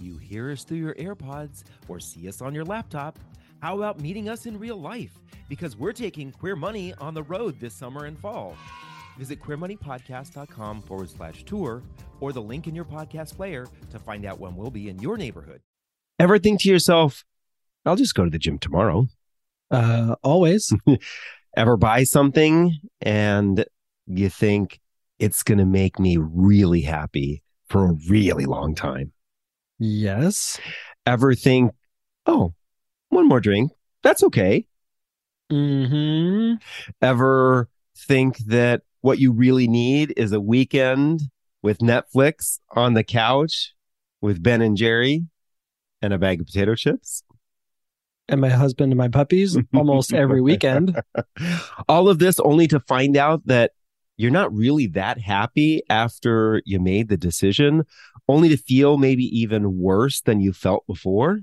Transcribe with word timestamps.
You 0.00 0.16
hear 0.16 0.50
us 0.50 0.64
through 0.64 0.78
your 0.78 0.94
AirPods 0.94 1.64
or 1.88 2.00
see 2.00 2.28
us 2.28 2.40
on 2.40 2.54
your 2.54 2.64
laptop. 2.64 3.18
How 3.60 3.76
about 3.76 4.00
meeting 4.00 4.28
us 4.28 4.46
in 4.46 4.58
real 4.58 4.80
life? 4.80 5.12
Because 5.48 5.76
we're 5.76 5.92
taking 5.92 6.32
Queer 6.32 6.56
Money 6.56 6.94
on 6.94 7.12
the 7.12 7.22
road 7.22 7.60
this 7.60 7.74
summer 7.74 8.06
and 8.06 8.18
fall. 8.18 8.56
Visit 9.18 9.40
queermoneypodcast.com 9.42 10.82
forward 10.82 11.10
slash 11.10 11.44
tour 11.44 11.82
or 12.20 12.32
the 12.32 12.40
link 12.40 12.66
in 12.66 12.74
your 12.74 12.86
podcast 12.86 13.36
player 13.36 13.66
to 13.90 13.98
find 13.98 14.24
out 14.24 14.40
when 14.40 14.56
we'll 14.56 14.70
be 14.70 14.88
in 14.88 14.98
your 14.98 15.18
neighborhood. 15.18 15.60
Ever 16.18 16.38
think 16.38 16.62
to 16.62 16.70
yourself, 16.70 17.24
I'll 17.84 17.96
just 17.96 18.14
go 18.14 18.24
to 18.24 18.30
the 18.30 18.38
gym 18.38 18.58
tomorrow? 18.58 19.06
Uh, 19.70 20.16
always. 20.22 20.72
Ever 21.56 21.76
buy 21.76 22.04
something 22.04 22.74
and 23.02 23.64
you 24.06 24.30
think 24.30 24.80
it's 25.18 25.42
going 25.42 25.58
to 25.58 25.66
make 25.66 25.98
me 25.98 26.16
really 26.16 26.82
happy 26.82 27.42
for 27.68 27.86
a 27.86 27.96
really 28.08 28.46
long 28.46 28.74
time? 28.74 29.12
Yes. 29.80 30.60
Ever 31.06 31.34
think, 31.34 31.72
oh, 32.26 32.54
one 33.08 33.26
more 33.26 33.40
drink? 33.40 33.72
That's 34.02 34.22
okay. 34.22 34.66
Hmm. 35.50 36.54
Ever 37.02 37.68
think 37.96 38.38
that 38.46 38.82
what 39.00 39.18
you 39.18 39.32
really 39.32 39.66
need 39.66 40.14
is 40.16 40.32
a 40.32 40.40
weekend 40.40 41.22
with 41.62 41.78
Netflix 41.78 42.60
on 42.76 42.94
the 42.94 43.04
couch 43.04 43.74
with 44.20 44.42
Ben 44.42 44.62
and 44.62 44.76
Jerry 44.76 45.26
and 46.00 46.12
a 46.12 46.18
bag 46.18 46.40
of 46.40 46.46
potato 46.46 46.74
chips? 46.74 47.22
And 48.28 48.40
my 48.40 48.48
husband 48.48 48.92
and 48.92 48.98
my 48.98 49.08
puppies 49.08 49.58
almost 49.74 50.12
every 50.14 50.40
weekend. 50.40 51.00
All 51.88 52.08
of 52.08 52.20
this 52.20 52.38
only 52.38 52.68
to 52.68 52.78
find 52.78 53.16
out 53.16 53.44
that 53.46 53.72
you're 54.20 54.30
not 54.30 54.54
really 54.54 54.86
that 54.86 55.18
happy 55.18 55.82
after 55.88 56.60
you 56.66 56.78
made 56.78 57.08
the 57.08 57.16
decision, 57.16 57.84
only 58.28 58.50
to 58.50 58.56
feel 58.58 58.98
maybe 58.98 59.24
even 59.24 59.78
worse 59.78 60.20
than 60.20 60.40
you 60.40 60.52
felt 60.52 60.86
before. 60.86 61.40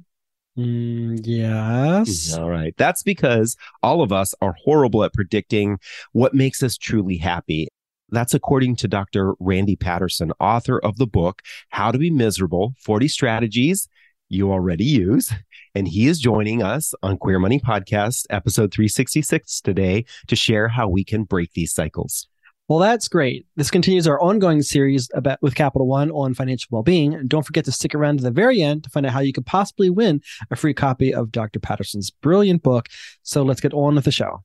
Mm, 0.55 1.19
yes. 1.25 2.37
All 2.37 2.51
right. 2.51 2.75
That's 2.77 3.01
because 3.01 3.55
all 3.81 4.03
of 4.03 4.11
us 4.11 4.35
are 4.41 4.55
horrible 4.63 5.03
at 5.03 5.13
predicting 5.13 5.79
what 6.11 6.35
makes 6.35 6.61
us 6.61 6.77
truly 6.77 7.17
happy. 7.17 7.67
That's 8.09 8.35
according 8.35 8.75
to 8.77 8.87
Dr. 8.87 9.33
Randy 9.39 9.75
Paterson, 9.75 10.31
author 10.39 10.77
of 10.77 10.97
the 10.97 11.07
book, 11.07 11.41
How 11.69 11.91
to 11.91 11.97
Be 11.97 12.11
Miserable 12.11 12.75
40 12.79 13.07
Strategies 13.07 13.89
You 14.29 14.51
Already 14.51 14.85
Use. 14.85 15.33
And 15.73 15.87
he 15.87 16.05
is 16.05 16.19
joining 16.19 16.61
us 16.61 16.93
on 17.01 17.17
Queer 17.17 17.39
Money 17.39 17.59
Podcast, 17.59 18.27
episode 18.29 18.71
366 18.71 19.61
today 19.61 20.05
to 20.27 20.35
share 20.35 20.67
how 20.67 20.87
we 20.87 21.03
can 21.03 21.23
break 21.23 21.53
these 21.53 21.73
cycles. 21.73 22.27
Well, 22.69 22.79
that's 22.79 23.07
great. 23.07 23.45
This 23.55 23.71
continues 23.71 24.07
our 24.07 24.19
ongoing 24.19 24.61
series 24.61 25.09
about 25.13 25.41
with 25.41 25.55
Capital 25.55 25.87
One 25.87 26.11
on 26.11 26.33
financial 26.33 26.67
well-being. 26.71 27.13
And 27.13 27.29
don't 27.29 27.45
forget 27.45 27.63
to 27.63 27.71
stick 27.71 27.95
around 27.95 28.17
to 28.17 28.23
the 28.23 28.31
very 28.31 28.61
end 28.61 28.83
to 28.83 28.89
find 28.89 29.05
out 29.05 29.13
how 29.13 29.21
you 29.21 29.31
could 29.31 29.45
possibly 29.45 29.89
win 29.89 30.21
a 30.51 30.57
free 30.57 30.73
copy 30.73 31.13
of 31.13 31.31
Dr. 31.31 31.61
Paterson's 31.61 32.09
brilliant 32.09 32.63
book. 32.63 32.89
So 33.23 33.43
let's 33.43 33.61
get 33.61 33.73
on 33.73 33.95
with 33.95 34.03
the 34.03 34.11
show. 34.11 34.43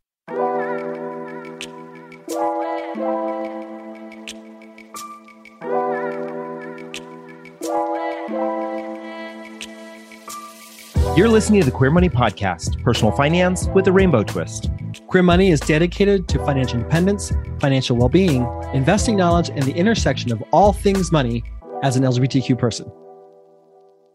You're 11.17 11.29
listening 11.29 11.61
to 11.61 11.67
the 11.67 11.73
Queer 11.75 11.91
Money 11.91 12.09
Podcast, 12.09 12.81
personal 12.85 13.11
finance 13.13 13.67
with 13.75 13.89
a 13.89 13.93
rainbow 13.93 14.23
twist. 14.23 14.71
Queer 15.13 15.23
Money 15.23 15.51
is 15.51 15.61
dedicated 15.61 16.27
to 16.29 16.39
financial 16.39 16.79
independence, 16.79 17.35
financial 17.61 17.99
well-being, 17.99 18.47
investing 18.73 19.15
knowledge, 19.15 19.51
and 19.51 19.63
the 19.65 19.75
intersection 19.75 20.33
of 20.33 20.43
all 20.53 20.73
things 20.73 21.13
money 21.13 21.45
as 21.83 21.97
an 21.97 22.03
LGBTQ 22.03 22.59
person. 22.59 22.91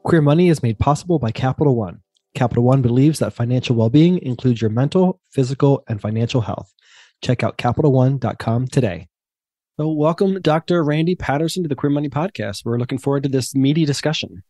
Queer 0.06 0.24
Money 0.24 0.50
is 0.50 0.64
made 0.64 0.80
possible 0.80 1.20
by 1.20 1.30
Capital 1.30 1.76
One. 1.76 2.02
Capital 2.34 2.64
One 2.64 2.82
believes 2.82 3.20
that 3.20 3.32
financial 3.32 3.76
well-being 3.76 4.18
includes 4.24 4.60
your 4.60 4.72
mental, 4.72 5.22
physical, 5.30 5.84
and 5.88 6.02
financial 6.02 6.42
health. 6.42 6.74
Check 7.22 7.44
out 7.44 7.60
CapitalOne.com 7.60 8.70
today. 8.70 9.08
So, 9.80 9.92
welcome, 9.92 10.42
Dr. 10.42 10.84
Randy 10.84 11.14
Paterson, 11.14 11.62
to 11.62 11.70
the 11.70 11.76
Queer 11.76 11.92
Money 11.92 12.10
Podcast. 12.10 12.66
We're 12.66 12.80
looking 12.80 12.98
forward 12.98 13.22
to 13.22 13.30
this 13.30 13.54
meaty 13.54 13.86
discussion. 13.86 14.42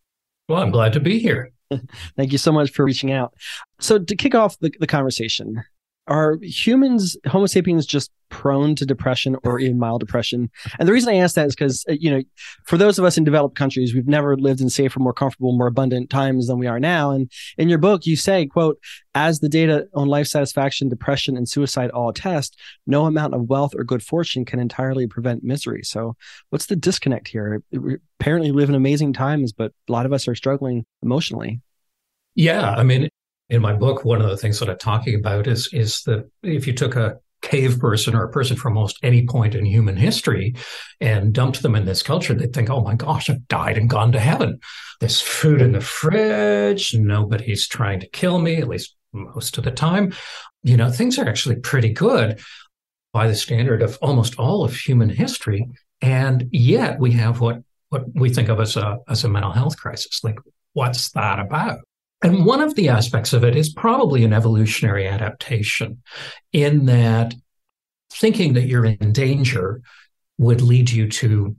Well, 0.47 0.61
I'm 0.61 0.71
glad 0.71 0.93
to 0.93 1.01
be 1.01 1.19
here. 1.19 1.51
Thank 2.15 2.31
you 2.31 2.37
so 2.37 2.53
much 2.53 2.71
for 2.71 2.85
reaching 2.85 3.11
out. 3.11 3.33
So, 3.81 3.99
to 3.99 4.15
kick 4.15 4.33
off 4.33 4.57
the, 4.59 4.71
the 4.79 4.87
conversation, 4.87 5.61
are 6.07 6.37
humans, 6.41 7.17
Homo 7.25 7.45
sapiens, 7.45 7.85
just 7.85 8.11
prone 8.29 8.75
to 8.75 8.85
depression 8.85 9.37
or 9.43 9.59
even 9.59 9.79
mild 9.79 9.99
depression? 9.99 10.49
And 10.79 10.87
the 10.87 10.93
reason 10.93 11.13
I 11.13 11.17
ask 11.17 11.35
that 11.35 11.47
is 11.47 11.55
because, 11.55 11.85
uh, 11.89 11.93
you 11.93 12.11
know, 12.11 12.21
for 12.65 12.77
those 12.77 12.99
of 12.99 13.05
us 13.05 13.17
in 13.17 13.23
developed 13.23 13.55
countries, 13.55 13.93
we've 13.93 14.07
never 14.07 14.35
lived 14.35 14.61
in 14.61 14.69
safer, 14.69 14.99
more 14.99 15.13
comfortable, 15.13 15.57
more 15.57 15.67
abundant 15.67 16.09
times 16.09 16.47
than 16.47 16.59
we 16.59 16.67
are 16.67 16.79
now. 16.79 17.11
And 17.11 17.31
in 17.57 17.69
your 17.69 17.77
book, 17.77 18.05
you 18.05 18.15
say, 18.15 18.45
quote, 18.45 18.79
as 19.15 19.39
the 19.39 19.49
data 19.49 19.87
on 19.93 20.07
life 20.07 20.27
satisfaction, 20.27 20.89
depression, 20.89 21.35
and 21.35 21.47
suicide 21.47 21.89
all 21.91 22.09
attest, 22.09 22.57
no 22.85 23.05
amount 23.05 23.33
of 23.33 23.49
wealth 23.49 23.73
or 23.75 23.83
good 23.83 24.03
fortune 24.03 24.45
can 24.45 24.59
entirely 24.59 25.07
prevent 25.07 25.43
misery. 25.43 25.83
So 25.83 26.15
what's 26.49 26.67
the 26.67 26.75
disconnect 26.75 27.27
here? 27.27 27.63
We 27.71 27.97
apparently 28.19 28.51
live 28.51 28.69
in 28.69 28.75
amazing 28.75 29.13
times, 29.13 29.51
but 29.51 29.71
a 29.87 29.91
lot 29.91 30.05
of 30.05 30.13
us 30.13 30.27
are 30.27 30.35
struggling 30.35 30.85
emotionally. 31.01 31.61
Yeah, 32.35 32.69
I 32.69 32.83
mean, 32.83 33.09
in 33.49 33.61
my 33.61 33.73
book, 33.73 34.03
one 34.03 34.21
of 34.21 34.29
the 34.29 34.37
things 34.37 34.59
that 34.59 34.69
I'm 34.69 34.77
talking 34.77 35.15
about 35.15 35.47
is 35.47 35.69
is 35.71 36.01
that 36.03 36.29
if 36.43 36.67
you 36.67 36.73
took 36.73 36.95
a 36.95 37.17
cave 37.41 37.79
person 37.79 38.15
or 38.15 38.23
a 38.23 38.31
person 38.31 38.57
from 38.57 38.75
almost 38.75 38.99
any 39.03 39.25
point 39.25 39.55
in 39.55 39.65
human 39.65 39.95
history 39.95 40.55
and 40.99 41.33
dumped 41.33 41.61
them 41.61 41.75
in 41.75 41.85
this 41.85 42.03
culture, 42.03 42.33
they'd 42.33 42.53
think, 42.53 42.69
oh 42.69 42.81
my 42.81 42.95
gosh, 42.95 43.29
I've 43.29 43.47
died 43.47 43.77
and 43.77 43.89
gone 43.89 44.11
to 44.13 44.19
heaven. 44.19 44.59
There's 44.99 45.21
food 45.21 45.61
in 45.61 45.73
the 45.73 45.81
fridge. 45.81 46.95
Nobody's 46.95 47.67
trying 47.67 47.99
to 47.99 48.09
kill 48.09 48.39
me, 48.39 48.57
at 48.57 48.67
least 48.67 48.95
most 49.13 49.57
of 49.57 49.63
the 49.63 49.71
time. 49.71 50.13
You 50.63 50.77
know, 50.77 50.91
things 50.91 51.17
are 51.19 51.27
actually 51.27 51.57
pretty 51.57 51.89
good 51.89 52.39
by 53.13 53.27
the 53.27 53.35
standard 53.35 53.81
of 53.81 53.97
almost 54.01 54.37
all 54.37 54.63
of 54.63 54.75
human 54.75 55.09
history. 55.09 55.67
And 56.01 56.49
yet 56.51 56.99
we 56.99 57.11
have 57.13 57.39
what, 57.39 57.61
what 57.89 58.03
we 58.13 58.29
think 58.29 58.49
of 58.49 58.59
as 58.59 58.75
a, 58.75 58.97
as 59.07 59.23
a 59.23 59.29
mental 59.29 59.51
health 59.51 59.77
crisis. 59.77 60.23
Like, 60.23 60.39
what's 60.73 61.11
that 61.11 61.39
about? 61.39 61.79
And 62.23 62.45
one 62.45 62.61
of 62.61 62.75
the 62.75 62.89
aspects 62.89 63.33
of 63.33 63.43
it 63.43 63.55
is 63.55 63.71
probably 63.71 64.23
an 64.23 64.33
evolutionary 64.33 65.07
adaptation 65.07 66.01
in 66.51 66.85
that 66.85 67.33
thinking 68.11 68.53
that 68.53 68.67
you're 68.67 68.85
in 68.85 69.13
danger 69.13 69.81
would 70.37 70.61
lead 70.61 70.89
you 70.89 71.07
to 71.09 71.55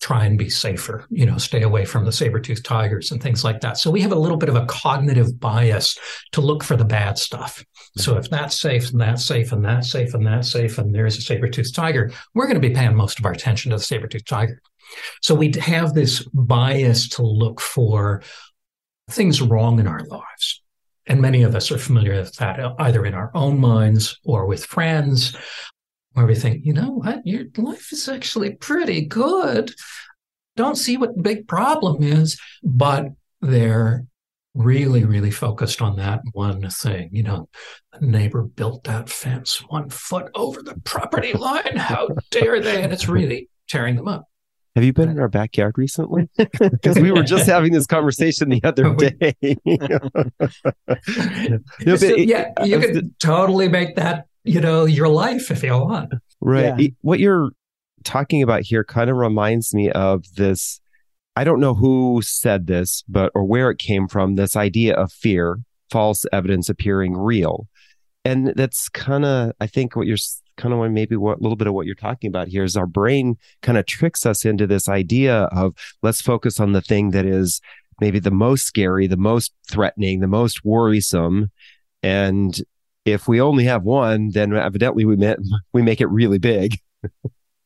try 0.00 0.24
and 0.24 0.36
be 0.36 0.50
safer, 0.50 1.06
you 1.10 1.24
know, 1.24 1.38
stay 1.38 1.62
away 1.62 1.84
from 1.84 2.04
the 2.04 2.10
saber-toothed 2.10 2.64
tigers 2.64 3.12
and 3.12 3.22
things 3.22 3.44
like 3.44 3.60
that. 3.60 3.78
So 3.78 3.88
we 3.88 4.00
have 4.00 4.10
a 4.10 4.18
little 4.18 4.36
bit 4.36 4.48
of 4.48 4.56
a 4.56 4.66
cognitive 4.66 5.38
bias 5.38 5.96
to 6.32 6.40
look 6.40 6.64
for 6.64 6.76
the 6.76 6.84
bad 6.84 7.18
stuff. 7.18 7.64
So 7.96 8.10
mm-hmm. 8.10 8.20
if 8.20 8.28
that's 8.28 8.58
safe 8.58 8.90
and 8.90 9.00
that's 9.00 9.24
safe 9.24 9.52
and 9.52 9.64
that's 9.64 9.92
safe 9.92 10.12
and 10.14 10.26
that's 10.26 10.50
safe 10.50 10.78
and 10.78 10.92
there's 10.92 11.18
a 11.18 11.22
saber-toothed 11.22 11.72
tiger, 11.72 12.10
we're 12.34 12.46
going 12.46 12.60
to 12.60 12.68
be 12.68 12.74
paying 12.74 12.96
most 12.96 13.20
of 13.20 13.24
our 13.24 13.30
attention 13.30 13.70
to 13.70 13.76
the 13.76 13.82
saber-toothed 13.82 14.26
tiger. 14.26 14.60
So 15.20 15.36
we 15.36 15.52
have 15.60 15.94
this 15.94 16.22
bias 16.34 17.08
to 17.10 17.22
look 17.22 17.60
for 17.60 18.24
things 19.12 19.42
wrong 19.42 19.78
in 19.78 19.86
our 19.86 20.04
lives. 20.04 20.62
And 21.06 21.20
many 21.20 21.42
of 21.42 21.54
us 21.54 21.70
are 21.70 21.78
familiar 21.78 22.14
with 22.14 22.34
that 22.36 22.60
either 22.78 23.04
in 23.04 23.14
our 23.14 23.30
own 23.34 23.58
minds 23.58 24.18
or 24.24 24.46
with 24.46 24.64
friends, 24.64 25.36
where 26.12 26.26
we 26.26 26.34
think, 26.34 26.64
you 26.64 26.72
know 26.72 26.90
what, 26.90 27.26
your 27.26 27.44
life 27.56 27.92
is 27.92 28.08
actually 28.08 28.52
pretty 28.54 29.04
good. 29.06 29.72
Don't 30.56 30.76
see 30.76 30.96
what 30.96 31.16
the 31.16 31.22
big 31.22 31.48
problem 31.48 32.02
is, 32.02 32.38
but 32.62 33.06
they're 33.40 34.04
really, 34.54 35.04
really 35.04 35.30
focused 35.30 35.80
on 35.80 35.96
that 35.96 36.20
one 36.32 36.68
thing. 36.68 37.08
You 37.12 37.22
know, 37.22 37.48
the 37.98 38.06
neighbor 38.06 38.42
built 38.42 38.84
that 38.84 39.08
fence 39.08 39.64
one 39.68 39.88
foot 39.88 40.30
over 40.34 40.62
the 40.62 40.78
property 40.84 41.32
line. 41.32 41.76
How 41.76 42.08
dare 42.30 42.60
they? 42.60 42.82
And 42.82 42.92
it's 42.92 43.08
really 43.08 43.48
tearing 43.68 43.96
them 43.96 44.08
up. 44.08 44.26
Have 44.74 44.84
you 44.84 44.92
been 44.92 45.10
in 45.10 45.18
our 45.18 45.28
backyard 45.28 45.76
recently? 45.76 46.28
Because 46.38 46.98
we 46.98 47.12
were 47.12 47.22
just 47.22 47.46
having 47.46 47.72
this 47.72 47.86
conversation 47.86 48.48
the 48.48 48.60
other 48.64 48.94
day. 48.94 49.34
no, 51.84 51.96
so, 51.96 52.06
it, 52.06 52.28
yeah, 52.28 52.52
you 52.64 52.78
could 52.78 53.18
totally 53.20 53.68
make 53.68 53.96
that, 53.96 54.26
you 54.44 54.60
know, 54.60 54.84
your 54.84 55.08
life 55.08 55.50
if 55.50 55.62
you 55.62 55.72
want. 55.72 56.14
Right. 56.40 56.78
Yeah. 56.78 56.88
What 57.02 57.20
you're 57.20 57.50
talking 58.04 58.42
about 58.42 58.62
here 58.62 58.84
kind 58.84 59.10
of 59.10 59.16
reminds 59.16 59.74
me 59.74 59.90
of 59.90 60.24
this. 60.36 60.80
I 61.36 61.44
don't 61.44 61.60
know 61.60 61.74
who 61.74 62.20
said 62.22 62.66
this, 62.66 63.04
but 63.08 63.30
or 63.34 63.44
where 63.44 63.70
it 63.70 63.78
came 63.78 64.08
from. 64.08 64.34
This 64.34 64.56
idea 64.56 64.94
of 64.94 65.12
fear, 65.12 65.58
false 65.90 66.24
evidence 66.32 66.68
appearing 66.68 67.16
real, 67.16 67.68
and 68.24 68.52
that's 68.56 68.88
kind 68.88 69.24
of 69.24 69.52
I 69.60 69.66
think 69.66 69.96
what 69.96 70.06
you're 70.06 70.18
kind 70.56 70.74
of 70.74 70.90
maybe 70.90 71.16
what 71.16 71.38
a 71.38 71.42
little 71.42 71.56
bit 71.56 71.66
of 71.66 71.74
what 71.74 71.86
you're 71.86 71.94
talking 71.94 72.28
about 72.28 72.48
here 72.48 72.64
is 72.64 72.76
our 72.76 72.86
brain 72.86 73.36
kind 73.62 73.78
of 73.78 73.86
tricks 73.86 74.26
us 74.26 74.44
into 74.44 74.66
this 74.66 74.88
idea 74.88 75.44
of 75.52 75.74
let's 76.02 76.20
focus 76.20 76.60
on 76.60 76.72
the 76.72 76.80
thing 76.80 77.10
that 77.10 77.24
is 77.24 77.60
maybe 78.00 78.18
the 78.18 78.30
most 78.30 78.64
scary, 78.64 79.06
the 79.06 79.16
most 79.16 79.52
threatening, 79.68 80.20
the 80.20 80.26
most 80.26 80.64
worrisome. 80.64 81.50
And 82.02 82.58
if 83.04 83.28
we 83.28 83.40
only 83.40 83.64
have 83.64 83.82
one, 83.82 84.30
then 84.30 84.52
evidently 84.54 85.04
we 85.04 85.16
met, 85.16 85.38
we 85.72 85.82
make 85.82 86.00
it 86.00 86.08
really 86.08 86.38
big. 86.38 86.78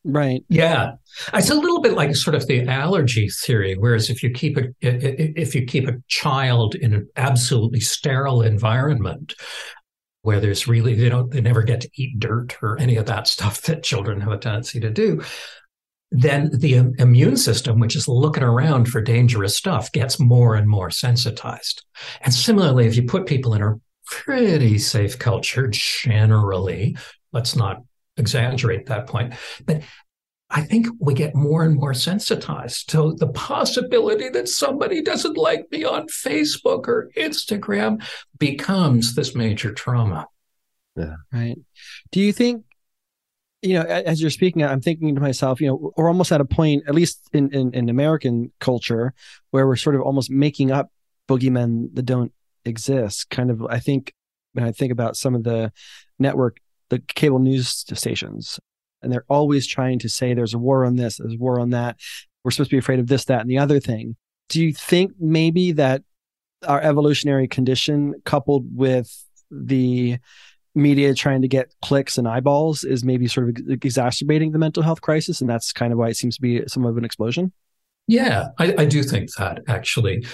Right. 0.08 0.44
Yeah. 0.48 0.92
It's 1.34 1.50
a 1.50 1.54
little 1.54 1.80
bit 1.80 1.94
like 1.94 2.14
sort 2.14 2.36
of 2.36 2.46
the 2.46 2.66
allergy 2.68 3.28
theory. 3.28 3.74
Whereas 3.76 4.08
if 4.08 4.22
you 4.22 4.30
keep 4.30 4.56
a, 4.56 4.68
if 4.80 5.52
you 5.52 5.64
keep 5.64 5.88
a 5.88 5.96
child 6.06 6.76
in 6.76 6.94
an 6.94 7.08
absolutely 7.16 7.80
sterile 7.80 8.42
environment 8.42 9.34
where 10.26 10.40
there's 10.40 10.66
really, 10.66 10.94
they 10.94 11.08
don't, 11.08 11.30
they 11.30 11.40
never 11.40 11.62
get 11.62 11.80
to 11.80 11.90
eat 11.94 12.18
dirt 12.18 12.56
or 12.60 12.76
any 12.80 12.96
of 12.96 13.06
that 13.06 13.28
stuff 13.28 13.62
that 13.62 13.84
children 13.84 14.20
have 14.20 14.32
a 14.32 14.36
tendency 14.36 14.80
to 14.80 14.90
do, 14.90 15.22
then 16.10 16.50
the 16.52 16.74
immune 16.98 17.36
system, 17.36 17.78
which 17.78 17.94
is 17.94 18.08
looking 18.08 18.42
around 18.42 18.88
for 18.88 19.00
dangerous 19.00 19.56
stuff, 19.56 19.92
gets 19.92 20.18
more 20.18 20.56
and 20.56 20.68
more 20.68 20.90
sensitized. 20.90 21.84
And 22.22 22.34
similarly, 22.34 22.86
if 22.86 22.96
you 22.96 23.04
put 23.04 23.26
people 23.26 23.54
in 23.54 23.62
a 23.62 23.74
pretty 24.06 24.78
safe 24.78 25.16
culture, 25.16 25.68
generally, 25.70 26.96
let's 27.32 27.54
not 27.54 27.82
exaggerate 28.16 28.86
that 28.86 29.06
point. 29.06 29.34
But 29.64 29.82
I 30.48 30.62
think 30.62 30.86
we 31.00 31.14
get 31.14 31.34
more 31.34 31.64
and 31.64 31.74
more 31.74 31.94
sensitized 31.94 32.90
to 32.90 33.14
the 33.14 33.26
possibility 33.28 34.28
that 34.28 34.48
somebody 34.48 35.02
doesn't 35.02 35.36
like 35.36 35.66
me 35.72 35.84
on 35.84 36.06
Facebook 36.06 36.86
or 36.86 37.10
Instagram 37.16 38.04
becomes 38.38 39.14
this 39.14 39.34
major 39.34 39.72
trauma. 39.72 40.28
Yeah. 40.94 41.16
Right. 41.32 41.58
Do 42.12 42.20
you 42.20 42.32
think, 42.32 42.64
you 43.62 43.74
know, 43.74 43.82
as 43.82 44.20
you're 44.20 44.30
speaking, 44.30 44.62
I'm 44.62 44.80
thinking 44.80 45.16
to 45.16 45.20
myself, 45.20 45.60
you 45.60 45.66
know, 45.66 45.92
we're 45.96 46.08
almost 46.08 46.30
at 46.30 46.40
a 46.40 46.44
point, 46.44 46.84
at 46.86 46.94
least 46.94 47.28
in, 47.32 47.52
in, 47.52 47.74
in 47.74 47.88
American 47.88 48.52
culture, 48.60 49.14
where 49.50 49.66
we're 49.66 49.76
sort 49.76 49.96
of 49.96 50.02
almost 50.02 50.30
making 50.30 50.70
up 50.70 50.90
boogeymen 51.28 51.94
that 51.94 52.04
don't 52.04 52.32
exist. 52.64 53.30
Kind 53.30 53.50
of, 53.50 53.66
I 53.66 53.80
think 53.80 54.14
when 54.52 54.64
I 54.64 54.70
think 54.70 54.92
about 54.92 55.16
some 55.16 55.34
of 55.34 55.42
the 55.42 55.72
network 56.18 56.58
the 56.88 57.00
cable 57.00 57.38
news 57.38 57.68
stations. 57.68 58.60
And 59.02 59.12
they're 59.12 59.26
always 59.28 59.66
trying 59.66 59.98
to 60.00 60.08
say 60.08 60.34
there's 60.34 60.54
a 60.54 60.58
war 60.58 60.84
on 60.84 60.96
this, 60.96 61.18
there's 61.18 61.34
a 61.34 61.38
war 61.38 61.60
on 61.60 61.70
that. 61.70 61.96
We're 62.44 62.50
supposed 62.50 62.70
to 62.70 62.74
be 62.74 62.78
afraid 62.78 62.98
of 62.98 63.08
this, 63.08 63.24
that, 63.26 63.40
and 63.40 63.50
the 63.50 63.58
other 63.58 63.80
thing. 63.80 64.16
Do 64.48 64.62
you 64.62 64.72
think 64.72 65.12
maybe 65.18 65.72
that 65.72 66.02
our 66.66 66.80
evolutionary 66.80 67.48
condition 67.48 68.14
coupled 68.24 68.64
with 68.74 69.24
the 69.50 70.18
media 70.74 71.14
trying 71.14 71.42
to 71.42 71.48
get 71.48 71.74
clicks 71.82 72.18
and 72.18 72.28
eyeballs 72.28 72.84
is 72.84 73.02
maybe 73.02 73.26
sort 73.26 73.48
of 73.48 73.56
exacerbating 73.82 74.52
the 74.52 74.58
mental 74.58 74.82
health 74.82 75.00
crisis 75.00 75.40
and 75.40 75.48
that's 75.48 75.72
kind 75.72 75.92
of 75.92 75.98
why 75.98 76.08
it 76.08 76.16
seems 76.16 76.36
to 76.36 76.42
be 76.42 76.62
some 76.66 76.84
of 76.84 76.98
an 76.98 77.04
explosion 77.04 77.50
yeah 78.06 78.48
I, 78.58 78.74
I 78.78 78.84
do 78.84 79.02
think 79.02 79.34
that 79.36 79.60
actually 79.68 80.26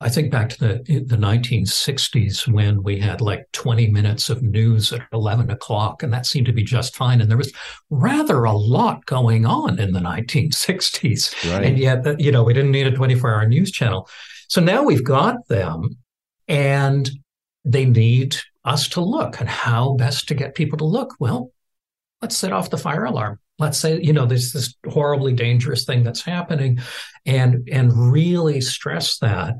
I 0.00 0.08
think 0.08 0.30
back 0.30 0.48
to 0.50 0.58
the 0.58 1.04
the 1.06 1.16
1960s 1.16 2.46
when 2.46 2.84
we 2.84 3.00
had 3.00 3.20
like 3.20 3.50
20 3.52 3.88
minutes 3.88 4.30
of 4.30 4.42
news 4.42 4.92
at 4.92 5.02
11 5.12 5.50
o'clock, 5.50 6.02
and 6.02 6.12
that 6.12 6.24
seemed 6.24 6.46
to 6.46 6.52
be 6.52 6.62
just 6.62 6.94
fine. 6.94 7.20
And 7.20 7.28
there 7.28 7.36
was 7.36 7.52
rather 7.90 8.44
a 8.44 8.52
lot 8.52 9.04
going 9.06 9.44
on 9.44 9.80
in 9.80 9.92
the 9.92 10.00
1960s, 10.00 11.52
right. 11.52 11.64
and 11.64 11.78
yet 11.78 12.06
uh, 12.06 12.14
you 12.16 12.30
know 12.30 12.44
we 12.44 12.54
didn't 12.54 12.70
need 12.70 12.86
a 12.86 12.92
24 12.92 13.34
hour 13.34 13.48
news 13.48 13.72
channel. 13.72 14.08
So 14.48 14.60
now 14.60 14.84
we've 14.84 15.04
got 15.04 15.48
them, 15.48 15.98
and 16.46 17.10
they 17.64 17.84
need 17.84 18.36
us 18.64 18.88
to 18.90 19.00
look 19.00 19.40
and 19.40 19.48
how 19.48 19.94
best 19.94 20.28
to 20.28 20.34
get 20.34 20.54
people 20.54 20.78
to 20.78 20.84
look. 20.84 21.16
Well, 21.18 21.50
let's 22.22 22.36
set 22.36 22.52
off 22.52 22.70
the 22.70 22.78
fire 22.78 23.04
alarm 23.04 23.40
let's 23.58 23.78
say 23.78 24.00
you 24.00 24.12
know 24.12 24.24
there's 24.24 24.52
this 24.52 24.74
horribly 24.88 25.32
dangerous 25.32 25.84
thing 25.84 26.02
that's 26.02 26.22
happening 26.22 26.78
and 27.26 27.68
and 27.70 28.12
really 28.12 28.60
stress 28.60 29.18
that 29.18 29.56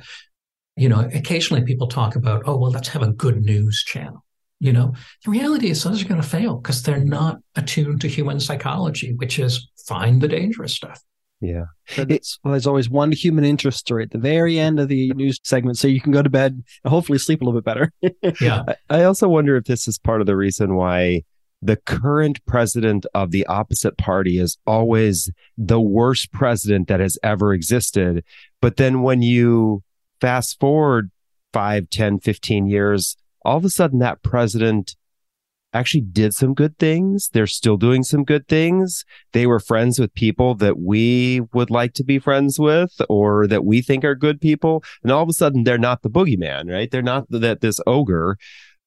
you 0.79 0.89
know, 0.89 1.09
occasionally 1.13 1.65
people 1.65 1.87
talk 1.87 2.17
about, 2.17 2.43
oh, 2.47 2.57
well, 2.57 2.71
let's 2.71 2.89
have 2.89 3.03
a 3.03 3.13
good 3.13 3.45
news 3.45 3.83
channel. 3.85 4.25
You 4.61 4.73
know, 4.73 4.95
the 5.25 5.31
reality 5.31 5.71
is 5.71 5.83
those 5.85 6.03
are 6.03 6.09
going 6.09 6.21
to 6.21 6.27
fail 6.27 6.57
because 6.57 6.83
they're 6.83 7.05
not 7.05 7.39
attuned 7.55 8.01
to 8.01 8.09
human 8.09 8.41
psychology, 8.41 9.15
which 9.15 9.39
is 9.39 9.69
find 9.87 10.21
the 10.21 10.29
dangerous 10.29 10.75
stuff. 10.75 11.01
Yeah. 11.41 11.67
It's, 11.97 12.39
well, 12.43 12.53
there's 12.53 12.67
always 12.67 12.91
one 12.91 13.13
human 13.13 13.45
interest 13.45 13.79
story 13.79 14.03
at 14.03 14.11
the 14.11 14.19
very 14.19 14.59
end 14.59 14.81
of 14.81 14.89
the 14.89 15.13
news 15.15 15.39
segment. 15.45 15.79
So 15.79 15.87
you 15.87 16.01
can 16.01 16.13
go 16.13 16.23
to 16.23 16.31
bed 16.31 16.63
and 16.85 16.91
hopefully 16.91 17.19
sleep 17.19 17.41
a 17.41 17.45
little 17.45 17.61
bit 17.61 17.65
better. 17.65 17.93
yeah. 18.41 18.65
I 18.91 19.05
also 19.05 19.29
wonder 19.29 19.57
if 19.57 19.65
this 19.65 19.87
is 19.87 19.99
part 19.99 20.21
of 20.21 20.27
the 20.27 20.37
reason 20.37 20.75
why 20.75 21.23
the 21.63 21.77
current 21.77 22.45
president 22.47 23.07
of 23.15 23.31
the 23.31 23.47
opposite 23.47 23.99
party 23.99 24.39
is 24.39 24.59
always 24.67 25.31
the 25.57 25.81
worst 25.81 26.33
president 26.33 26.89
that 26.89 27.01
has 27.01 27.19
ever 27.23 27.53
existed. 27.53 28.25
But 28.61 28.77
then 28.77 29.03
when 29.03 29.23
you 29.23 29.83
fast 30.21 30.59
forward 30.61 31.11
5, 31.53 31.91
10, 31.91 32.21
15 32.21 32.67
years, 32.67 33.17
all 33.45 33.57
of 33.57 33.65
a 33.65 33.71
sudden 33.71 33.99
that 34.01 34.23
president 34.23 34.97
actually 35.75 36.01
did 36.01 36.35
some 36.35 36.55
good 36.55 36.79
things. 36.79 37.29
They're 37.33 37.47
still 37.47 37.77
doing 37.77 38.03
some 38.03 38.25
good 38.25 38.49
things. 38.49 39.05
They 39.33 39.47
were 39.47 39.61
friends 39.61 39.99
with 39.99 40.15
people 40.15 40.55
that 40.57 40.79
we 40.79 41.43
would 41.53 41.71
like 41.71 41.93
to 41.95 42.05
be 42.05 42.19
friends 42.19 42.59
with 42.59 42.93
or 43.09 43.47
that 43.47 43.65
we 43.65 43.83
think 43.83 44.05
are 44.05 44.15
good 44.15 44.41
people. 44.41 44.83
And 45.03 45.13
all 45.13 45.23
of 45.23 45.29
a 45.29 45.35
sudden 45.35 45.65
they're 45.65 45.79
not 45.79 46.03
the 46.03 46.11
boogeyman, 46.11 46.71
right? 46.71 46.91
They're 46.91 47.03
not 47.03 47.27
that 47.31 47.61
this 47.61 47.81
ogre 47.87 48.39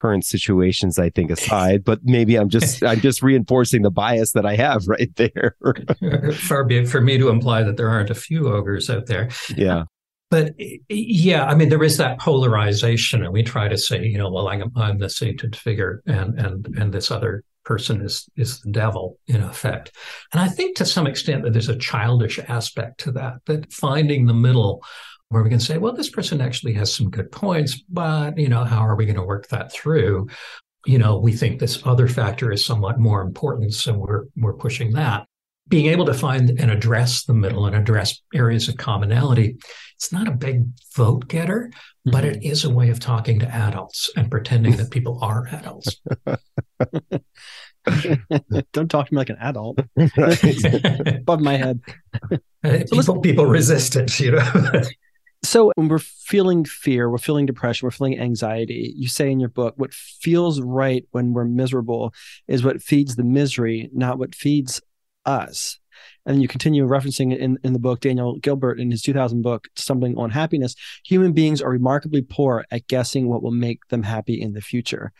current 0.02 0.26
situations 0.26 0.98
I 0.98 1.12
think 1.12 1.30
aside, 1.30 1.84
but 1.84 2.00
maybe 2.04 2.36
I'm 2.36 2.50
just 2.50 2.84
I'm 2.84 3.02
just 3.02 3.22
reinforcing 3.22 3.84
the 3.84 3.92
bias 3.92 4.32
that 4.32 4.48
I 4.48 4.56
have 4.56 4.88
right 4.88 5.16
there. 5.16 5.56
Far 6.34 6.64
be 6.64 6.78
it 6.80 6.90
for 6.90 7.02
me 7.02 7.20
to 7.20 7.30
imply 7.30 7.62
that 7.62 7.78
there 7.78 7.90
aren't 7.90 8.10
a 8.10 8.16
few 8.16 8.48
ogres 8.48 8.90
out 8.90 9.06
there. 9.06 9.30
Yeah 9.56 9.84
but 10.32 10.56
eh, 10.60 10.78
eh, 10.90 10.96
yeah, 10.96 11.46
I 11.46 11.54
mean, 11.54 11.70
there 11.70 11.84
is 11.84 11.98
that 11.98 12.20
polarization, 12.20 13.24
and 13.24 13.34
we 13.34 13.44
try 13.44 13.68
to 13.68 13.78
say, 13.78 14.04
you 14.04 14.18
know, 14.18 14.32
well, 14.32 14.48
I'm, 14.48 14.72
I'm 14.76 14.98
the 14.98 15.10
sainted 15.10 15.56
figure, 15.56 16.02
and 16.08 16.40
and 16.40 16.66
and 16.78 16.92
this 16.92 17.12
other 17.12 17.44
person 17.64 18.02
is 18.02 18.28
is 18.38 18.62
the 18.62 18.72
devil 18.72 19.20
in 19.28 19.44
effect. 19.44 19.92
And 20.32 20.42
I 20.42 20.48
think 20.48 20.78
to 20.78 20.86
some 20.86 21.06
extent 21.06 21.44
that 21.44 21.52
there's 21.54 21.70
a 21.70 21.78
childish 21.78 22.40
aspect 22.40 23.02
to 23.02 23.12
that. 23.12 23.34
That 23.46 23.72
finding 23.72 24.26
the 24.26 24.34
middle, 24.34 24.84
where 25.30 25.44
we 25.44 25.50
can 25.50 25.60
say, 25.60 25.78
well, 25.78 25.94
this 25.94 26.10
person 26.10 26.42
actually 26.42 26.74
has 26.74 26.96
some 26.96 27.12
good 27.12 27.32
points, 27.32 27.80
but 27.90 28.38
you 28.38 28.48
know, 28.48 28.64
how 28.64 28.88
are 28.88 28.96
we 28.96 29.06
going 29.06 29.18
to 29.18 29.24
work 29.24 29.50
that 29.50 29.72
through? 29.72 30.30
You 30.88 30.98
know, 30.98 31.20
we 31.20 31.34
think 31.34 31.60
this 31.60 31.86
other 31.86 32.08
factor 32.08 32.52
is 32.52 32.66
somewhat 32.66 33.00
more 33.00 33.22
important, 33.22 33.74
so 33.74 33.94
we're 33.94 34.24
we're 34.38 34.54
pushing 34.54 34.94
that 34.94 35.28
being 35.68 35.88
able 35.88 36.06
to 36.06 36.14
find 36.14 36.50
and 36.50 36.70
address 36.70 37.24
the 37.24 37.34
middle 37.34 37.66
and 37.66 37.76
address 37.76 38.20
areas 38.34 38.68
of 38.68 38.78
commonality 38.78 39.58
it's 40.02 40.12
not 40.12 40.28
a 40.28 40.32
big 40.32 40.64
vote 40.96 41.28
getter, 41.28 41.70
mm-hmm. 41.70 42.12
but 42.12 42.26
it 42.26 42.44
is 42.44 42.66
a 42.66 42.72
way 42.72 42.90
of 42.90 43.00
talking 43.00 43.38
to 43.40 43.48
adults 43.48 44.10
and 44.16 44.32
pretending 44.32 44.76
that 44.78 44.90
people 44.90 45.20
are 45.22 45.48
adults. 45.52 46.02
Don't 48.74 48.90
talk 48.90 49.08
to 49.08 49.14
me 49.14 49.20
like 49.20 49.30
an 49.30 49.38
adult. 49.40 49.78
Above 51.08 51.42
my 51.42 51.56
head. 51.56 51.82
people, 52.64 53.22
people 53.22 53.46
resist 53.46 53.96
it, 53.96 54.20
you 54.20 54.32
know. 54.32 54.82
so 55.44 55.72
when 55.76 55.88
we're 55.88 56.00
feeling 56.00 56.66
fear, 56.66 57.08
we're 57.08 57.20
feeling 57.20 57.46
depression, 57.46 57.86
we're 57.86 57.92
feeling 57.92 58.20
anxiety, 58.20 58.96
you 58.98 59.08
say 59.08 59.30
in 59.30 59.40
your 59.40 59.50
book, 59.50 59.76
what 59.78 59.94
feels 59.94 60.60
right 60.62 61.06
when 61.12 61.34
we're 61.34 61.46
miserable 61.46 62.12
is 62.48 62.64
what 62.64 62.82
feeds 62.82 63.18
the 63.18 63.24
misery, 63.24 63.88
not 63.94 64.18
what 64.18 64.34
feeds 64.34 64.82
us. 65.26 65.80
And 66.26 66.42
you 66.42 66.48
continue 66.48 66.88
referencing 66.88 67.36
in, 67.38 67.58
in 67.64 67.74
the 67.74 67.80
book, 67.80 68.02
Daniel 68.02 68.38
Gilbert 68.38 68.80
in 68.80 68.92
his 68.92 69.02
2000 69.02 69.42
book, 69.42 69.68
Stumbling 69.76 70.18
on 70.18 70.30
Happiness. 70.30 70.76
Human 71.06 71.34
beings 71.34 71.62
are 71.62 71.70
remarkably 71.70 72.22
poor 72.22 72.66
at 72.72 72.88
guessing 72.88 73.28
what 73.28 73.42
will 73.42 73.52
make 73.52 73.88
them 73.90 74.04
happy 74.04 74.40
in 74.40 74.54
the 74.54 74.62
future. 74.62 75.12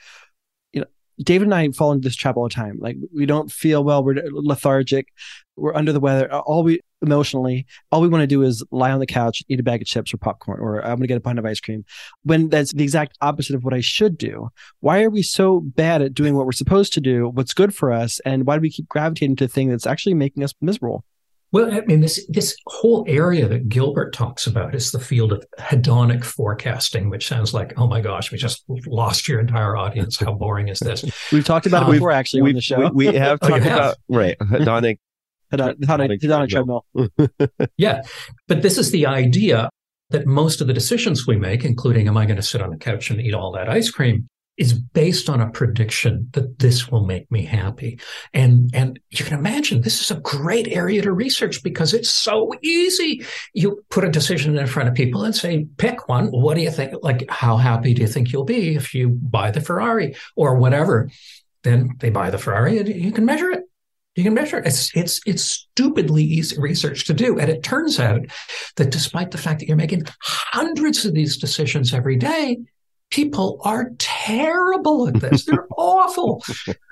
David 1.20 1.48
and 1.48 1.54
I 1.54 1.70
fall 1.72 1.92
into 1.92 2.08
this 2.08 2.16
trap 2.16 2.38
all 2.38 2.44
the 2.44 2.50
time. 2.50 2.78
Like 2.80 2.98
we 3.14 3.26
don't 3.26 3.52
feel 3.52 3.84
well, 3.84 4.04
we're 4.04 4.22
lethargic, 4.32 5.08
we're 5.56 5.76
under 5.76 5.94
the 5.94 6.00
weather. 6.00 6.32
All 6.34 6.64
we 6.64 6.80
emotionally, 7.02 7.66
all 7.92 8.02
we 8.02 8.08
want 8.08 8.22
to 8.22 8.28
do 8.28 8.44
is 8.44 8.64
lie 8.72 8.92
on 8.92 9.00
the 9.00 9.06
couch, 9.06 9.44
eat 9.48 9.60
a 9.60 9.64
bag 9.64 9.82
of 9.82 9.88
chips 9.88 10.14
or 10.14 10.18
popcorn, 10.18 10.60
or 10.60 10.80
I'm 10.80 10.98
going 10.98 11.02
to 11.02 11.08
get 11.08 11.18
a 11.18 11.22
pint 11.22 11.40
of 11.40 11.46
ice 11.46 11.60
cream. 11.60 11.84
When 12.24 12.50
that's 12.50 12.74
the 12.74 12.84
exact 12.84 13.18
opposite 13.22 13.56
of 13.56 13.64
what 13.64 13.74
I 13.74 13.82
should 13.82 14.18
do. 14.18 14.50
Why 14.80 15.04
are 15.04 15.10
we 15.10 15.24
so 15.24 15.62
bad 15.62 16.02
at 16.02 16.14
doing 16.14 16.36
what 16.36 16.46
we're 16.46 16.52
supposed 16.52 16.94
to 16.94 17.02
do, 17.02 17.30
what's 17.30 17.54
good 17.54 17.74
for 17.74 17.92
us, 17.92 18.20
and 18.26 18.46
why 18.46 18.56
do 18.56 18.62
we 18.62 18.72
keep 18.72 18.88
gravitating 18.88 19.36
to 19.38 19.46
a 19.46 19.48
thing 19.48 19.70
that's 19.70 19.88
actually 19.88 20.14
making 20.14 20.44
us 20.44 20.54
miserable? 20.62 21.04
Well, 21.52 21.74
I 21.74 21.82
mean, 21.82 22.00
this 22.00 22.26
this 22.30 22.56
whole 22.68 23.04
area 23.08 23.48
that 23.48 23.68
Gilbert 23.68 24.14
talks 24.14 24.48
about 24.48 24.74
is 24.74 24.92
the 24.92 25.00
field 25.00 25.34
of 25.34 25.44
hedonic 25.60 26.24
forecasting, 26.24 27.10
which 27.10 27.28
sounds 27.28 27.54
like, 27.54 27.74
oh 27.78 27.88
my 27.88 28.00
gosh, 28.00 28.32
we 28.32 28.38
just 28.38 28.64
lost 28.88 29.28
your 29.28 29.40
entire 29.40 29.76
audience. 29.76 30.18
How 30.18 30.34
boring 30.34 30.70
is 30.70 30.80
this? 30.80 31.04
We've 31.32 31.44
talked 31.44 31.66
about 31.66 31.84
um, 31.84 31.90
it 31.90 31.94
before, 31.94 32.12
actually, 32.12 32.42
on 32.42 32.54
the 32.54 32.62
show. 32.62 32.90
We, 32.92 33.08
we 33.08 33.18
have 33.18 33.40
oh, 33.42 33.50
talked 33.50 33.64
have? 33.64 33.78
about 33.78 33.98
right 34.08 34.38
hedonic 34.40 35.00
hedonic, 35.54 36.22
hedonic 36.22 36.50
treadmill. 36.50 36.86
yeah, 37.76 38.04
but 38.48 38.62
this 38.62 38.78
is 38.78 38.92
the 38.92 39.06
idea 39.06 39.70
that 40.12 40.26
most 40.26 40.62
of 40.62 40.68
the 40.68 40.74
decisions 40.74 41.28
we 41.28 41.36
make, 41.36 41.66
including 41.66 42.08
am 42.08 42.16
I 42.16 42.26
going 42.26 42.38
to 42.38 42.42
sit 42.44 42.62
on 42.62 42.70
the 42.70 42.78
couch 42.78 43.10
and 43.10 43.20
eat 43.20 43.34
all 43.34 43.52
that 43.54 43.68
ice 43.68 43.90
cream, 43.90 44.30
is 44.58 44.74
based 44.74 45.30
on 45.30 45.42
a 45.42 45.50
prediction 45.50 46.28
that 46.34 46.60
this 46.60 46.90
will 46.90 47.06
make 47.06 47.32
me 47.32 47.44
happy. 47.44 48.00
And, 48.34 48.70
and 48.74 49.00
you 49.10 49.24
can 49.24 49.38
imagine 49.38 49.82
this 49.82 50.02
is 50.02 50.12
a 50.12 50.20
great 50.20 50.68
area 50.68 51.02
to 51.02 51.12
research 51.12 51.64
because 51.64 51.94
it's 51.94 52.12
so 52.12 52.52
easy. 52.62 53.26
You 53.54 53.84
put 53.90 54.04
a 54.04 54.12
decision 54.12 54.58
in 54.58 54.68
front 54.68 54.90
of 54.90 54.96
people 54.96 55.24
and 55.24 55.36
say, 55.36 55.66
pick 55.78 56.08
one. 56.10 56.28
What 56.28 56.56
do 56.56 56.62
you 56.62 56.70
think? 56.70 56.94
Like, 57.02 57.30
how 57.30 57.58
happy 57.58 57.94
do 57.94 58.02
you 58.02 58.08
think 58.08 58.32
you'll 58.32 58.44
be 58.44 58.76
if 58.76 58.94
you 58.94 59.10
buy 59.10 59.52
the 59.52 59.62
Ferrari 59.62 60.16
or 60.36 60.56
whatever? 60.56 61.10
Then 61.64 61.96
they 62.00 62.10
buy 62.10 62.30
the 62.30 62.38
Ferrari 62.38 62.78
and 62.78 62.90
you 62.90 63.12
can 63.12 63.26
measure 63.26 63.52
it. 63.52 63.64
You 64.16 64.24
can 64.26 64.34
measure 64.34 64.58
it. 64.58 64.68
It's, 64.68 64.96
it's, 64.96 65.22
it's 65.26 65.44
stupidly 65.44 66.24
easy 66.24 66.60
research 66.60 67.06
to 67.06 67.14
do. 67.14 67.40
And 67.40 67.50
it 67.50 67.64
turns 67.64 68.00
out 68.00 68.22
that 68.76 68.92
despite 68.92 69.32
the 69.32 69.38
fact 69.38 69.60
that 69.60 69.68
you're 69.68 69.78
making 69.78 70.04
hundreds 70.22 71.06
of 71.06 71.14
these 71.14 71.38
decisions 71.38 71.94
every 71.94 72.18
day, 72.18 72.58
people 73.12 73.60
are 73.64 73.92
terrible 74.00 75.08
at 75.08 75.20
this. 75.20 75.46
They're 75.46 75.68
awful. 75.78 76.44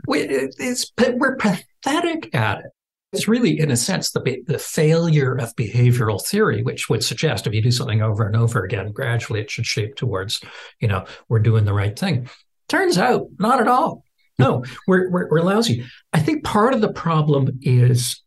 We, 0.08 0.20
it's, 0.20 0.92
we're 1.16 1.38
pathetic 1.38 2.34
at 2.36 2.60
it. 2.60 2.66
It's 3.12 3.28
really, 3.28 3.60
in 3.60 3.72
a 3.72 3.78
sense, 3.78 4.12
the, 4.12 4.44
the 4.46 4.60
failure 4.60 5.34
of 5.34 5.56
behavioral 5.56 6.24
theory, 6.24 6.62
which 6.62 6.90
would 6.90 7.04
suggest 7.04 7.48
if 7.48 7.54
you 7.54 7.62
do 7.62 7.72
something 7.72 8.04
over 8.04 8.28
and 8.28 8.36
over 8.36 8.64
again, 8.64 8.92
gradually 8.92 9.42
it 9.42 9.50
should 9.50 9.66
shape 9.66 9.96
towards, 9.96 10.42
you 10.80 10.88
know, 10.88 11.06
we're 11.28 11.40
doing 11.40 11.66
the 11.66 11.74
right 11.74 11.98
thing. 11.98 12.30
Turns 12.68 13.00
out, 13.00 13.28
not 13.40 13.60
at 13.60 13.68
all. 13.68 14.04
No, 14.38 14.64
we're, 14.88 15.10
we're, 15.10 15.28
we're 15.30 15.42
lousy. 15.42 15.86
I 16.14 16.20
think 16.20 16.44
part 16.44 16.76
of 16.76 16.82
the 16.82 16.94
problem 16.94 17.58
is 17.64 18.22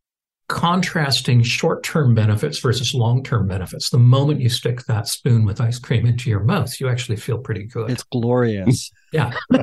contrasting 0.49 1.42
short 1.42 1.82
term 1.82 2.14
benefits 2.14 2.58
versus 2.58 2.94
long 2.94 3.22
term 3.22 3.49
benefits. 3.49 3.90
The 3.90 3.99
moment 3.99 4.40
you 4.40 4.49
stick 4.49 4.84
that 4.87 5.08
spoon 5.08 5.44
with 5.44 5.61
ice 5.61 5.78
cream 5.78 6.06
into 6.06 6.30
your 6.30 6.40
mouth, 6.40 6.78
you 6.80 6.88
actually 6.88 7.16
feel 7.16 7.38
pretty 7.38 7.64
good. 7.64 7.90
It's 7.90 8.04
glorious. 8.04 8.90
yeah. 9.12 9.32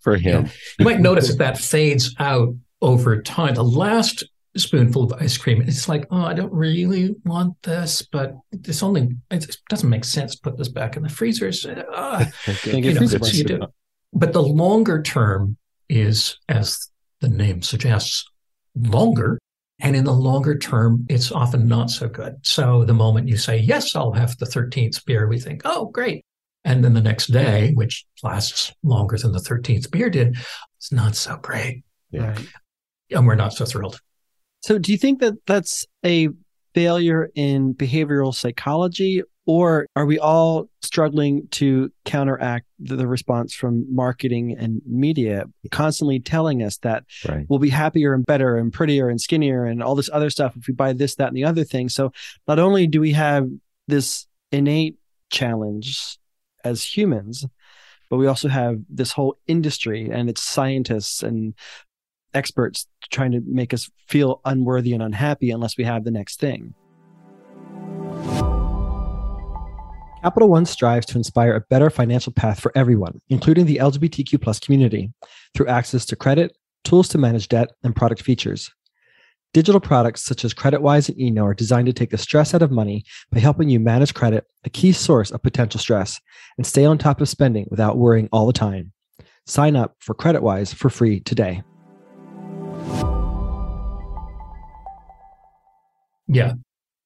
For 0.00 0.16
him. 0.16 0.46
Yeah. 0.46 0.50
You 0.78 0.84
might 0.84 1.00
notice 1.00 1.28
that 1.28 1.38
that 1.38 1.58
fades 1.58 2.14
out 2.18 2.54
over 2.80 3.22
time. 3.22 3.54
The 3.54 3.64
last 3.64 4.24
spoonful 4.56 5.04
of 5.04 5.22
ice 5.22 5.38
cream, 5.38 5.62
it's 5.62 5.88
like, 5.88 6.06
oh, 6.10 6.22
I 6.22 6.34
don't 6.34 6.52
really 6.52 7.14
want 7.24 7.60
this, 7.62 8.02
but 8.02 8.34
it's 8.52 8.82
only, 8.82 9.08
it 9.30 9.56
doesn't 9.68 9.88
make 9.88 10.04
sense 10.04 10.34
to 10.34 10.42
put 10.42 10.58
this 10.58 10.68
back 10.68 10.96
in 10.96 11.02
the 11.02 11.08
freezers. 11.08 11.66
Uh, 11.92 12.24
you 12.64 12.94
know, 12.94 13.06
so 13.06 13.26
you 13.26 13.44
do. 13.44 13.60
But 14.12 14.32
the 14.32 14.42
longer 14.42 15.02
term 15.02 15.56
is, 15.88 16.38
as 16.48 16.88
the 17.20 17.28
name 17.28 17.62
suggests, 17.62 18.24
longer. 18.74 19.38
And 19.82 19.96
in 19.96 20.04
the 20.04 20.12
longer 20.12 20.56
term, 20.56 21.04
it's 21.10 21.32
often 21.32 21.66
not 21.66 21.90
so 21.90 22.08
good. 22.08 22.36
So 22.42 22.84
the 22.84 22.94
moment 22.94 23.28
you 23.28 23.36
say, 23.36 23.58
yes, 23.58 23.96
I'll 23.96 24.12
have 24.12 24.38
the 24.38 24.46
13th 24.46 25.04
beer, 25.04 25.26
we 25.26 25.40
think, 25.40 25.62
oh, 25.64 25.86
great. 25.86 26.24
And 26.64 26.84
then 26.84 26.94
the 26.94 27.00
next 27.00 27.26
day, 27.26 27.72
which 27.74 28.06
lasts 28.22 28.72
longer 28.84 29.18
than 29.18 29.32
the 29.32 29.40
13th 29.40 29.90
beer 29.90 30.08
did, 30.08 30.36
it's 30.78 30.92
not 30.92 31.16
so 31.16 31.36
great. 31.36 31.82
Yeah. 32.12 32.38
And 33.10 33.26
we're 33.26 33.34
not 33.34 33.54
so 33.54 33.64
thrilled. 33.64 34.00
So, 34.62 34.78
do 34.78 34.92
you 34.92 34.98
think 34.98 35.18
that 35.20 35.34
that's 35.46 35.84
a 36.04 36.28
failure 36.72 37.30
in 37.34 37.74
behavioral 37.74 38.32
psychology, 38.32 39.22
or 39.46 39.86
are 39.96 40.06
we 40.06 40.18
all 40.18 40.68
struggling 40.82 41.48
to 41.48 41.90
counteract 42.04 42.66
the, 42.78 43.06
response 43.06 43.54
from 43.54 43.84
marketing 43.92 44.56
and 44.58 44.80
media, 44.86 45.44
constantly 45.70 46.20
telling 46.20 46.62
us 46.62 46.78
that 46.78 47.04
right. 47.28 47.46
we'll 47.48 47.58
be 47.58 47.70
happier 47.70 48.14
and 48.14 48.24
better 48.24 48.56
and 48.56 48.72
prettier 48.72 49.08
and 49.08 49.20
skinnier 49.20 49.64
and 49.64 49.82
all 49.82 49.94
this 49.94 50.10
other 50.12 50.30
stuff 50.30 50.56
if 50.56 50.68
we 50.68 50.74
buy 50.74 50.92
this, 50.92 51.16
that, 51.16 51.28
and 51.28 51.36
the 51.36 51.44
other 51.44 51.64
thing? 51.64 51.88
So, 51.88 52.12
not 52.46 52.58
only 52.58 52.86
do 52.86 53.00
we 53.00 53.12
have 53.12 53.48
this 53.88 54.26
innate 54.52 54.96
challenge 55.30 56.18
as 56.64 56.84
humans, 56.84 57.44
but 58.08 58.18
we 58.18 58.26
also 58.26 58.48
have 58.48 58.78
this 58.88 59.12
whole 59.12 59.38
industry 59.46 60.10
and 60.10 60.28
its 60.28 60.42
scientists 60.42 61.22
and 61.22 61.54
experts 62.34 62.86
trying 63.10 63.32
to 63.32 63.42
make 63.46 63.74
us 63.74 63.90
feel 64.06 64.40
unworthy 64.44 64.92
and 64.92 65.02
unhappy 65.02 65.50
unless 65.50 65.76
we 65.76 65.84
have 65.84 66.04
the 66.04 66.10
next 66.10 66.38
thing. 66.38 66.74
Capital 70.22 70.48
One 70.48 70.66
strives 70.66 71.06
to 71.06 71.18
inspire 71.18 71.56
a 71.56 71.62
better 71.62 71.90
financial 71.90 72.32
path 72.32 72.60
for 72.60 72.70
everyone, 72.76 73.20
including 73.28 73.66
the 73.66 73.78
LGBTQ 73.78 74.40
plus 74.40 74.60
community, 74.60 75.12
through 75.52 75.66
access 75.66 76.06
to 76.06 76.14
credit, 76.14 76.56
tools 76.84 77.08
to 77.08 77.18
manage 77.18 77.48
debt, 77.48 77.72
and 77.82 77.96
product 77.96 78.22
features. 78.22 78.70
Digital 79.52 79.80
products 79.80 80.22
such 80.22 80.44
as 80.44 80.54
CreditWise 80.54 81.08
and 81.08 81.20
Eno 81.20 81.44
are 81.44 81.54
designed 81.54 81.86
to 81.86 81.92
take 81.92 82.10
the 82.10 82.18
stress 82.18 82.54
out 82.54 82.62
of 82.62 82.70
money 82.70 83.04
by 83.32 83.40
helping 83.40 83.68
you 83.68 83.80
manage 83.80 84.14
credit, 84.14 84.46
a 84.62 84.70
key 84.70 84.92
source 84.92 85.32
of 85.32 85.42
potential 85.42 85.80
stress, 85.80 86.20
and 86.56 86.64
stay 86.64 86.84
on 86.84 86.98
top 86.98 87.20
of 87.20 87.28
spending 87.28 87.66
without 87.68 87.98
worrying 87.98 88.28
all 88.30 88.46
the 88.46 88.52
time. 88.52 88.92
Sign 89.46 89.74
up 89.74 89.96
for 89.98 90.14
CreditWise 90.14 90.72
for 90.72 90.88
free 90.88 91.18
today. 91.18 91.64
Yeah. 96.28 96.52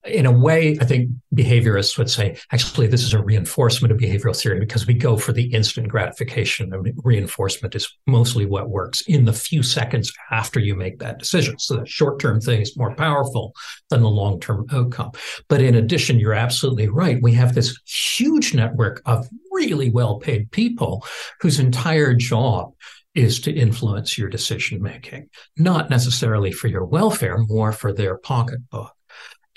In 0.07 0.27
a 0.27 0.33
way, 0.33 0.79
I 0.81 0.85
think 0.85 1.11
behaviorists 1.35 1.99
would 1.99 2.11
say, 2.11 2.39
actually, 2.53 2.87
this 2.87 3.03
is 3.03 3.13
a 3.13 3.23
reinforcement 3.23 3.93
of 3.93 3.99
behavioral 3.99 4.41
theory 4.41 4.61
because 4.61 4.87
we 4.87 4.95
go 4.95 5.17
for 5.17 5.33
the 5.33 5.53
instant 5.53 5.89
gratification. 5.89 6.73
I 6.73 6.79
mean, 6.79 6.95
reinforcement 7.03 7.75
is 7.75 7.93
mostly 8.07 8.47
what 8.47 8.71
works 8.71 9.01
in 9.03 9.25
the 9.25 9.33
few 9.33 9.63
seconds 9.63 10.13
after 10.31 10.61
you 10.61 10.75
make 10.75 10.99
that 11.01 11.19
decision. 11.19 11.59
So 11.59 11.77
the 11.77 11.87
short 11.87 12.21
term 12.21 12.41
thing 12.41 12.61
is 12.61 12.77
more 12.77 12.95
powerful 12.95 13.53
than 13.91 14.03
the 14.03 14.09
long 14.09 14.41
term 14.41 14.67
outcome. 14.73 15.13
But 15.49 15.61
in 15.61 15.75
addition, 15.75 16.21
you're 16.21 16.35
absolutely 16.35 16.89
right. 16.89 17.23
We 17.23 17.33
have 17.33 17.55
this 17.55 17.79
huge 17.85 18.55
network 18.55 19.03
of 19.07 19.29
really 19.51 19.91
well 19.91 20.19
paid 20.19 20.51
people 20.51 21.05
whose 21.41 21.59
entire 21.59 22.15
job 22.15 22.73
is 23.15 23.41
to 23.41 23.53
influence 23.53 24.19
your 24.19 24.29
decision 24.29 24.83
making, 24.83 25.29
not 25.57 25.89
necessarily 25.89 26.53
for 26.53 26.69
your 26.69 26.85
welfare, 26.85 27.39
more 27.49 27.73
for 27.73 27.93
their 27.93 28.19
pocketbook. 28.19 28.96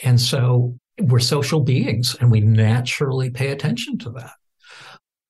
And 0.03 0.19
so 0.19 0.77
we're 0.99 1.19
social 1.19 1.61
beings 1.61 2.15
and 2.19 2.31
we 2.31 2.41
naturally 2.41 3.29
pay 3.29 3.49
attention 3.49 3.97
to 3.99 4.09
that. 4.11 4.31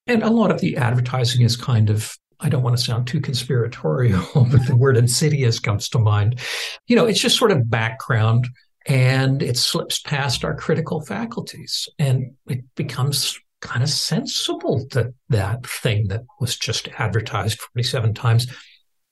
And 0.07 0.23
a 0.23 0.29
lot 0.29 0.51
of 0.51 0.59
the 0.59 0.77
advertising 0.77 1.41
is 1.41 1.55
kind 1.55 1.89
of, 1.89 2.15
I 2.39 2.49
don't 2.49 2.63
want 2.63 2.77
to 2.77 2.83
sound 2.83 3.07
too 3.07 3.21
conspiratorial, 3.21 4.25
but 4.51 4.65
the 4.65 4.75
word 4.75 4.97
insidious 4.97 5.59
comes 5.59 5.89
to 5.89 5.99
mind. 5.99 6.39
You 6.87 6.95
know, 6.95 7.05
it's 7.05 7.19
just 7.19 7.37
sort 7.37 7.51
of 7.51 7.69
background 7.69 8.47
and 8.85 9.43
it 9.43 9.57
slips 9.57 9.99
past 9.99 10.43
our 10.43 10.55
critical 10.55 11.01
faculties 11.01 11.87
and 11.99 12.31
it 12.47 12.63
becomes 12.75 13.39
kind 13.61 13.83
of 13.83 13.89
sensible 13.89 14.87
that 14.91 15.13
that 15.27 15.65
thing 15.65 16.07
that 16.07 16.21
was 16.39 16.57
just 16.57 16.87
advertised 16.97 17.59
47 17.59 18.13
times. 18.13 18.47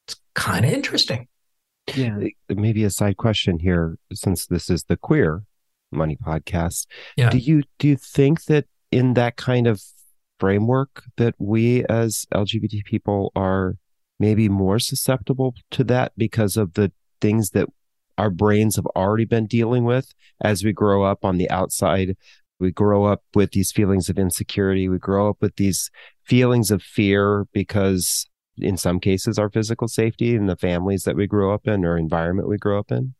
It's 0.08 0.16
kind 0.34 0.66
of 0.66 0.72
interesting. 0.72 1.28
Yeah. 1.96 2.20
Maybe 2.50 2.84
a 2.84 2.89
side 2.89 3.17
question 3.17 3.60
here, 3.60 3.98
since 4.13 4.46
this 4.48 4.70
is 4.70 4.84
the 4.84 4.98
queer 4.98 5.44
money 5.91 6.17
podcast. 6.17 6.86
Yeah. 7.15 7.29
Do 7.29 7.38
you 7.38 7.63
do 7.79 7.88
you 7.88 7.96
think 7.96 8.46
that 8.46 8.65
in 8.91 9.13
that 9.13 9.38
kind 9.38 9.67
of 9.67 9.82
framework 10.39 11.03
that 11.17 11.36
we 11.38 11.84
as 11.86 12.25
LGBT 12.34 12.84
people 12.86 13.32
are 13.36 13.75
maybe 14.20 14.50
more 14.50 14.79
susceptible 14.79 15.56
to 15.72 15.84
that 15.86 16.12
because 16.17 16.58
of 16.58 16.74
the 16.74 16.91
things 17.22 17.51
that 17.51 17.67
our 18.17 18.29
brains 18.29 18.75
have 18.75 18.86
already 18.88 19.25
been 19.25 19.46
dealing 19.46 19.84
with 19.84 20.13
as 20.41 20.63
we 20.63 20.74
grow 20.74 21.03
up 21.03 21.24
on 21.24 21.38
the 21.38 21.50
outside. 21.50 22.15
We 22.60 22.72
grow 22.72 23.06
up 23.06 23.22
with 23.36 23.51
these 23.51 23.72
feelings 23.72 24.10
of 24.10 24.17
insecurity. 24.17 24.89
We 24.89 24.98
grow 24.98 25.29
up 25.29 25.38
with 25.41 25.56
these 25.58 25.91
feelings 26.25 26.72
of 26.72 26.82
fear 26.82 27.46
because 27.53 28.27
in 28.60 28.78
some 28.78 29.00
cases 29.00 29.38
our 29.38 29.50
physical 29.50 29.88
safety 29.88 30.36
and 30.36 30.50
the 30.50 30.56
families 30.56 31.04
that 31.04 31.16
we 31.16 31.28
grow 31.28 31.54
up 31.54 31.68
in 31.68 31.86
or 31.86 31.98
environment 31.98 32.48
we 32.48 32.58
grow 32.58 32.80
up 32.80 32.92
in? 32.92 33.14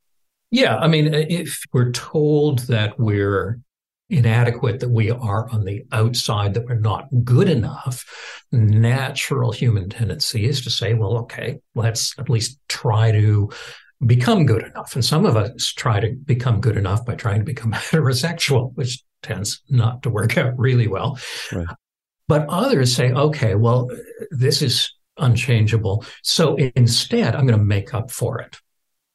Yeah, 0.52 0.78
I 0.78 0.88
mean, 0.88 1.14
if 1.14 1.60
we're 1.74 1.92
told 1.92 2.60
that 2.68 3.00
we're 3.00 3.60
inadequate, 4.10 4.80
that 4.80 4.90
we 4.90 5.12
are 5.12 5.50
on 5.50 5.66
the 5.66 5.84
outside, 5.92 6.54
that 6.54 6.66
we're 6.66 6.76
not 6.76 7.08
good 7.24 7.50
enough, 7.50 8.06
natural 8.52 9.52
human 9.52 9.90
tendency 9.90 10.46
is 10.46 10.62
to 10.64 10.70
say, 10.70 10.94
well, 10.94 11.18
okay, 11.18 11.60
let's 11.76 12.18
at 12.18 12.30
least 12.30 12.60
try 12.70 13.12
to 13.12 13.50
become 14.06 14.46
good 14.46 14.64
enough. 14.64 14.96
And 14.96 15.04
some 15.04 15.26
of 15.26 15.36
us 15.36 15.74
try 15.74 16.00
to 16.00 16.16
become 16.26 16.62
good 16.62 16.78
enough 16.78 17.06
by 17.06 17.16
trying 17.16 17.40
to 17.40 17.46
become 17.46 17.72
heterosexual, 17.74 18.72
which 18.76 19.04
tends 19.22 19.62
not 19.70 20.04
to 20.04 20.10
work 20.10 20.38
out 20.38 20.58
really 20.58 20.88
well. 20.88 21.20
Right. 21.52 21.68
But 22.28 22.48
others 22.50 22.94
say, 22.94 23.12
okay, 23.12 23.56
well, 23.56 23.90
this 24.32 24.62
is 24.62 24.94
unchangeable. 25.18 26.06
So 26.24 26.56
instead, 26.76 27.36
I'm 27.36 27.46
going 27.46 27.60
to 27.60 27.66
make 27.66 27.94
up 27.94 28.12
for 28.12 28.40
it. 28.40 28.58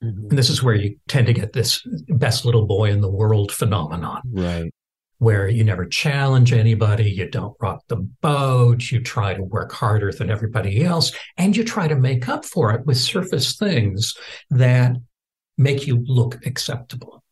Mm-hmm. 0.02 0.28
And 0.30 0.38
this 0.38 0.50
is 0.50 0.62
where 0.62 0.74
you 0.74 0.96
tend 1.08 1.26
to 1.28 1.32
get 1.32 1.52
this 1.52 1.82
best 2.08 2.44
little 2.44 2.66
boy 2.66 2.90
in 2.90 3.00
the 3.00 3.10
world 3.10 3.52
phenomenon. 3.52 4.22
Right. 4.30 4.72
Where 5.18 5.46
you 5.46 5.62
never 5.62 5.86
challenge 5.86 6.52
anybody, 6.52 7.08
you 7.08 7.30
don't 7.30 7.56
rock 7.60 7.84
the 7.86 7.96
boat, 7.96 8.90
you 8.90 9.00
try 9.00 9.34
to 9.34 9.42
work 9.42 9.70
harder 9.70 10.10
than 10.10 10.30
everybody 10.30 10.84
else, 10.84 11.12
and 11.36 11.56
you 11.56 11.62
try 11.62 11.86
to 11.86 11.94
make 11.94 12.28
up 12.28 12.44
for 12.44 12.72
it 12.72 12.84
with 12.86 12.96
surface 12.96 13.56
things 13.56 14.16
that 14.50 14.96
make 15.56 15.86
you 15.86 16.02
look 16.04 16.44
acceptable. 16.44 17.22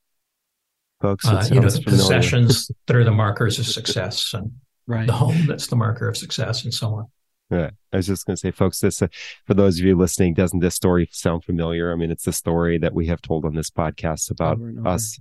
Folks, 1.00 1.26
uh, 1.26 1.48
you 1.50 1.60
know, 1.60 1.68
the 1.68 1.82
possessions 1.82 2.70
that 2.86 2.94
are 2.94 3.04
the 3.04 3.10
markers 3.10 3.58
of 3.58 3.66
success 3.66 4.34
and 4.34 4.52
right. 4.86 5.06
the 5.06 5.12
home 5.12 5.46
that's 5.46 5.66
the 5.68 5.76
marker 5.76 6.08
of 6.08 6.16
success 6.16 6.62
and 6.64 6.72
so 6.72 6.94
on. 6.94 7.06
Yeah, 7.50 7.70
I 7.92 7.96
was 7.96 8.06
just 8.06 8.26
going 8.26 8.36
to 8.36 8.40
say, 8.40 8.50
folks, 8.50 8.80
this 8.80 9.02
uh, 9.02 9.08
for 9.46 9.54
those 9.54 9.78
of 9.78 9.84
you 9.84 9.96
listening, 9.96 10.34
doesn't 10.34 10.60
this 10.60 10.74
story 10.74 11.08
sound 11.12 11.44
familiar? 11.44 11.92
I 11.92 11.96
mean, 11.96 12.10
it's 12.10 12.24
the 12.24 12.32
story 12.32 12.78
that 12.78 12.94
we 12.94 13.06
have 13.06 13.20
told 13.20 13.44
on 13.44 13.54
this 13.54 13.70
podcast 13.70 14.30
about 14.30 14.58
over 14.58 14.70
over. 14.70 14.88
us 14.88 15.18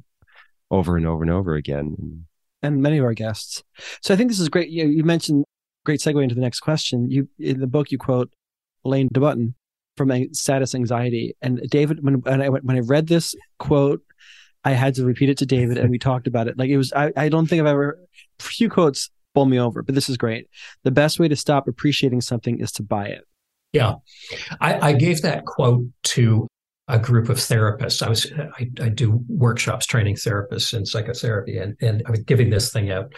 over 0.70 0.96
and 0.96 1.08
over 1.08 1.24
and 1.24 1.32
over 1.32 1.56
again, 1.56 2.26
and 2.62 2.82
many 2.82 3.00
of 3.00 3.06
our 3.06 3.14
guests. 3.14 3.64
So 4.02 4.14
I 4.14 4.18
think 4.18 4.30
this 4.30 4.40
is 4.40 4.50
great. 4.50 4.70
You, 4.70 4.88
you 4.88 5.04
mentioned 5.04 5.46
great 5.86 6.02
segue 6.02 6.22
into 6.22 6.36
the 6.36 6.42
next 6.42 6.60
question. 6.60 7.10
You 7.10 7.28
in 7.40 7.60
the 7.60 7.68
book 7.68 7.92
you 7.92 7.98
quote 7.98 8.32
Alain 8.86 9.10
de 9.12 9.20
Botton 9.20 9.56
from 9.98 10.34
status 10.34 10.76
anxiety. 10.76 11.36
And 11.42 11.62
David, 11.70 12.04
when, 12.04 12.22
when 12.22 12.42
I 12.42 12.50
when 12.50 12.78
I 12.78 12.80
read 12.80 13.08
this 13.08 13.36
quote, 13.60 14.02
I 14.64 14.72
had 14.72 14.96
to 14.96 15.06
repeat 15.06 15.30
it 15.30 15.38
to 15.40 15.46
David, 15.46 15.78
and 15.78 15.90
we 15.90 16.00
talked 16.10 16.28
about 16.28 16.48
it. 16.48 16.58
Like 16.58 16.70
it 16.70 16.78
was, 16.78 16.94
I, 16.94 17.12
I 17.18 17.30
don't 17.30 17.48
think 17.48 17.60
I've 17.60 17.68
ever 17.68 18.00
few 18.40 18.70
quotes 18.70 19.10
bowl 19.34 19.46
me 19.46 19.60
over, 19.60 19.82
but 19.84 19.96
this 19.96 20.10
is 20.10 20.18
great. 20.18 20.48
The 20.84 20.92
best 20.92 21.20
way 21.20 21.28
to 21.28 21.36
stop 21.36 21.68
appreciating 21.68 22.22
something 22.22 22.60
is 22.60 22.72
to 22.74 22.84
buy 22.84 23.08
it. 23.08 23.24
Yeah, 23.74 23.96
I, 24.60 24.90
I 24.90 24.94
gave 24.94 25.22
that 25.22 25.46
quote 25.46 25.86
to 26.04 26.48
a 26.88 26.98
group 26.98 27.30
of 27.30 27.38
therapists. 27.38 28.02
I 28.02 28.10
was 28.10 28.32
I, 28.32 28.70
I, 28.84 28.90
do 28.90 29.24
workshops 29.28 29.86
training 29.86 30.16
therapists 30.16 30.74
in 30.74 30.88
psychotherapy, 30.88 31.58
and 31.58 31.76
and 31.80 32.02
I 32.08 32.12
was 32.12 32.22
giving 32.22 32.50
this 32.50 32.74
thing 32.74 32.90
out, 32.90 33.14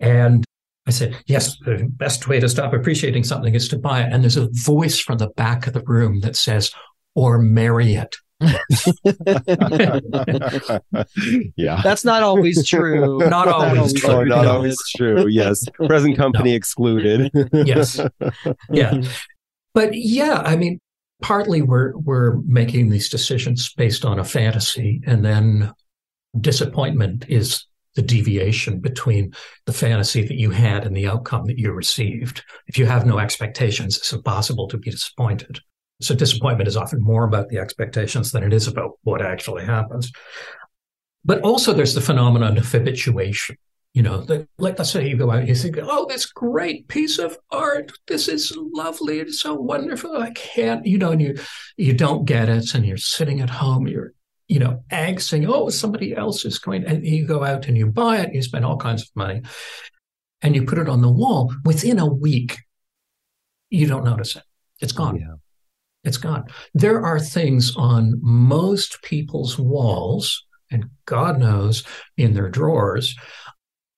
and 0.00 0.46
I 0.86 0.90
said, 0.90 1.16
yes, 1.26 1.56
the 1.58 1.88
best 1.90 2.26
way 2.26 2.40
to 2.40 2.48
stop 2.48 2.72
appreciating 2.72 3.24
something 3.24 3.54
is 3.54 3.68
to 3.68 3.78
buy 3.78 4.02
it. 4.02 4.12
And 4.12 4.22
there's 4.22 4.36
a 4.36 4.48
voice 4.64 4.98
from 4.98 5.18
the 5.18 5.28
back 5.28 5.66
of 5.66 5.74
the 5.74 5.82
room 5.82 6.20
that 6.20 6.36
says, 6.36 6.72
or 7.14 7.38
marry 7.38 7.94
it. 7.94 8.16
yeah. 11.56 11.80
That's 11.82 12.04
not 12.04 12.22
always 12.22 12.66
true. 12.66 13.18
Not 13.18 13.48
always 13.48 13.92
true. 13.92 14.24
Not 14.24 14.44
no. 14.44 14.52
always 14.52 14.76
true. 14.96 15.28
Yes. 15.28 15.64
Present 15.86 16.16
company 16.16 16.50
no. 16.50 16.56
excluded. 16.56 17.30
yes. 17.52 18.00
Yeah. 18.70 19.02
But 19.74 19.94
yeah, 19.94 20.42
I 20.44 20.56
mean, 20.56 20.78
partly 21.22 21.62
we're 21.62 21.96
we're 21.96 22.36
making 22.46 22.90
these 22.90 23.08
decisions 23.08 23.72
based 23.74 24.04
on 24.04 24.18
a 24.18 24.24
fantasy 24.24 25.00
and 25.06 25.24
then 25.24 25.72
disappointment 26.40 27.24
is 27.28 27.66
the 27.94 28.02
deviation 28.02 28.80
between 28.80 29.32
the 29.66 29.72
fantasy 29.72 30.26
that 30.26 30.38
you 30.38 30.50
had 30.50 30.86
and 30.86 30.96
the 30.96 31.06
outcome 31.06 31.46
that 31.46 31.58
you 31.58 31.72
received. 31.72 32.42
If 32.66 32.78
you 32.78 32.86
have 32.86 33.06
no 33.06 33.18
expectations, 33.18 33.96
it's 33.96 34.12
impossible 34.12 34.66
to 34.68 34.78
be 34.78 34.90
disappointed. 34.90 35.60
So 36.02 36.14
disappointment 36.14 36.68
is 36.68 36.76
often 36.76 37.00
more 37.00 37.24
about 37.24 37.48
the 37.48 37.58
expectations 37.58 38.32
than 38.32 38.42
it 38.42 38.52
is 38.52 38.66
about 38.66 38.92
what 39.02 39.22
actually 39.22 39.64
happens. 39.64 40.12
But 41.24 41.40
also 41.42 41.72
there's 41.72 41.94
the 41.94 42.00
phenomenon 42.00 42.58
of 42.58 42.70
habituation. 42.70 43.56
You 43.94 44.02
know, 44.02 44.22
the, 44.22 44.48
like 44.58 44.78
let's 44.78 44.90
say 44.90 45.06
you 45.06 45.18
go 45.18 45.30
out 45.30 45.40
and 45.40 45.48
you 45.48 45.54
think, 45.54 45.78
oh, 45.82 46.06
this 46.08 46.24
great 46.24 46.88
piece 46.88 47.18
of 47.18 47.36
art. 47.50 47.92
This 48.06 48.26
is 48.26 48.56
lovely. 48.56 49.20
It's 49.20 49.40
so 49.40 49.54
wonderful. 49.54 50.16
I 50.16 50.30
can't, 50.30 50.86
you 50.86 50.96
know, 50.96 51.12
and 51.12 51.20
you 51.20 51.36
you 51.76 51.92
don't 51.92 52.24
get 52.24 52.48
it, 52.48 52.74
and 52.74 52.86
you're 52.86 52.96
sitting 52.96 53.42
at 53.42 53.50
home, 53.50 53.86
you're 53.86 54.14
you 54.52 54.58
know, 54.58 54.84
angsting, 54.90 55.48
oh, 55.48 55.70
somebody 55.70 56.14
else 56.14 56.44
is 56.44 56.58
going, 56.58 56.84
and 56.84 57.06
you 57.06 57.26
go 57.26 57.42
out 57.42 57.68
and 57.68 57.78
you 57.78 57.86
buy 57.86 58.18
it, 58.18 58.34
you 58.34 58.42
spend 58.42 58.66
all 58.66 58.76
kinds 58.76 59.00
of 59.00 59.08
money, 59.14 59.40
and 60.42 60.54
you 60.54 60.64
put 60.64 60.76
it 60.76 60.90
on 60.90 61.00
the 61.00 61.10
wall. 61.10 61.54
Within 61.64 61.98
a 61.98 62.06
week, 62.06 62.58
you 63.70 63.86
don't 63.86 64.04
notice 64.04 64.36
it. 64.36 64.42
It's 64.80 64.92
gone. 64.92 65.16
Yeah. 65.16 65.36
It's 66.04 66.16
gone. 66.16 66.44
There 66.74 67.04
are 67.04 67.20
things 67.20 67.74
on 67.76 68.18
most 68.22 69.02
people's 69.02 69.58
walls, 69.58 70.44
and 70.70 70.90
God 71.06 71.38
knows 71.38 71.84
in 72.16 72.34
their 72.34 72.48
drawers, 72.48 73.14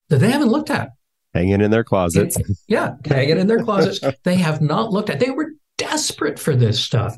that 0.08 0.18
they 0.18 0.30
haven't 0.30 0.50
looked 0.50 0.70
at. 0.70 0.90
Hanging 1.32 1.60
in 1.60 1.70
their 1.70 1.84
closets. 1.84 2.36
yeah, 2.68 2.94
hanging 3.04 3.38
in 3.38 3.46
their 3.46 3.62
closets. 3.62 4.00
They 4.24 4.36
have 4.36 4.60
not 4.60 4.92
looked 4.92 5.10
at. 5.10 5.18
They 5.18 5.30
were 5.30 5.52
desperate 5.78 6.38
for 6.38 6.54
this 6.54 6.80
stuff. 6.80 7.16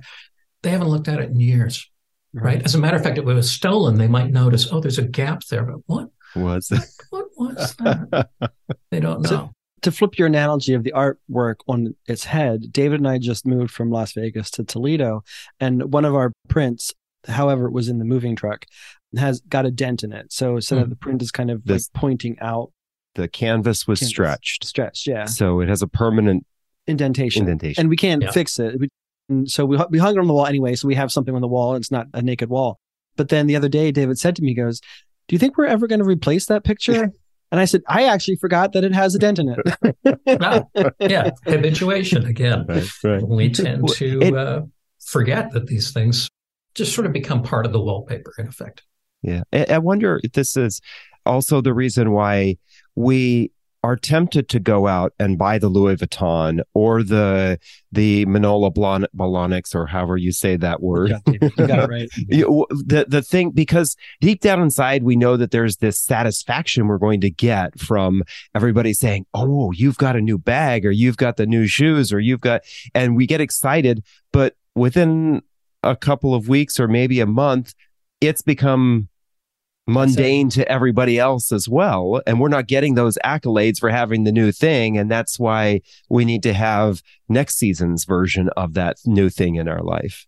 They 0.63 0.71
haven't 0.71 0.89
looked 0.89 1.09
at 1.09 1.21
it 1.21 1.31
in 1.31 1.41
years 1.41 1.89
right? 2.37 2.63
As 2.65 2.75
a 2.75 2.79
matter 2.79 2.97
of 2.97 3.03
fact, 3.03 3.19
if 3.19 3.27
it 3.27 3.33
was 3.33 3.51
stolen, 3.51 3.97
they 3.97 4.09
might 4.09 4.31
notice, 4.31 4.73
oh, 4.73 4.81
there's 4.81 4.99
a 4.99 5.07
gap 5.07 5.43
there. 5.51 5.65
But 5.65 5.81
what 5.87 6.09
was 6.35 6.69
that? 6.69 6.87
What 7.11 7.27
was 7.37 7.75
that? 7.77 8.29
they 8.91 9.01
don't 9.01 9.23
know. 9.23 9.29
So, 9.29 9.51
to 9.87 9.93
flip 9.93 10.19
your 10.19 10.27
analogy 10.27 10.75
of 10.75 10.83
the 10.83 10.93
artwork 10.97 11.61
on 11.69 11.95
its 12.07 12.25
head, 12.25 12.73
David 12.73 12.99
and 12.99 13.07
I 13.07 13.19
just 13.19 13.47
moved 13.47 13.71
from 13.71 13.89
Las 13.89 14.15
Vegas 14.15 14.51
to 14.53 14.65
Toledo, 14.65 15.23
and 15.61 15.93
one 15.93 16.05
of 16.05 16.13
our 16.13 16.33
prints, 16.49 16.93
however, 17.29 17.67
it 17.67 17.73
was 17.73 17.89
in 17.89 18.01
the 18.01 18.05
moving 18.05 18.35
truck, 18.35 18.67
has 19.17 19.41
got 19.43 19.65
a 19.65 19.71
dent 19.71 20.03
in 20.03 20.13
it. 20.13 20.33
So 20.33 20.57
instead 20.57 20.81
mm. 20.81 20.83
of 20.83 20.91
the 20.91 20.97
print 20.97 21.23
is 21.23 21.31
kind 21.31 21.53
of 21.53 21.65
this, 21.65 21.89
like 21.95 22.01
pointing 22.01 22.37
out. 22.41 22.73
The 23.15 23.29
canvas 23.29 23.87
was 23.87 24.01
canvas, 24.01 24.11
stretched. 24.11 24.65
Stretched, 24.65 25.07
yeah. 25.07 25.27
So 25.27 25.61
it 25.61 25.69
has 25.69 25.83
a 25.83 25.87
permanent 25.87 26.45
indentation. 26.89 27.43
Indentation. 27.43 27.81
And 27.81 27.89
we 27.89 27.97
can't 27.97 28.23
yeah. 28.23 28.33
fix 28.33 28.59
it. 28.59 28.81
We, 28.81 28.89
and 29.29 29.49
so 29.49 29.65
we, 29.65 29.79
we 29.91 29.99
hung 29.99 30.17
it 30.17 30.19
on 30.19 30.27
the 30.27 30.35
wall 30.35 30.47
anyway. 30.47 30.75
So 30.75 30.89
we 30.89 30.97
have 30.97 31.13
something 31.13 31.35
on 31.35 31.43
the 31.43 31.49
wall. 31.49 31.77
It's 31.77 31.93
not 31.93 32.09
a 32.13 32.23
naked 32.23 32.49
wall. 32.49 32.81
But 33.15 33.29
then 33.29 33.47
the 33.47 33.55
other 33.55 33.69
day, 33.69 33.93
David 33.93 34.19
said 34.19 34.35
to 34.35 34.43
me, 34.43 34.53
goes, 34.53 34.81
do 35.29 35.37
you 35.37 35.39
think 35.39 35.57
we're 35.57 35.67
ever 35.67 35.87
going 35.87 36.01
to 36.01 36.05
replace 36.05 36.47
that 36.47 36.65
picture? 36.65 37.13
And 37.53 37.61
I 37.61 37.65
said, 37.65 37.83
I 37.89 38.05
actually 38.05 38.37
forgot 38.37 38.73
that 38.73 38.85
it 38.85 38.93
has 38.93 39.15
a 39.15 39.19
dent 39.19 39.39
in 39.39 39.49
it. 39.49 40.41
wow. 40.41 40.71
Yeah. 41.01 41.31
Habituation 41.45 42.27
again. 42.27 42.67
Right, 42.69 42.89
right. 43.05 43.23
We 43.23 43.51
tend 43.51 43.89
to 43.89 44.21
it, 44.21 44.35
uh, 44.37 44.63
forget 45.01 45.53
that 45.53 45.67
these 45.67 45.93
things 45.93 46.29
just 46.75 46.95
sort 46.95 47.07
of 47.07 47.13
become 47.13 47.43
part 47.43 47.65
of 47.67 47.73
the 47.73 47.81
wallpaper 47.81 48.33
in 48.39 48.49
effect. 48.49 48.83
Yeah. 49.23 49.43
I 49.53 49.79
wonder 49.79 50.21
if 50.23 50.33
this 50.33 50.57
is 50.57 50.81
also 51.25 51.61
the 51.61 51.75
reason 51.75 52.13
why 52.13 52.59
we 52.95 53.51
are 53.87 53.95
tempted 53.95 54.49
to 54.49 54.59
go 54.59 54.89
out 54.89 55.13
and 55.21 55.39
buy 55.39 55.59
the 55.59 55.69
Louis 55.69 55.95
Vuitton 55.95 56.61
or 56.75 57.05
the 57.05 57.57
the 57.93 58.27
Manolo 58.27 58.69
Blahniks 58.69 59.77
or 59.77 59.87
however 59.87 60.17
you 60.17 60.33
say 60.33 60.57
that 60.57 60.83
word. 60.83 61.11
You 61.11 61.39
got, 61.39 61.57
you 61.57 61.67
got 61.69 61.79
it 61.79 61.89
right. 61.89 62.09
the 62.17 63.07
the 63.09 63.23
thing 63.23 63.51
because 63.51 63.95
deep 64.21 64.41
down 64.41 64.61
inside 64.61 65.05
we 65.05 65.15
know 65.15 65.37
that 65.37 65.53
there's 65.53 65.77
this 65.77 66.01
satisfaction 66.01 66.89
we're 66.89 66.99
going 66.99 67.21
to 67.21 67.31
get 67.31 67.79
from 67.79 68.25
everybody 68.57 68.93
saying, 68.93 69.25
"Oh, 69.33 69.71
you've 69.71 69.99
got 69.99 70.17
a 70.17 70.21
new 70.21 70.37
bag 70.37 70.85
or 70.85 70.91
you've 70.91 71.17
got 71.17 71.37
the 71.37 71.47
new 71.47 71.69
shoes 71.69 72.13
or 72.13 72.19
you've 72.19 72.41
got," 72.41 72.63
and 72.93 73.15
we 73.15 73.25
get 73.25 73.41
excited, 73.41 74.03
but 74.33 74.57
within 74.75 75.43
a 75.85 75.95
couple 75.95 76.35
of 76.35 76.49
weeks 76.49 76.81
or 76.81 76.89
maybe 76.89 77.21
a 77.21 77.27
month, 77.27 77.73
it's 78.21 78.43
become 78.43 79.09
mundane 79.87 80.49
to 80.51 80.69
everybody 80.71 81.19
else 81.19 81.53
as 81.53 81.69
well. 81.69 82.21
And 82.27 82.41
we're 82.41 82.49
not 82.49 82.67
getting 82.67 82.95
those 82.95 83.19
accolades 83.25 83.79
for 83.79 83.89
having 83.89 84.25
the 84.25 84.33
new 84.33 84.53
thing. 84.53 84.99
And 84.99 85.11
that's 85.11 85.39
why 85.39 85.83
we 86.09 86.25
need 86.25 86.43
to 86.43 86.53
have 86.53 87.03
next 87.29 87.57
season's 87.57 88.05
version 88.05 88.51
of 88.57 88.75
that 88.75 88.97
new 89.05 89.31
thing 89.31 89.55
in 89.55 89.69
our 89.69 89.83
life. 89.83 90.27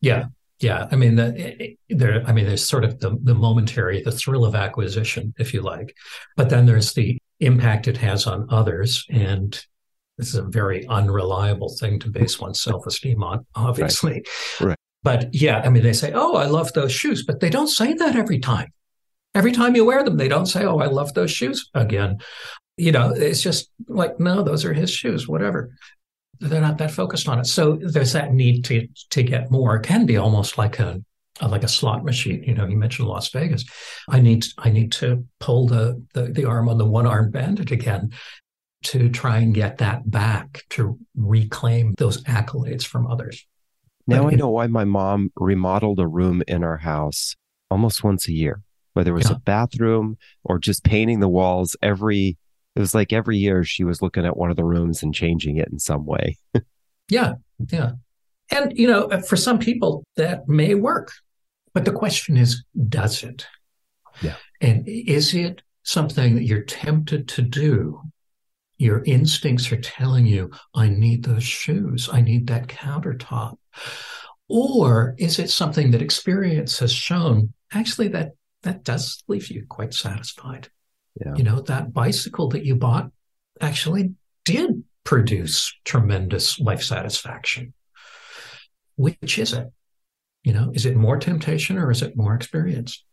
Yeah. 0.00 0.26
Yeah. 0.60 0.88
I 0.92 0.96
mean, 0.96 1.16
the, 1.16 1.76
there, 1.88 2.22
I 2.26 2.32
mean, 2.32 2.46
there's 2.46 2.66
sort 2.66 2.84
of 2.84 3.00
the, 3.00 3.16
the 3.22 3.34
momentary, 3.34 4.02
the 4.02 4.12
thrill 4.12 4.44
of 4.44 4.54
acquisition, 4.54 5.32
if 5.38 5.54
you 5.54 5.62
like, 5.62 5.96
but 6.36 6.50
then 6.50 6.66
there's 6.66 6.92
the 6.92 7.18
impact 7.40 7.88
it 7.88 7.96
has 7.96 8.26
on 8.26 8.46
others. 8.50 9.06
And 9.08 9.52
this 10.18 10.28
is 10.28 10.34
a 10.34 10.42
very 10.42 10.86
unreliable 10.86 11.74
thing 11.80 11.98
to 12.00 12.10
base 12.10 12.38
one's 12.38 12.60
self 12.62 12.86
esteem 12.86 13.22
on, 13.22 13.46
obviously. 13.54 14.22
Right. 14.60 14.68
right. 14.68 14.76
But 15.02 15.34
yeah, 15.34 15.62
I 15.64 15.70
mean, 15.70 15.82
they 15.82 15.94
say, 15.94 16.12
oh, 16.14 16.36
I 16.36 16.44
love 16.44 16.74
those 16.74 16.92
shoes, 16.92 17.24
but 17.24 17.40
they 17.40 17.48
don't 17.48 17.68
say 17.68 17.94
that 17.94 18.16
every 18.16 18.38
time 18.38 18.68
every 19.34 19.52
time 19.52 19.76
you 19.76 19.84
wear 19.84 20.02
them, 20.04 20.16
they 20.16 20.28
don't 20.28 20.46
say, 20.46 20.64
Oh, 20.64 20.78
I 20.78 20.86
love 20.86 21.14
those 21.14 21.30
shoes 21.30 21.68
again. 21.74 22.18
You 22.76 22.92
know, 22.92 23.12
it's 23.14 23.42
just 23.42 23.70
like, 23.88 24.18
no, 24.18 24.42
those 24.42 24.64
are 24.64 24.72
his 24.72 24.90
shoes, 24.90 25.28
whatever. 25.28 25.74
They're 26.40 26.60
not 26.60 26.78
that 26.78 26.90
focused 26.90 27.28
on 27.28 27.38
it. 27.38 27.46
So 27.46 27.78
there's 27.82 28.14
that 28.14 28.32
need 28.32 28.64
to 28.66 28.88
to 29.10 29.22
get 29.22 29.50
more. 29.50 29.76
It 29.76 29.82
can 29.82 30.06
be 30.06 30.16
almost 30.16 30.56
like 30.56 30.78
a 30.78 31.02
like 31.42 31.64
a 31.64 31.68
slot 31.68 32.04
machine. 32.04 32.42
You 32.42 32.54
know, 32.54 32.66
you 32.66 32.76
mentioned 32.76 33.08
Las 33.08 33.30
Vegas. 33.30 33.64
I 34.08 34.20
need 34.20 34.46
I 34.56 34.70
need 34.70 34.92
to 34.92 35.26
pull 35.38 35.66
the 35.66 36.02
the, 36.14 36.22
the 36.22 36.46
arm 36.46 36.70
on 36.70 36.78
the 36.78 36.86
one 36.86 37.06
armed 37.06 37.32
bandit 37.32 37.70
again 37.70 38.12
to 38.84 39.10
try 39.10 39.38
and 39.38 39.54
get 39.54 39.76
that 39.78 40.10
back 40.10 40.62
to 40.70 40.98
reclaim 41.14 41.92
those 41.98 42.22
accolades 42.24 42.84
from 42.84 43.06
others. 43.06 43.46
Now 44.06 44.22
but 44.22 44.32
I 44.32 44.36
know 44.36 44.48
why 44.48 44.66
my 44.66 44.84
mom 44.84 45.30
remodeled 45.36 46.00
a 46.00 46.06
room 46.06 46.42
in 46.48 46.64
our 46.64 46.78
house 46.78 47.36
almost 47.70 48.02
once 48.02 48.26
a 48.26 48.32
year 48.32 48.62
whether 49.00 49.12
it 49.12 49.14
was 49.14 49.30
yeah. 49.30 49.36
a 49.36 49.40
bathroom 49.40 50.18
or 50.44 50.58
just 50.58 50.84
painting 50.84 51.20
the 51.20 51.28
walls 51.28 51.74
every 51.80 52.36
it 52.76 52.80
was 52.80 52.94
like 52.94 53.14
every 53.14 53.38
year 53.38 53.64
she 53.64 53.82
was 53.82 54.02
looking 54.02 54.26
at 54.26 54.36
one 54.36 54.50
of 54.50 54.56
the 54.56 54.64
rooms 54.64 55.02
and 55.02 55.14
changing 55.14 55.56
it 55.56 55.68
in 55.68 55.78
some 55.78 56.04
way. 56.04 56.36
Yeah 57.08 57.34
yeah. 57.72 57.92
And 58.52 58.78
you 58.78 58.86
know 58.86 59.08
for 59.22 59.34
some 59.36 59.58
people 59.58 60.04
that 60.14 60.46
may 60.48 60.76
work 60.76 61.10
but 61.72 61.84
the 61.84 61.92
question 61.92 62.36
is 62.36 62.64
does 62.88 63.22
it? 63.22 63.46
Yeah. 64.22 64.36
And 64.60 64.86
is 64.86 65.34
it 65.34 65.62
something 65.82 66.34
that 66.34 66.44
you're 66.44 66.62
tempted 66.62 67.26
to 67.28 67.42
do? 67.42 68.00
Your 68.78 69.02
instincts 69.04 69.70
are 69.72 69.80
telling 69.80 70.26
you 70.26 70.50
i 70.74 70.88
need 70.88 71.24
those 71.24 71.44
shoes. 71.44 72.08
I 72.12 72.20
need 72.20 72.46
that 72.46 72.68
countertop. 72.68 73.56
Or 74.48 75.14
is 75.18 75.38
it 75.38 75.48
something 75.50 75.92
that 75.92 76.02
experience 76.02 76.78
has 76.80 76.92
shown 76.92 77.52
actually 77.72 78.08
that 78.08 78.32
that 78.62 78.84
does 78.84 79.22
leave 79.28 79.50
you 79.50 79.66
quite 79.68 79.94
satisfied. 79.94 80.68
Yeah. 81.24 81.34
You 81.36 81.44
know, 81.44 81.60
that 81.62 81.92
bicycle 81.92 82.48
that 82.50 82.64
you 82.64 82.76
bought 82.76 83.10
actually 83.60 84.14
did 84.44 84.84
produce 85.04 85.74
tremendous 85.84 86.60
life 86.60 86.82
satisfaction. 86.82 87.74
Which 88.96 89.38
is 89.38 89.52
it? 89.52 89.68
You 90.42 90.52
know, 90.52 90.70
is 90.74 90.86
it 90.86 90.96
more 90.96 91.18
temptation 91.18 91.78
or 91.78 91.90
is 91.90 92.02
it 92.02 92.16
more 92.16 92.34
experience? 92.34 93.04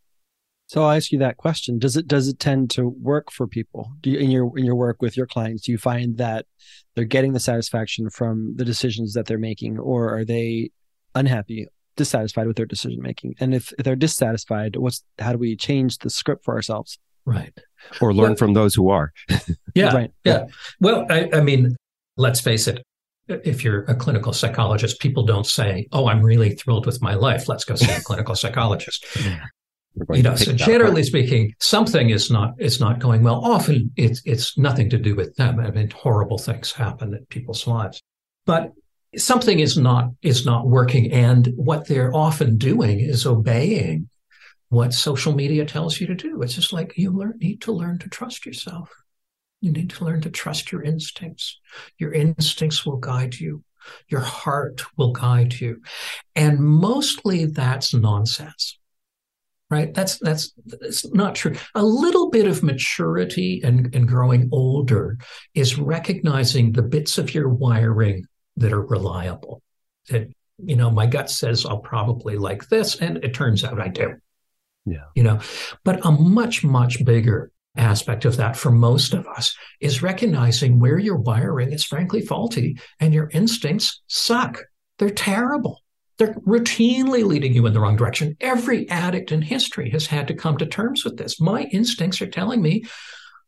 So 0.68 0.84
I'll 0.84 0.92
ask 0.92 1.14
you 1.14 1.20
that 1.20 1.38
question. 1.38 1.80
Does 1.80 1.96
it 1.96 2.08
does 2.08 2.28
it 2.28 2.40
tend 2.40 2.72
to 2.72 2.90
work 2.90 3.32
for 3.32 3.48
people? 3.48 3.94
Do 4.02 4.10
you, 4.10 4.20
in 4.20 4.30
your 4.30 4.58
in 4.58 4.66
your 4.66 4.76
work 4.76 5.02
with 5.02 5.16
your 5.16 5.26
clients, 5.26 5.64
do 5.64 5.72
you 5.72 5.78
find 5.78 6.18
that 6.18 6.46
they're 6.94 7.06
getting 7.06 7.32
the 7.32 7.40
satisfaction 7.40 8.10
from 8.10 8.54
the 8.58 8.66
decisions 8.66 9.14
that 9.14 9.28
they're 9.28 9.38
making, 9.38 9.80
or 9.80 10.18
are 10.18 10.26
they 10.26 10.72
unhappy, 11.16 11.68
dissatisfied 11.98 12.48
with 12.48 12.56
their 12.56 12.66
decision 12.66 13.02
making. 13.02 13.36
And 13.40 13.54
if, 13.54 13.74
if 13.78 13.84
they're 13.84 13.96
dissatisfied, 13.98 14.78
what's 14.78 15.04
how 15.20 15.34
do 15.34 15.38
we 15.38 15.56
change 15.58 15.98
the 15.98 16.10
script 16.10 16.46
for 16.46 16.56
ourselves? 16.56 16.98
Right. 17.26 17.54
Or 18.00 18.14
learn 18.14 18.30
well, 18.30 18.36
from 18.38 18.54
those 18.54 18.74
who 18.74 18.90
are. 18.90 19.12
yeah. 19.76 19.94
Right. 19.94 20.12
Yeah. 20.24 20.46
Well, 20.80 21.06
I, 21.10 21.30
I 21.34 21.42
mean, 21.42 21.76
let's 22.16 22.40
face 22.40 22.68
it, 22.68 22.82
if 23.28 23.64
you're 23.64 23.84
a 23.84 23.96
clinical 23.96 24.32
psychologist, 24.32 25.02
people 25.02 25.24
don't 25.24 25.46
say, 25.46 25.88
"Oh, 25.92 26.08
I'm 26.08 26.22
really 26.22 26.56
thrilled 26.56 26.86
with 26.86 27.02
my 27.02 27.14
life. 27.14 27.50
Let's 27.50 27.66
go 27.66 27.76
see 27.76 27.92
a 27.92 28.00
clinical 28.00 28.36
psychologist." 28.44 29.06
you 30.14 30.24
know, 30.24 30.36
so 30.36 30.54
generally 30.54 31.04
speaking, 31.04 31.54
something 31.60 32.10
is 32.10 32.32
not 32.32 32.54
is 32.58 32.80
not 32.80 33.00
going 33.00 33.24
well. 33.24 33.44
Often, 33.44 33.92
it's 33.98 34.22
it's 34.26 34.58
nothing 34.58 34.90
to 34.92 34.98
do 34.98 35.16
with 35.16 35.36
them. 35.36 35.60
I 35.60 35.72
mean, 35.72 35.90
horrible 35.90 36.38
things 36.38 36.72
happen 36.72 37.14
in 37.14 37.26
people's 37.26 37.68
lives, 37.68 38.02
but 38.46 38.72
something 39.16 39.60
is 39.60 39.78
not 39.78 40.12
is 40.22 40.46
not 40.46 40.68
working, 40.68 41.12
and 41.12 41.48
what 41.56 41.88
they're 41.88 42.14
often 42.14 42.58
doing 42.58 43.00
is 43.00 43.26
obeying 43.26 44.10
what 44.70 44.94
social 44.94 45.34
media 45.34 45.66
tells 45.66 46.00
you 46.00 46.08
to 46.08 46.16
do. 46.16 46.42
It's 46.42 46.56
just 46.56 46.74
like 46.74 46.98
you 46.98 47.12
learn, 47.12 47.38
need 47.40 47.62
to 47.62 47.72
learn 47.72 48.00
to 48.00 48.10
trust 48.10 48.46
yourself. 48.46 48.92
You 49.62 49.72
need 49.72 49.90
to 49.92 50.06
learn 50.06 50.22
to 50.22 50.30
trust 50.30 50.72
your 50.72 50.84
instincts. 50.84 51.60
Your 51.98 52.14
instincts 52.14 52.86
will 52.86 52.98
guide 52.98 53.36
you. 53.36 53.64
Your 54.10 54.22
heart 54.22 54.84
will 54.98 55.14
guide 55.14 55.60
you. 55.60 55.82
And 56.36 56.60
mostly 56.60 57.46
that's 57.46 57.94
nonsense. 57.94 58.78
Right? 59.70 59.94
That's 59.94 60.18
that's 60.20 60.54
that's 60.66 61.12
not 61.14 61.36
true. 61.36 61.56
A 61.76 61.84
little 61.84 62.30
bit 62.30 62.48
of 62.48 62.64
maturity 62.64 63.62
and, 63.64 63.94
and 63.94 64.08
growing 64.08 64.50
older 64.52 65.18
is 65.54 65.78
recognizing 65.78 66.72
the 66.72 66.84
bits 66.84 67.18
of 67.18 67.34
your 67.34 67.50
wiring 67.50 68.26
that 68.58 68.74
are 68.74 68.86
reliable. 68.86 69.62
That, 70.10 70.30
you 70.58 70.76
know, 70.76 70.92
my 70.92 71.06
gut 71.06 71.30
says 71.30 71.66
I'll 71.66 71.80
probably 71.80 72.38
like 72.38 72.68
this, 72.70 72.98
and 72.98 73.24
it 73.24 73.34
turns 73.34 73.64
out 73.64 73.80
I 73.80 73.88
do. 73.88 74.16
Yeah. 74.86 75.06
You 75.16 75.24
know, 75.24 75.40
but 75.84 76.06
a 76.06 76.12
much, 76.12 76.64
much 76.64 77.04
bigger 77.04 77.52
aspect 77.76 78.26
of 78.26 78.38
that 78.38 78.58
for 78.58 78.72
most 78.72 79.14
of 79.14 79.28
us 79.28 79.56
is 79.80 80.02
recognizing 80.02 80.80
where 80.80 80.98
your 80.98 81.18
wiring 81.18 81.72
is 81.72 81.86
frankly 81.86 82.22
faulty 82.22 82.80
and 83.00 83.14
your 83.14 83.30
instincts 83.34 84.02
suck. 84.08 84.60
They're 84.98 85.10
terrible. 85.10 85.82
They're 86.18 86.34
routinely 86.48 87.24
leading 87.24 87.54
you 87.54 87.66
in 87.68 87.74
the 87.74 87.80
wrong 87.80 87.96
direction. 87.96 88.36
Every 88.40 88.90
addict 88.90 89.32
in 89.32 89.44
history 89.44 89.92
has 89.92 90.08
had 90.08 90.28
to 90.30 90.34
come 90.34 90.58
to 90.58 90.66
terms 90.66 91.06
with 91.06 91.18
this. 91.18 91.40
My 91.40 91.64
instincts 91.66 92.22
are 92.22 92.28
telling 92.28 92.62
me, 92.62 92.86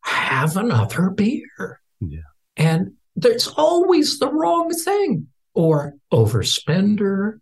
have 0.02 0.56
another 0.56 1.10
beer. 1.10 1.82
Yeah. 2.00 2.20
And 2.56 2.94
there's 3.22 3.48
always 3.48 4.20
the 4.20 4.32
wrong 4.32 4.72
thing 4.72 5.28
or 5.54 5.96
overspender. 6.12 7.40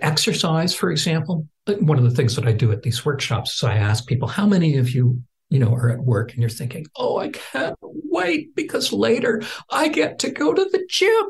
Exercise, 0.00 0.74
for 0.74 0.90
example. 0.90 1.48
One 1.80 1.98
of 1.98 2.04
the 2.04 2.10
things 2.10 2.36
that 2.36 2.46
I 2.46 2.52
do 2.52 2.72
at 2.72 2.82
these 2.82 3.04
workshops 3.04 3.56
is 3.56 3.62
I 3.62 3.76
ask 3.76 4.06
people, 4.06 4.28
how 4.28 4.46
many 4.46 4.76
of 4.78 4.90
you 4.90 5.22
you 5.50 5.58
know, 5.58 5.72
are 5.72 5.88
at 5.88 6.00
work 6.00 6.32
and 6.32 6.40
you're 6.40 6.50
thinking, 6.50 6.86
oh, 6.96 7.18
I 7.18 7.28
can't 7.30 7.76
wait 7.80 8.54
because 8.54 8.92
later 8.92 9.42
I 9.70 9.88
get 9.88 10.18
to 10.20 10.30
go 10.30 10.52
to 10.52 10.64
the 10.64 10.86
gym. 10.90 11.24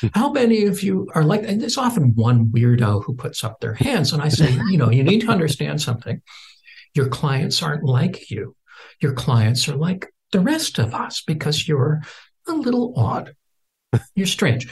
Hmm. 0.00 0.06
How 0.14 0.30
many 0.30 0.64
of 0.66 0.82
you 0.82 1.08
are 1.14 1.24
like, 1.24 1.44
and 1.44 1.60
there's 1.60 1.78
often 1.78 2.14
one 2.14 2.46
weirdo 2.46 3.04
who 3.04 3.14
puts 3.14 3.42
up 3.42 3.60
their 3.60 3.74
hands. 3.74 4.12
And 4.12 4.22
I 4.22 4.28
say, 4.28 4.52
you 4.70 4.76
know, 4.76 4.90
you 4.90 5.02
need 5.02 5.22
to 5.22 5.30
understand 5.30 5.80
something. 5.80 6.20
Your 6.94 7.08
clients 7.08 7.62
aren't 7.62 7.84
like 7.84 8.30
you. 8.30 8.54
Your 9.00 9.14
clients 9.14 9.68
are 9.68 9.76
like 9.76 10.12
the 10.32 10.40
rest 10.40 10.78
of 10.78 10.94
us 10.94 11.22
because 11.26 11.66
you're 11.66 12.02
a 12.46 12.52
little 12.52 12.94
odd. 12.96 13.34
You're 14.14 14.26
strange. 14.26 14.68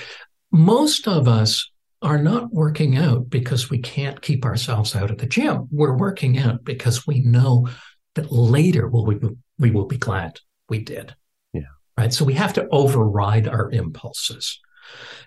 Most 0.51 1.09
of 1.09 1.29
us 1.29 1.71
are 2.03 2.19
not 2.19 2.53
working 2.53 2.97
out 2.97 3.31
because 3.31 3.71
we 3.71 3.79
can't 3.79 4.21
keep 4.21 4.45
ourselves 4.45 4.97
out 4.97 5.11
of 5.11 5.19
the 5.19 5.27
gym. 5.27 5.69
We're 5.71 5.97
working 5.97 6.39
out 6.39 6.65
because 6.65 7.07
we 7.07 7.21
know 7.21 7.69
that 8.15 8.33
later 8.33 8.89
will 8.89 9.07
we 9.07 9.19
we 9.59 9.71
will 9.71 9.87
be 9.87 9.99
glad 9.99 10.41
we 10.69 10.81
did. 10.81 11.15
Yeah. 11.53 11.63
Right. 11.97 12.13
So 12.13 12.25
we 12.25 12.35
have 12.35 12.53
to 12.55 12.69
override 12.71 13.49
our 13.49 13.71
impulses, 13.71 14.61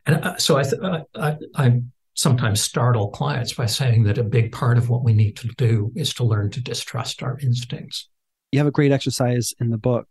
and 0.05 0.17
uh, 0.17 0.37
so 0.37 0.57
I, 0.57 0.63
th- 0.63 0.81
uh, 0.81 1.01
I 1.15 1.37
I 1.55 1.81
sometimes 2.13 2.61
startle 2.61 3.09
clients 3.09 3.53
by 3.53 3.65
saying 3.65 4.03
that 4.03 4.17
a 4.17 4.23
big 4.23 4.51
part 4.51 4.77
of 4.77 4.89
what 4.89 5.03
we 5.03 5.13
need 5.13 5.35
to 5.37 5.47
do 5.57 5.91
is 5.95 6.13
to 6.13 6.23
learn 6.23 6.49
to 6.49 6.61
distrust 6.61 7.23
our 7.23 7.37
instincts. 7.39 8.09
You 8.51 8.59
have 8.59 8.67
a 8.67 8.71
great 8.71 8.91
exercise 8.91 9.53
in 9.59 9.69
the 9.69 9.77
book 9.77 10.07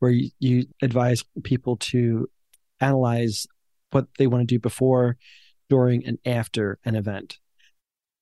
where 0.00 0.10
you, 0.10 0.30
you 0.38 0.66
advise 0.82 1.24
people 1.44 1.76
to 1.76 2.28
analyze 2.80 3.46
what 3.92 4.06
they 4.18 4.26
want 4.26 4.42
to 4.42 4.54
do 4.54 4.58
before, 4.58 5.16
during, 5.68 6.04
and 6.04 6.18
after 6.26 6.78
an 6.84 6.96
event. 6.96 7.38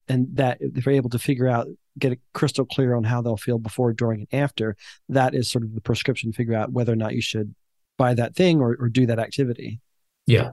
And 0.09 0.29
that 0.35 0.59
if 0.61 0.85
they're 0.85 0.95
able 0.95 1.11
to 1.11 1.19
figure 1.19 1.49
out 1.49 1.67
get 1.99 2.12
it 2.12 2.21
crystal 2.33 2.64
clear 2.64 2.95
on 2.95 3.05
how 3.05 3.21
they'll 3.21 3.37
feel 3.37 3.59
before, 3.59 3.93
during, 3.93 4.21
and 4.21 4.41
after, 4.41 4.77
that 5.09 5.35
is 5.35 5.51
sort 5.51 5.64
of 5.64 5.75
the 5.75 5.81
prescription 5.81 6.31
to 6.31 6.37
figure 6.37 6.55
out 6.55 6.73
whether 6.73 6.93
or 6.93 6.97
not 6.97 7.14
you 7.14 7.21
should 7.21 7.55
buy 7.97 8.14
that 8.14 8.37
thing 8.37 8.61
or, 8.61 8.77
or 8.79 8.88
do 8.88 9.07
that 9.07 9.19
activity. 9.19 9.81
Yeah. 10.27 10.51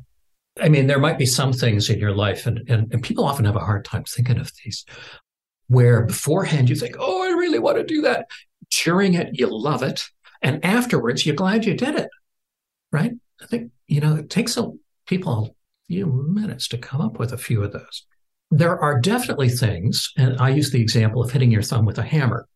I 0.60 0.70
mean, 0.70 0.88
there 0.88 1.00
might 1.00 1.18
be 1.18 1.26
some 1.26 1.54
things 1.54 1.90
in 1.90 2.00
your 2.00 2.16
life, 2.16 2.46
and, 2.46 2.62
and, 2.68 2.92
and 2.92 3.04
people 3.04 3.26
often 3.26 3.46
have 3.46 3.56
a 3.56 3.60
hard 3.60 3.86
time 3.86 4.06
thinking 4.06 4.40
of 4.40 4.52
these, 4.64 4.86
where 5.68 6.04
beforehand 6.04 6.70
you 6.70 6.76
think, 6.76 6.96
oh, 6.98 7.24
I 7.24 7.38
really 7.38 7.60
want 7.60 7.78
to 7.78 7.84
do 7.84 8.02
that. 8.02 8.28
During 8.84 9.14
it, 9.14 9.30
you 9.34 9.48
love 9.48 9.84
it. 9.84 10.06
And 10.41 10.63
afterwards, 10.63 11.26
you're 11.26 11.36
glad 11.36 11.65
you 11.65 11.74
did 11.74 11.95
it. 11.95 12.10
Right? 12.91 13.13
I 13.41 13.45
think, 13.45 13.71
you 13.88 14.02
know, 14.02 14.15
it 14.15 14.30
takes 14.30 14.58
a, 14.58 14.71
people 15.06 15.45
a 15.45 15.50
few 15.88 16.06
minutes 16.06 16.67
to 16.69 16.78
come 16.78 17.02
up 17.02 17.19
with 17.19 17.34
a 17.34 17.38
few 17.38 17.63
of 17.63 17.74
those 17.74 18.06
there 18.52 18.80
are 18.80 19.00
definitely 19.00 19.50
things, 19.50 20.12
and 20.17 20.39
I 20.39 20.50
use 20.50 20.71
the 20.71 20.82
example 20.82 21.24
of 21.24 21.32
hitting 21.32 21.52
your 21.52 21.62
thumb 21.62 21.86
with 21.86 21.98
a 21.98 22.04
hammer, 22.04 22.48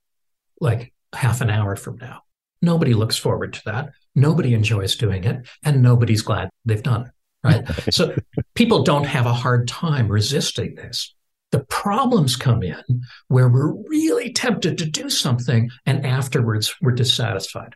like 0.61 0.93
half 1.13 1.41
an 1.41 1.49
hour 1.49 1.75
from 1.75 1.97
now. 1.97 2.21
Nobody 2.61 2.93
looks 2.93 3.17
forward 3.17 3.53
to 3.53 3.61
that. 3.65 3.89
Nobody 4.15 4.53
enjoys 4.53 4.95
doing 4.95 5.23
it, 5.23 5.47
and 5.63 5.81
nobody's 5.81 6.21
glad 6.21 6.49
they've 6.65 6.83
done 6.83 7.07
it. 7.07 7.11
Right. 7.41 7.65
so 7.93 8.15
people 8.53 8.83
don't 8.83 9.05
have 9.05 9.25
a 9.25 9.33
hard 9.33 9.67
time 9.67 10.09
resisting 10.09 10.75
this. 10.75 11.13
The 11.51 11.65
problems 11.65 12.35
come 12.35 12.61
in 12.61 13.01
where 13.27 13.49
we're 13.49 13.73
really 13.87 14.31
tempted 14.33 14.77
to 14.77 14.85
do 14.85 15.09
something 15.09 15.69
and 15.85 16.05
afterwards 16.05 16.75
we're 16.81 16.91
dissatisfied. 16.91 17.75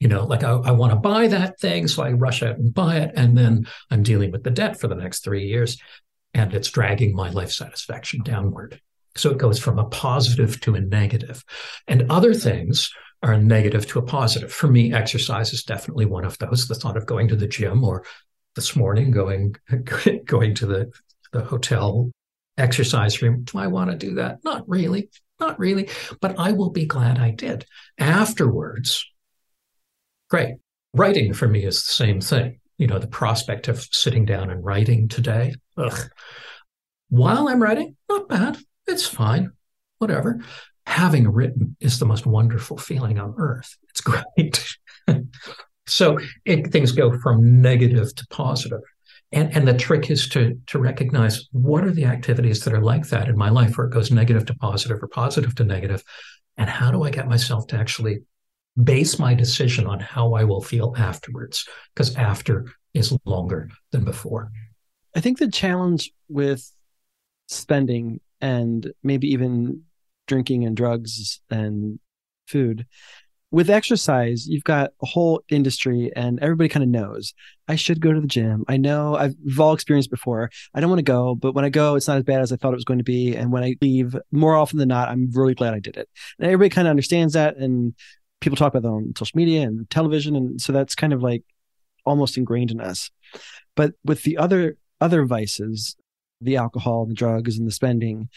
You 0.00 0.08
know, 0.08 0.24
like 0.24 0.44
I, 0.44 0.52
I 0.52 0.70
want 0.70 0.92
to 0.92 0.98
buy 0.98 1.26
that 1.28 1.58
thing, 1.58 1.88
so 1.88 2.04
I 2.04 2.12
rush 2.12 2.42
out 2.42 2.56
and 2.56 2.72
buy 2.72 2.98
it, 2.98 3.10
and 3.16 3.36
then 3.36 3.66
I'm 3.90 4.04
dealing 4.04 4.30
with 4.30 4.44
the 4.44 4.50
debt 4.50 4.78
for 4.78 4.86
the 4.86 4.94
next 4.94 5.24
three 5.24 5.46
years 5.46 5.76
and 6.34 6.54
it's 6.54 6.70
dragging 6.70 7.14
my 7.14 7.30
life 7.30 7.50
satisfaction 7.50 8.22
downward. 8.22 8.80
So 9.16 9.30
it 9.30 9.38
goes 9.38 9.58
from 9.58 9.78
a 9.78 9.88
positive 9.88 10.60
to 10.60 10.74
a 10.74 10.80
negative. 10.80 11.44
And 11.86 12.10
other 12.10 12.34
things 12.34 12.92
are 13.22 13.36
negative 13.36 13.86
to 13.88 13.98
a 13.98 14.02
positive. 14.02 14.52
For 14.52 14.68
me, 14.68 14.92
exercise 14.92 15.52
is 15.52 15.64
definitely 15.64 16.06
one 16.06 16.24
of 16.24 16.38
those. 16.38 16.68
The 16.68 16.74
thought 16.74 16.96
of 16.96 17.06
going 17.06 17.28
to 17.28 17.36
the 17.36 17.48
gym 17.48 17.82
or 17.82 18.04
this 18.54 18.76
morning 18.76 19.10
going 19.10 19.56
going 20.24 20.54
to 20.54 20.66
the, 20.66 20.92
the 21.32 21.42
hotel 21.42 22.10
exercise 22.58 23.22
room. 23.22 23.44
Do 23.44 23.58
I 23.58 23.66
want 23.68 23.90
to 23.90 23.96
do 23.96 24.14
that? 24.16 24.38
Not 24.44 24.68
really. 24.68 25.10
Not 25.40 25.58
really. 25.58 25.88
But 26.20 26.38
I 26.38 26.52
will 26.52 26.70
be 26.70 26.86
glad 26.86 27.18
I 27.18 27.30
did. 27.30 27.64
Afterwards, 27.98 29.06
great. 30.28 30.56
Writing 30.94 31.32
for 31.32 31.46
me 31.46 31.64
is 31.64 31.84
the 31.84 31.92
same 31.92 32.20
thing 32.20 32.58
you 32.78 32.86
know, 32.86 32.98
the 32.98 33.08
prospect 33.08 33.68
of 33.68 33.86
sitting 33.90 34.24
down 34.24 34.50
and 34.50 34.64
writing 34.64 35.08
today. 35.08 35.54
Ugh. 35.76 35.98
While 37.10 37.48
I'm 37.48 37.62
writing, 37.62 37.96
not 38.08 38.28
bad. 38.28 38.56
It's 38.86 39.06
fine. 39.06 39.52
Whatever. 39.98 40.40
Having 40.86 41.28
written 41.28 41.76
is 41.80 41.98
the 41.98 42.06
most 42.06 42.24
wonderful 42.24 42.78
feeling 42.78 43.18
on 43.18 43.34
earth. 43.36 43.76
It's 43.90 44.00
great. 44.00 44.76
so 45.86 46.18
it, 46.44 46.70
things 46.70 46.92
go 46.92 47.18
from 47.18 47.60
negative 47.60 48.14
to 48.14 48.26
positive. 48.30 48.80
And, 49.30 49.54
and 49.54 49.68
the 49.68 49.74
trick 49.74 50.10
is 50.10 50.28
to, 50.30 50.58
to 50.68 50.78
recognize 50.78 51.48
what 51.52 51.84
are 51.84 51.92
the 51.92 52.06
activities 52.06 52.64
that 52.64 52.72
are 52.72 52.82
like 52.82 53.08
that 53.08 53.28
in 53.28 53.36
my 53.36 53.50
life 53.50 53.76
where 53.76 53.86
it 53.86 53.92
goes 53.92 54.10
negative 54.10 54.46
to 54.46 54.54
positive 54.54 55.02
or 55.02 55.08
positive 55.08 55.54
to 55.56 55.64
negative, 55.64 56.02
And 56.56 56.68
how 56.68 56.90
do 56.90 57.04
I 57.04 57.10
get 57.10 57.28
myself 57.28 57.66
to 57.68 57.76
actually 57.76 58.20
base 58.82 59.18
my 59.18 59.34
decision 59.34 59.86
on 59.86 60.00
how 60.00 60.34
I 60.34 60.44
will 60.44 60.60
feel 60.60 60.94
afterwards, 60.96 61.66
because 61.94 62.14
after 62.16 62.66
is 62.94 63.16
longer 63.24 63.68
than 63.92 64.04
before. 64.04 64.50
I 65.14 65.20
think 65.20 65.38
the 65.38 65.50
challenge 65.50 66.10
with 66.28 66.70
spending 67.48 68.20
and 68.40 68.92
maybe 69.02 69.28
even 69.28 69.82
drinking 70.26 70.64
and 70.64 70.76
drugs 70.76 71.40
and 71.50 71.98
food 72.46 72.86
with 73.50 73.70
exercise, 73.70 74.46
you've 74.46 74.64
got 74.64 74.90
a 75.02 75.06
whole 75.06 75.42
industry 75.48 76.12
and 76.14 76.38
everybody 76.40 76.68
kind 76.68 76.82
of 76.82 76.90
knows 76.90 77.32
I 77.66 77.76
should 77.76 78.00
go 78.00 78.12
to 78.12 78.20
the 78.20 78.26
gym. 78.26 78.64
I 78.68 78.76
know 78.76 79.14
I've 79.14 79.34
we've 79.44 79.60
all 79.60 79.72
experienced 79.72 80.10
before. 80.10 80.50
I 80.74 80.80
don't 80.80 80.90
want 80.90 80.98
to 80.98 81.04
go, 81.04 81.34
but 81.34 81.54
when 81.54 81.64
I 81.64 81.70
go, 81.70 81.94
it's 81.94 82.08
not 82.08 82.18
as 82.18 82.24
bad 82.24 82.40
as 82.40 82.52
I 82.52 82.56
thought 82.56 82.72
it 82.72 82.76
was 82.76 82.84
going 82.84 82.98
to 82.98 83.04
be. 83.04 83.34
And 83.34 83.50
when 83.50 83.64
I 83.64 83.76
leave, 83.80 84.16
more 84.30 84.54
often 84.54 84.78
than 84.78 84.88
not, 84.88 85.08
I'm 85.08 85.30
really 85.32 85.54
glad 85.54 85.74
I 85.74 85.80
did 85.80 85.96
it. 85.96 86.08
And 86.38 86.46
everybody 86.46 86.70
kind 86.70 86.88
of 86.88 86.90
understands 86.90 87.34
that. 87.34 87.56
And 87.56 87.94
people 88.40 88.56
talk 88.56 88.72
about 88.74 88.82
that 88.82 88.88
on 88.88 89.12
social 89.16 89.36
media 89.36 89.62
and 89.62 89.88
television, 89.90 90.36
and 90.36 90.60
so 90.60 90.72
that's 90.72 90.94
kind 90.94 91.12
of 91.12 91.22
like 91.22 91.44
almost 92.04 92.36
ingrained 92.36 92.70
in 92.70 92.80
us. 92.80 93.10
But 93.76 93.94
with 94.04 94.22
the 94.22 94.36
other 94.38 94.76
other 95.00 95.24
vices, 95.24 95.96
the 96.40 96.56
alcohol 96.56 97.06
the 97.06 97.14
drugs 97.14 97.58
and 97.58 97.66
the 97.66 97.72
spending. 97.72 98.28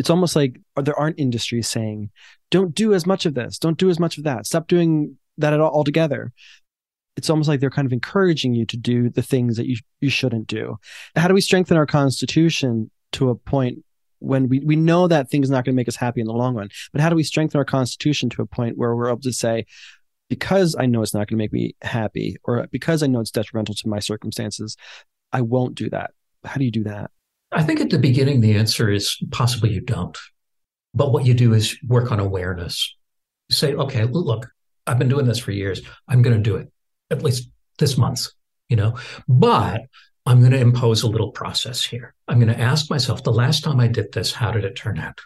It's 0.00 0.08
almost 0.08 0.34
like 0.34 0.58
there 0.76 0.98
aren't 0.98 1.18
industries 1.18 1.68
saying, 1.68 2.08
don't 2.50 2.74
do 2.74 2.94
as 2.94 3.04
much 3.04 3.26
of 3.26 3.34
this, 3.34 3.58
don't 3.58 3.76
do 3.76 3.90
as 3.90 4.00
much 4.00 4.16
of 4.16 4.24
that, 4.24 4.46
stop 4.46 4.66
doing 4.66 5.18
that 5.36 5.52
at 5.52 5.60
all 5.60 5.70
altogether. 5.70 6.32
It's 7.18 7.28
almost 7.28 7.50
like 7.50 7.60
they're 7.60 7.68
kind 7.68 7.84
of 7.84 7.92
encouraging 7.92 8.54
you 8.54 8.64
to 8.64 8.78
do 8.78 9.10
the 9.10 9.20
things 9.20 9.58
that 9.58 9.66
you, 9.66 9.76
you 10.00 10.08
shouldn't 10.08 10.46
do. 10.46 10.78
How 11.16 11.28
do 11.28 11.34
we 11.34 11.42
strengthen 11.42 11.76
our 11.76 11.84
constitution 11.84 12.90
to 13.12 13.28
a 13.28 13.34
point 13.34 13.84
when 14.20 14.48
we, 14.48 14.60
we 14.60 14.74
know 14.74 15.06
that 15.06 15.28
thing's 15.28 15.50
not 15.50 15.66
going 15.66 15.74
to 15.74 15.76
make 15.76 15.88
us 15.88 15.96
happy 15.96 16.22
in 16.22 16.26
the 16.26 16.32
long 16.32 16.54
run? 16.54 16.70
But 16.92 17.02
how 17.02 17.10
do 17.10 17.16
we 17.16 17.22
strengthen 17.22 17.58
our 17.58 17.66
constitution 17.66 18.30
to 18.30 18.42
a 18.42 18.46
point 18.46 18.78
where 18.78 18.96
we're 18.96 19.10
able 19.10 19.20
to 19.20 19.34
say, 19.34 19.66
because 20.30 20.74
I 20.78 20.86
know 20.86 21.02
it's 21.02 21.12
not 21.12 21.28
going 21.28 21.36
to 21.36 21.44
make 21.44 21.52
me 21.52 21.74
happy, 21.82 22.38
or 22.44 22.66
because 22.70 23.02
I 23.02 23.06
know 23.06 23.20
it's 23.20 23.30
detrimental 23.30 23.74
to 23.74 23.88
my 23.88 23.98
circumstances, 23.98 24.78
I 25.30 25.42
won't 25.42 25.74
do 25.74 25.90
that. 25.90 26.12
How 26.42 26.54
do 26.54 26.64
you 26.64 26.70
do 26.70 26.84
that? 26.84 27.10
I 27.52 27.62
think 27.62 27.80
at 27.80 27.90
the 27.90 27.98
beginning, 27.98 28.40
the 28.40 28.56
answer 28.56 28.90
is 28.90 29.16
possibly 29.30 29.72
you 29.72 29.80
don't. 29.80 30.16
But 30.94 31.12
what 31.12 31.26
you 31.26 31.34
do 31.34 31.52
is 31.52 31.78
work 31.86 32.12
on 32.12 32.20
awareness. 32.20 32.96
You 33.48 33.56
say, 33.56 33.74
okay, 33.74 34.04
look, 34.04 34.48
I've 34.86 34.98
been 34.98 35.08
doing 35.08 35.26
this 35.26 35.38
for 35.38 35.52
years. 35.52 35.80
I'm 36.08 36.22
going 36.22 36.36
to 36.36 36.42
do 36.42 36.56
it 36.56 36.70
at 37.10 37.22
least 37.22 37.50
this 37.78 37.96
month, 37.98 38.28
you 38.68 38.76
know, 38.76 38.96
but 39.28 39.82
I'm 40.26 40.40
going 40.40 40.52
to 40.52 40.60
impose 40.60 41.02
a 41.02 41.08
little 41.08 41.32
process 41.32 41.84
here. 41.84 42.14
I'm 42.28 42.38
going 42.38 42.52
to 42.54 42.60
ask 42.60 42.90
myself 42.90 43.22
the 43.22 43.32
last 43.32 43.64
time 43.64 43.80
I 43.80 43.88
did 43.88 44.12
this, 44.12 44.32
how 44.32 44.50
did 44.52 44.64
it 44.64 44.76
turn 44.76 44.98
out? 44.98 45.18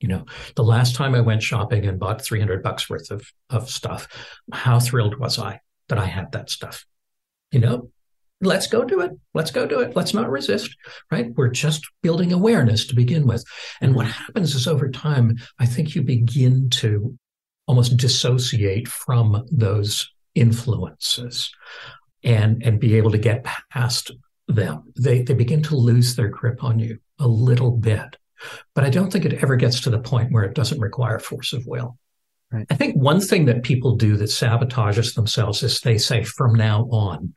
You 0.00 0.08
know, 0.08 0.24
the 0.56 0.64
last 0.64 0.96
time 0.96 1.14
I 1.14 1.20
went 1.20 1.42
shopping 1.42 1.86
and 1.86 1.98
bought 1.98 2.22
300 2.22 2.62
bucks 2.62 2.90
worth 2.90 3.10
of, 3.10 3.26
of 3.48 3.70
stuff, 3.70 4.08
how 4.52 4.80
thrilled 4.80 5.18
was 5.18 5.38
I 5.38 5.60
that 5.88 5.98
I 5.98 6.04
had 6.04 6.32
that 6.32 6.50
stuff? 6.50 6.84
You 7.52 7.60
know, 7.60 7.90
let's 8.40 8.66
go 8.66 8.84
do 8.84 9.00
it. 9.00 9.12
Let's 9.32 9.50
go 9.50 9.66
do 9.66 9.80
it. 9.80 9.96
Let's 9.96 10.14
not 10.14 10.30
resist, 10.30 10.74
right? 11.10 11.32
We're 11.36 11.48
just 11.48 11.84
building 12.02 12.32
awareness 12.32 12.86
to 12.86 12.94
begin 12.94 13.26
with. 13.26 13.44
And 13.80 13.94
what 13.94 14.06
happens 14.06 14.54
is 14.54 14.66
over 14.66 14.90
time, 14.90 15.36
I 15.58 15.66
think 15.66 15.94
you 15.94 16.02
begin 16.02 16.68
to 16.70 17.18
almost 17.66 17.96
dissociate 17.96 18.88
from 18.88 19.46
those 19.50 20.10
influences 20.34 21.50
and, 22.22 22.62
and 22.62 22.80
be 22.80 22.96
able 22.96 23.10
to 23.12 23.18
get 23.18 23.46
past 23.70 24.10
them. 24.48 24.92
They, 25.00 25.22
they 25.22 25.34
begin 25.34 25.62
to 25.64 25.76
lose 25.76 26.16
their 26.16 26.28
grip 26.28 26.62
on 26.62 26.78
you 26.78 26.98
a 27.18 27.28
little 27.28 27.70
bit. 27.70 28.16
But 28.74 28.84
I 28.84 28.90
don't 28.90 29.10
think 29.10 29.24
it 29.24 29.42
ever 29.42 29.56
gets 29.56 29.80
to 29.82 29.90
the 29.90 30.00
point 30.00 30.32
where 30.32 30.44
it 30.44 30.54
doesn't 30.54 30.80
require 30.80 31.18
force 31.18 31.52
of 31.52 31.66
will. 31.66 31.96
Right. 32.52 32.66
I 32.70 32.74
think 32.74 32.96
one 32.96 33.20
thing 33.20 33.46
that 33.46 33.62
people 33.62 33.96
do 33.96 34.16
that 34.18 34.24
sabotages 34.24 35.14
themselves 35.14 35.62
is 35.62 35.80
they 35.80 35.98
say, 35.98 36.24
from 36.24 36.54
now 36.54 36.82
on, 36.90 37.34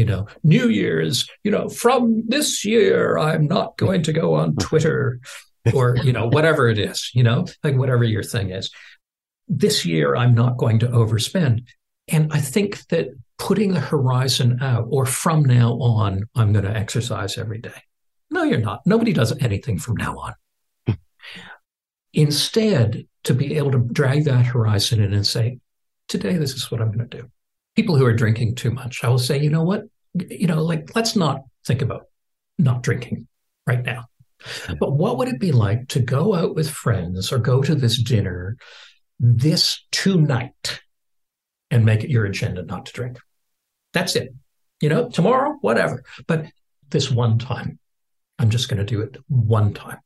you 0.00 0.06
know, 0.06 0.26
New 0.42 0.70
Year's, 0.70 1.28
you 1.44 1.50
know, 1.50 1.68
from 1.68 2.24
this 2.26 2.64
year, 2.64 3.18
I'm 3.18 3.46
not 3.46 3.76
going 3.76 4.02
to 4.04 4.14
go 4.14 4.32
on 4.32 4.56
Twitter 4.56 5.20
or, 5.74 5.94
you 6.02 6.10
know, 6.10 6.26
whatever 6.26 6.68
it 6.68 6.78
is, 6.78 7.10
you 7.12 7.22
know, 7.22 7.44
like 7.62 7.76
whatever 7.76 8.02
your 8.02 8.22
thing 8.22 8.48
is. 8.48 8.70
This 9.46 9.84
year, 9.84 10.16
I'm 10.16 10.34
not 10.34 10.56
going 10.56 10.78
to 10.78 10.88
overspend. 10.88 11.66
And 12.08 12.32
I 12.32 12.40
think 12.40 12.86
that 12.86 13.08
putting 13.36 13.74
the 13.74 13.80
horizon 13.80 14.62
out 14.62 14.86
or 14.88 15.04
from 15.04 15.44
now 15.44 15.72
on, 15.74 16.22
I'm 16.34 16.54
going 16.54 16.64
to 16.64 16.74
exercise 16.74 17.36
every 17.36 17.58
day. 17.58 17.82
No, 18.30 18.42
you're 18.42 18.58
not. 18.58 18.80
Nobody 18.86 19.12
does 19.12 19.36
anything 19.42 19.78
from 19.78 19.98
now 19.98 20.16
on. 20.16 20.34
Instead, 22.14 23.06
to 23.24 23.34
be 23.34 23.58
able 23.58 23.72
to 23.72 23.86
drag 23.92 24.24
that 24.24 24.46
horizon 24.46 25.02
in 25.02 25.12
and 25.12 25.26
say, 25.26 25.58
today, 26.08 26.38
this 26.38 26.54
is 26.54 26.70
what 26.70 26.80
I'm 26.80 26.90
going 26.90 27.06
to 27.06 27.18
do 27.18 27.30
people 27.80 27.96
who 27.96 28.04
are 28.04 28.12
drinking 28.12 28.54
too 28.54 28.70
much, 28.70 29.02
I 29.02 29.08
will 29.08 29.18
say, 29.18 29.40
you 29.40 29.48
know 29.48 29.62
what? 29.62 29.84
You 30.12 30.46
know, 30.46 30.62
like, 30.62 30.94
let's 30.94 31.16
not 31.16 31.44
think 31.66 31.80
about 31.80 32.08
not 32.58 32.82
drinking 32.82 33.26
right 33.66 33.82
now. 33.82 34.04
But 34.78 34.92
what 34.92 35.16
would 35.16 35.28
it 35.28 35.40
be 35.40 35.50
like 35.50 35.88
to 35.88 35.98
go 35.98 36.34
out 36.34 36.54
with 36.54 36.68
friends 36.68 37.32
or 37.32 37.38
go 37.38 37.62
to 37.62 37.74
this 37.74 38.02
dinner 38.02 38.58
this 39.18 39.82
tonight 39.92 40.82
and 41.70 41.86
make 41.86 42.04
it 42.04 42.10
your 42.10 42.26
agenda 42.26 42.62
not 42.64 42.84
to 42.84 42.92
drink? 42.92 43.18
That's 43.94 44.14
it. 44.14 44.34
You 44.82 44.90
know, 44.90 45.08
tomorrow, 45.08 45.56
whatever. 45.62 46.04
But 46.26 46.48
this 46.90 47.10
one 47.10 47.38
time, 47.38 47.78
I'm 48.38 48.50
just 48.50 48.68
going 48.68 48.78
to 48.78 48.84
do 48.84 49.00
it 49.00 49.16
one 49.26 49.72
time. 49.72 50.00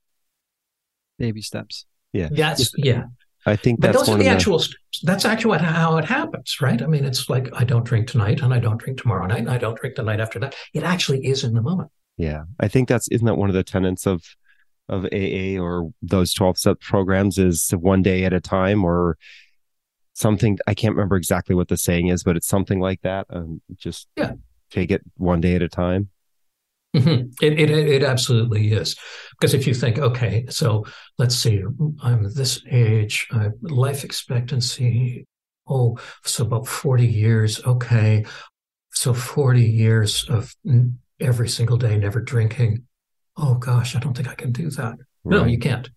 Baby 1.18 1.42
steps. 1.42 1.86
Yeah. 2.12 2.28
That's, 2.30 2.70
yeah. 2.76 3.06
I 3.46 3.56
think 3.56 3.80
but 3.80 3.88
that's 3.92 4.06
those 4.06 4.14
are 4.14 4.18
the, 4.18 4.24
the 4.24 4.30
actual. 4.30 4.62
That's 5.02 5.24
actually 5.24 5.58
how 5.58 5.98
it 5.98 6.04
happens, 6.04 6.56
right? 6.60 6.80
I 6.80 6.86
mean, 6.86 7.04
it's 7.04 7.28
like 7.28 7.48
I 7.52 7.64
don't 7.64 7.84
drink 7.84 8.08
tonight, 8.08 8.40
and 8.40 8.54
I 8.54 8.58
don't 8.58 8.78
drink 8.78 9.00
tomorrow 9.00 9.26
night, 9.26 9.40
and 9.40 9.50
I 9.50 9.58
don't 9.58 9.78
drink 9.78 9.96
the 9.96 10.02
night 10.02 10.20
after 10.20 10.38
that. 10.40 10.54
It 10.72 10.82
actually 10.82 11.26
is 11.26 11.44
in 11.44 11.54
the 11.54 11.60
moment. 11.60 11.90
Yeah, 12.16 12.44
I 12.60 12.68
think 12.68 12.88
that's 12.88 13.08
isn't 13.08 13.26
that 13.26 13.36
one 13.36 13.50
of 13.50 13.54
the 13.54 13.64
tenets 13.64 14.06
of 14.06 14.22
of 14.88 15.04
AA 15.06 15.60
or 15.60 15.90
those 16.00 16.32
twelve 16.32 16.56
step 16.56 16.80
programs 16.80 17.38
is 17.38 17.70
one 17.70 18.02
day 18.02 18.24
at 18.24 18.32
a 18.32 18.40
time 18.40 18.82
or 18.84 19.18
something. 20.14 20.58
I 20.66 20.74
can't 20.74 20.94
remember 20.94 21.16
exactly 21.16 21.54
what 21.54 21.68
the 21.68 21.76
saying 21.76 22.08
is, 22.08 22.22
but 22.22 22.36
it's 22.36 22.48
something 22.48 22.80
like 22.80 23.02
that. 23.02 23.26
Um, 23.28 23.60
just 23.76 24.08
yeah, 24.16 24.32
take 24.70 24.90
it 24.90 25.02
one 25.16 25.40
day 25.40 25.54
at 25.54 25.62
a 25.62 25.68
time. 25.68 26.08
Mm-hmm. 26.94 27.28
It, 27.42 27.58
it 27.58 27.70
it 27.70 28.02
absolutely 28.04 28.72
is 28.72 28.94
because 29.32 29.52
if 29.52 29.66
you 29.66 29.74
think, 29.74 29.98
okay, 29.98 30.46
so 30.48 30.84
let's 31.18 31.34
see, 31.34 31.62
I'm 32.02 32.32
this 32.34 32.62
age, 32.70 33.26
uh, 33.32 33.48
life 33.62 34.04
expectancy, 34.04 35.26
oh, 35.66 35.98
so 36.22 36.44
about 36.44 36.68
forty 36.68 37.06
years, 37.06 37.60
okay, 37.64 38.24
so 38.92 39.12
forty 39.12 39.64
years 39.64 40.24
of 40.28 40.54
every 41.20 41.48
single 41.48 41.76
day 41.76 41.98
never 41.98 42.20
drinking. 42.20 42.84
Oh 43.36 43.54
gosh, 43.54 43.96
I 43.96 43.98
don't 43.98 44.16
think 44.16 44.28
I 44.28 44.34
can 44.34 44.52
do 44.52 44.70
that. 44.70 44.94
Right. 45.24 45.38
No, 45.38 45.44
you 45.46 45.58
can't. 45.58 45.90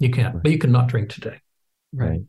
You 0.00 0.10
can't, 0.10 0.42
but 0.42 0.50
you 0.50 0.58
can 0.58 0.72
not 0.72 0.88
drink 0.88 1.10
today. 1.10 1.40
Right. 1.92 2.22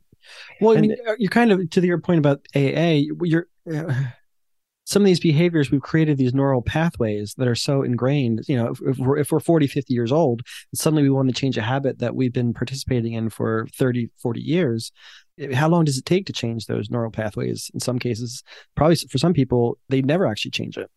Well, 0.61 0.77
I 0.77 0.81
mean, 0.81 0.95
you're 1.17 1.29
kind 1.29 1.51
of 1.51 1.69
to 1.71 1.81
your 1.85 1.99
point 1.99 2.19
about 2.19 2.45
AA. 2.55 3.01
You're. 3.23 3.47
Some 4.85 5.01
of 5.01 5.07
these 5.07 5.19
behaviors 5.19 5.71
we've 5.71 5.81
created 5.81 6.17
these 6.17 6.33
neural 6.33 6.61
pathways 6.61 7.33
that 7.37 7.47
are 7.47 7.55
so 7.55 7.81
ingrained 7.81 8.43
you 8.47 8.55
know 8.55 8.67
if, 8.67 8.81
if, 8.81 8.97
we're, 8.97 9.17
if 9.17 9.31
we're 9.31 9.39
40 9.39 9.67
50 9.67 9.93
years 9.93 10.11
old 10.11 10.41
suddenly 10.73 11.03
we 11.03 11.09
want 11.09 11.27
to 11.27 11.33
change 11.33 11.57
a 11.57 11.61
habit 11.61 11.99
that 11.99 12.15
we've 12.15 12.33
been 12.33 12.53
participating 12.53 13.13
in 13.13 13.29
for 13.29 13.67
30 13.73 14.09
40 14.21 14.41
years 14.41 14.91
eh, 15.39 15.53
how 15.55 15.67
long 15.67 15.85
does 15.85 15.97
it 15.97 16.05
take 16.05 16.25
to 16.27 16.33
change 16.33 16.67
those 16.67 16.89
neural 16.89 17.11
pathways 17.11 17.71
in 17.73 17.79
some 17.79 17.99
cases 17.99 18.43
probably 18.75 18.95
for 18.95 19.17
some 19.17 19.33
people 19.33 19.77
they 19.89 20.01
never 20.01 20.27
actually 20.27 20.51
change 20.51 20.77
it 20.77 20.89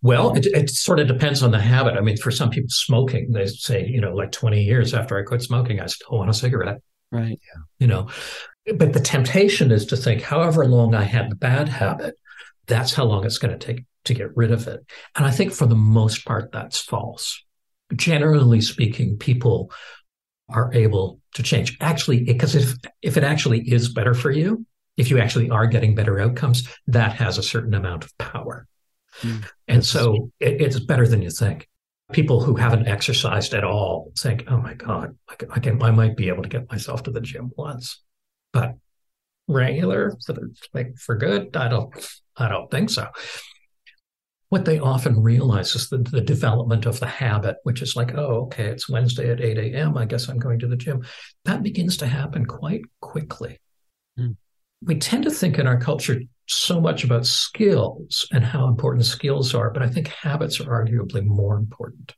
well, 0.00 0.30
um, 0.30 0.36
it, 0.36 0.46
it 0.46 0.70
sort 0.70 1.00
of 1.00 1.08
depends 1.08 1.42
on 1.42 1.50
the 1.50 1.58
habit. 1.58 1.94
I 1.94 2.00
mean, 2.00 2.16
for 2.16 2.30
some 2.30 2.50
people, 2.50 2.68
smoking, 2.70 3.32
they 3.32 3.46
say, 3.46 3.86
you 3.86 4.00
know, 4.00 4.14
like 4.14 4.30
20 4.30 4.62
years 4.62 4.94
after 4.94 5.18
I 5.18 5.22
quit 5.22 5.42
smoking, 5.42 5.80
I 5.80 5.86
still 5.86 6.18
want 6.18 6.30
a 6.30 6.34
cigarette. 6.34 6.78
Right. 7.10 7.40
Yeah. 7.42 7.62
You 7.80 7.86
know, 7.88 8.08
but 8.76 8.92
the 8.92 9.00
temptation 9.00 9.72
is 9.72 9.86
to 9.86 9.96
think, 9.96 10.22
however 10.22 10.66
long 10.66 10.94
I 10.94 11.02
had 11.02 11.30
the 11.30 11.36
bad 11.36 11.68
habit, 11.68 12.14
that's 12.68 12.94
how 12.94 13.04
long 13.04 13.24
it's 13.24 13.38
going 13.38 13.58
to 13.58 13.66
take 13.66 13.84
to 14.04 14.14
get 14.14 14.36
rid 14.36 14.52
of 14.52 14.68
it. 14.68 14.84
And 15.16 15.26
I 15.26 15.30
think 15.30 15.52
for 15.52 15.66
the 15.66 15.74
most 15.74 16.24
part, 16.24 16.52
that's 16.52 16.80
false. 16.80 17.44
Generally 17.94 18.60
speaking, 18.60 19.16
people 19.18 19.72
are 20.48 20.72
able 20.72 21.20
to 21.34 21.42
change. 21.42 21.76
Actually, 21.80 22.24
because 22.24 22.54
if, 22.54 22.74
if 23.02 23.16
it 23.16 23.24
actually 23.24 23.60
is 23.60 23.92
better 23.92 24.14
for 24.14 24.30
you, 24.30 24.64
if 24.96 25.10
you 25.10 25.18
actually 25.18 25.50
are 25.50 25.66
getting 25.66 25.94
better 25.94 26.18
outcomes, 26.18 26.68
that 26.86 27.12
has 27.12 27.38
a 27.38 27.42
certain 27.42 27.74
amount 27.74 28.04
of 28.04 28.16
power. 28.18 28.66
Mm, 29.20 29.48
and 29.66 29.84
so 29.84 30.30
it, 30.40 30.60
it's 30.60 30.80
better 30.80 31.06
than 31.06 31.22
you 31.22 31.30
think. 31.30 31.68
People 32.12 32.40
who 32.40 32.56
haven't 32.56 32.88
exercised 32.88 33.52
at 33.52 33.64
all 33.64 34.12
think, 34.18 34.44
"Oh 34.48 34.56
my 34.56 34.74
God, 34.74 35.16
I 35.28 35.34
can, 35.34 35.50
I 35.50 35.60
can, 35.60 35.82
I 35.82 35.90
might 35.90 36.16
be 36.16 36.28
able 36.28 36.42
to 36.42 36.48
get 36.48 36.70
myself 36.70 37.02
to 37.02 37.10
the 37.10 37.20
gym 37.20 37.50
once," 37.56 38.02
but 38.52 38.76
regular, 39.46 40.16
like 40.72 40.96
for 40.96 41.16
good, 41.16 41.56
I 41.56 41.68
don't, 41.68 42.20
I 42.38 42.48
don't 42.48 42.70
think 42.70 42.90
so. 42.90 43.08
What 44.50 44.64
they 44.64 44.78
often 44.78 45.20
realize 45.20 45.74
is 45.74 45.90
that 45.90 46.10
the 46.10 46.22
development 46.22 46.86
of 46.86 47.00
the 47.00 47.06
habit, 47.06 47.56
which 47.64 47.82
is 47.82 47.96
like, 47.96 48.14
oh, 48.14 48.44
okay, 48.46 48.64
it's 48.64 48.88
Wednesday 48.88 49.30
at 49.30 49.42
8 49.42 49.58
a.m. 49.58 49.98
I 49.98 50.06
guess 50.06 50.28
I'm 50.28 50.38
going 50.38 50.58
to 50.60 50.68
the 50.68 50.76
gym. 50.76 51.04
That 51.44 51.62
begins 51.62 51.98
to 51.98 52.06
happen 52.06 52.46
quite 52.46 52.82
quickly. 53.00 53.60
Mm. 54.18 54.36
We 54.82 54.94
tend 54.96 55.24
to 55.24 55.30
think 55.30 55.58
in 55.58 55.66
our 55.66 55.78
culture 55.78 56.20
so 56.46 56.80
much 56.80 57.04
about 57.04 57.26
skills 57.26 58.26
and 58.32 58.42
how 58.42 58.68
important 58.68 59.04
skills 59.04 59.54
are, 59.54 59.70
but 59.70 59.82
I 59.82 59.88
think 59.88 60.08
habits 60.08 60.60
are 60.60 60.84
arguably 60.84 61.24
more 61.24 61.56
important. 61.56 62.14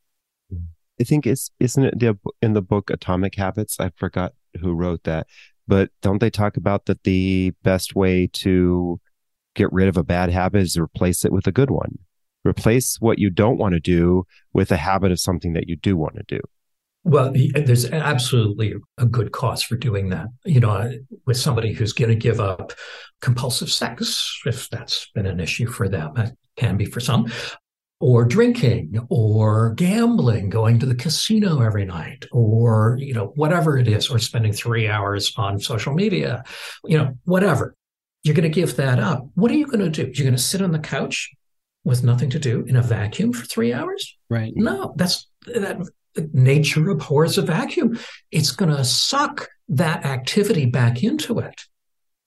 I 1.00 1.04
think 1.04 1.26
it's 1.26 1.50
isn't 1.58 1.82
it 1.82 1.98
the, 1.98 2.18
in 2.42 2.52
the 2.52 2.62
book 2.62 2.90
Atomic 2.90 3.34
Habits? 3.34 3.80
I 3.80 3.90
forgot 3.96 4.34
who 4.60 4.74
wrote 4.74 5.04
that, 5.04 5.26
but 5.66 5.90
don't 6.02 6.18
they 6.18 6.30
talk 6.30 6.58
about 6.58 6.86
that 6.86 7.04
the 7.04 7.52
best 7.62 7.96
way 7.96 8.28
to 8.34 9.00
get 9.54 9.72
rid 9.72 9.88
of 9.88 9.96
a 9.96 10.04
bad 10.04 10.30
habit 10.30 10.62
is 10.62 10.76
replace 10.76 11.24
it 11.24 11.32
with 11.32 11.46
a 11.46 11.52
good 11.52 11.70
one. 11.70 11.98
Replace 12.44 12.96
what 13.00 13.18
you 13.18 13.30
don't 13.30 13.58
want 13.58 13.74
to 13.74 13.80
do 13.80 14.24
with 14.52 14.72
a 14.72 14.76
habit 14.76 15.12
of 15.12 15.20
something 15.20 15.52
that 15.52 15.68
you 15.68 15.76
do 15.76 15.96
want 15.96 16.16
to 16.16 16.24
do. 16.26 16.40
Well, 17.02 17.32
there's 17.32 17.90
absolutely 17.90 18.74
a 18.98 19.06
good 19.06 19.32
cause 19.32 19.62
for 19.62 19.76
doing 19.76 20.10
that. 20.10 20.26
You 20.44 20.60
know, 20.60 20.92
with 21.26 21.36
somebody 21.38 21.72
who's 21.72 21.92
going 21.92 22.10
to 22.10 22.14
give 22.14 22.40
up 22.40 22.72
compulsive 23.20 23.70
sex, 23.70 24.40
if 24.44 24.68
that's 24.70 25.10
been 25.14 25.26
an 25.26 25.40
issue 25.40 25.66
for 25.66 25.88
them, 25.88 26.16
it 26.16 26.34
can 26.56 26.76
be 26.76 26.84
for 26.84 27.00
some. 27.00 27.26
or 28.00 28.24
drinking 28.24 28.98
or 29.10 29.74
gambling, 29.74 30.48
going 30.48 30.78
to 30.78 30.86
the 30.86 30.94
casino 30.94 31.60
every 31.60 31.84
night 31.84 32.24
or, 32.32 32.96
you 32.98 33.12
know, 33.12 33.26
whatever 33.36 33.76
it 33.76 33.86
is, 33.86 34.08
or 34.08 34.18
spending 34.18 34.52
three 34.52 34.88
hours 34.88 35.32
on 35.36 35.60
social 35.60 35.92
media, 35.92 36.42
you 36.84 36.96
know, 36.96 37.12
whatever. 37.24 37.74
You're 38.22 38.34
going 38.34 38.50
to 38.50 38.60
give 38.60 38.76
that 38.76 38.98
up. 38.98 39.26
What 39.34 39.50
are 39.50 39.54
you 39.54 39.66
going 39.66 39.80
to 39.80 39.90
do? 39.90 40.10
You're 40.12 40.26
going 40.26 40.36
to 40.36 40.42
sit 40.42 40.62
on 40.62 40.72
the 40.72 40.78
couch 40.78 41.30
with 41.84 42.04
nothing 42.04 42.30
to 42.30 42.38
do 42.38 42.64
in 42.66 42.76
a 42.76 42.82
vacuum 42.82 43.32
for 43.32 43.46
three 43.46 43.72
hours? 43.72 44.16
Right. 44.28 44.52
No, 44.54 44.92
that's 44.96 45.26
that 45.46 45.80
nature 46.32 46.90
abhors 46.90 47.38
a 47.38 47.42
vacuum. 47.42 47.98
It's 48.30 48.50
going 48.52 48.74
to 48.74 48.84
suck 48.84 49.48
that 49.68 50.04
activity 50.04 50.66
back 50.66 51.02
into 51.02 51.38
it. 51.38 51.62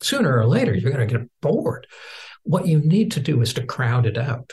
Sooner 0.02 0.38
or 0.38 0.46
later, 0.46 0.74
you're 0.74 0.92
going 0.92 1.08
to 1.08 1.18
get 1.18 1.30
bored. 1.42 1.88
What 2.44 2.68
you 2.68 2.80
need 2.80 3.12
to 3.12 3.20
do 3.20 3.42
is 3.42 3.54
to 3.54 3.66
crowd 3.66 4.06
it 4.06 4.18
out 4.18 4.52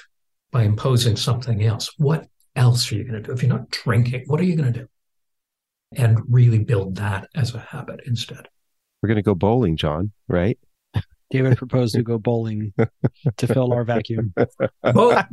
by 0.53 0.65
imposing 0.65 1.17
something 1.17 1.65
else. 1.65 1.91
What 1.97 2.27
else 2.55 2.91
are 2.91 2.97
you 2.97 3.05
going 3.05 3.23
to 3.23 3.29
do? 3.29 3.33
If 3.33 3.43
you're 3.43 3.53
not 3.53 3.71
drinking, 3.71 4.25
what 4.27 4.41
are 4.41 4.45
you 4.45 4.57
going 4.57 4.73
to 4.73 4.81
do? 4.81 4.89
And 5.97 6.21
really 6.29 6.59
build 6.59 6.97
that 6.97 7.29
as 7.35 7.55
a 7.55 7.59
habit 7.59 8.01
instead. 8.07 8.49
We're 9.03 9.09
going 9.09 9.17
to 9.17 9.23
go 9.23 9.35
bowling, 9.35 9.77
John, 9.77 10.13
right? 10.29 10.59
David 11.31 11.57
proposed 11.59 11.95
to 11.95 12.03
go 12.03 12.19
bowling 12.19 12.73
to 13.37 13.47
fill 13.47 13.73
our 13.73 13.85
vacuum. 13.85 14.35
Well, 14.83 15.27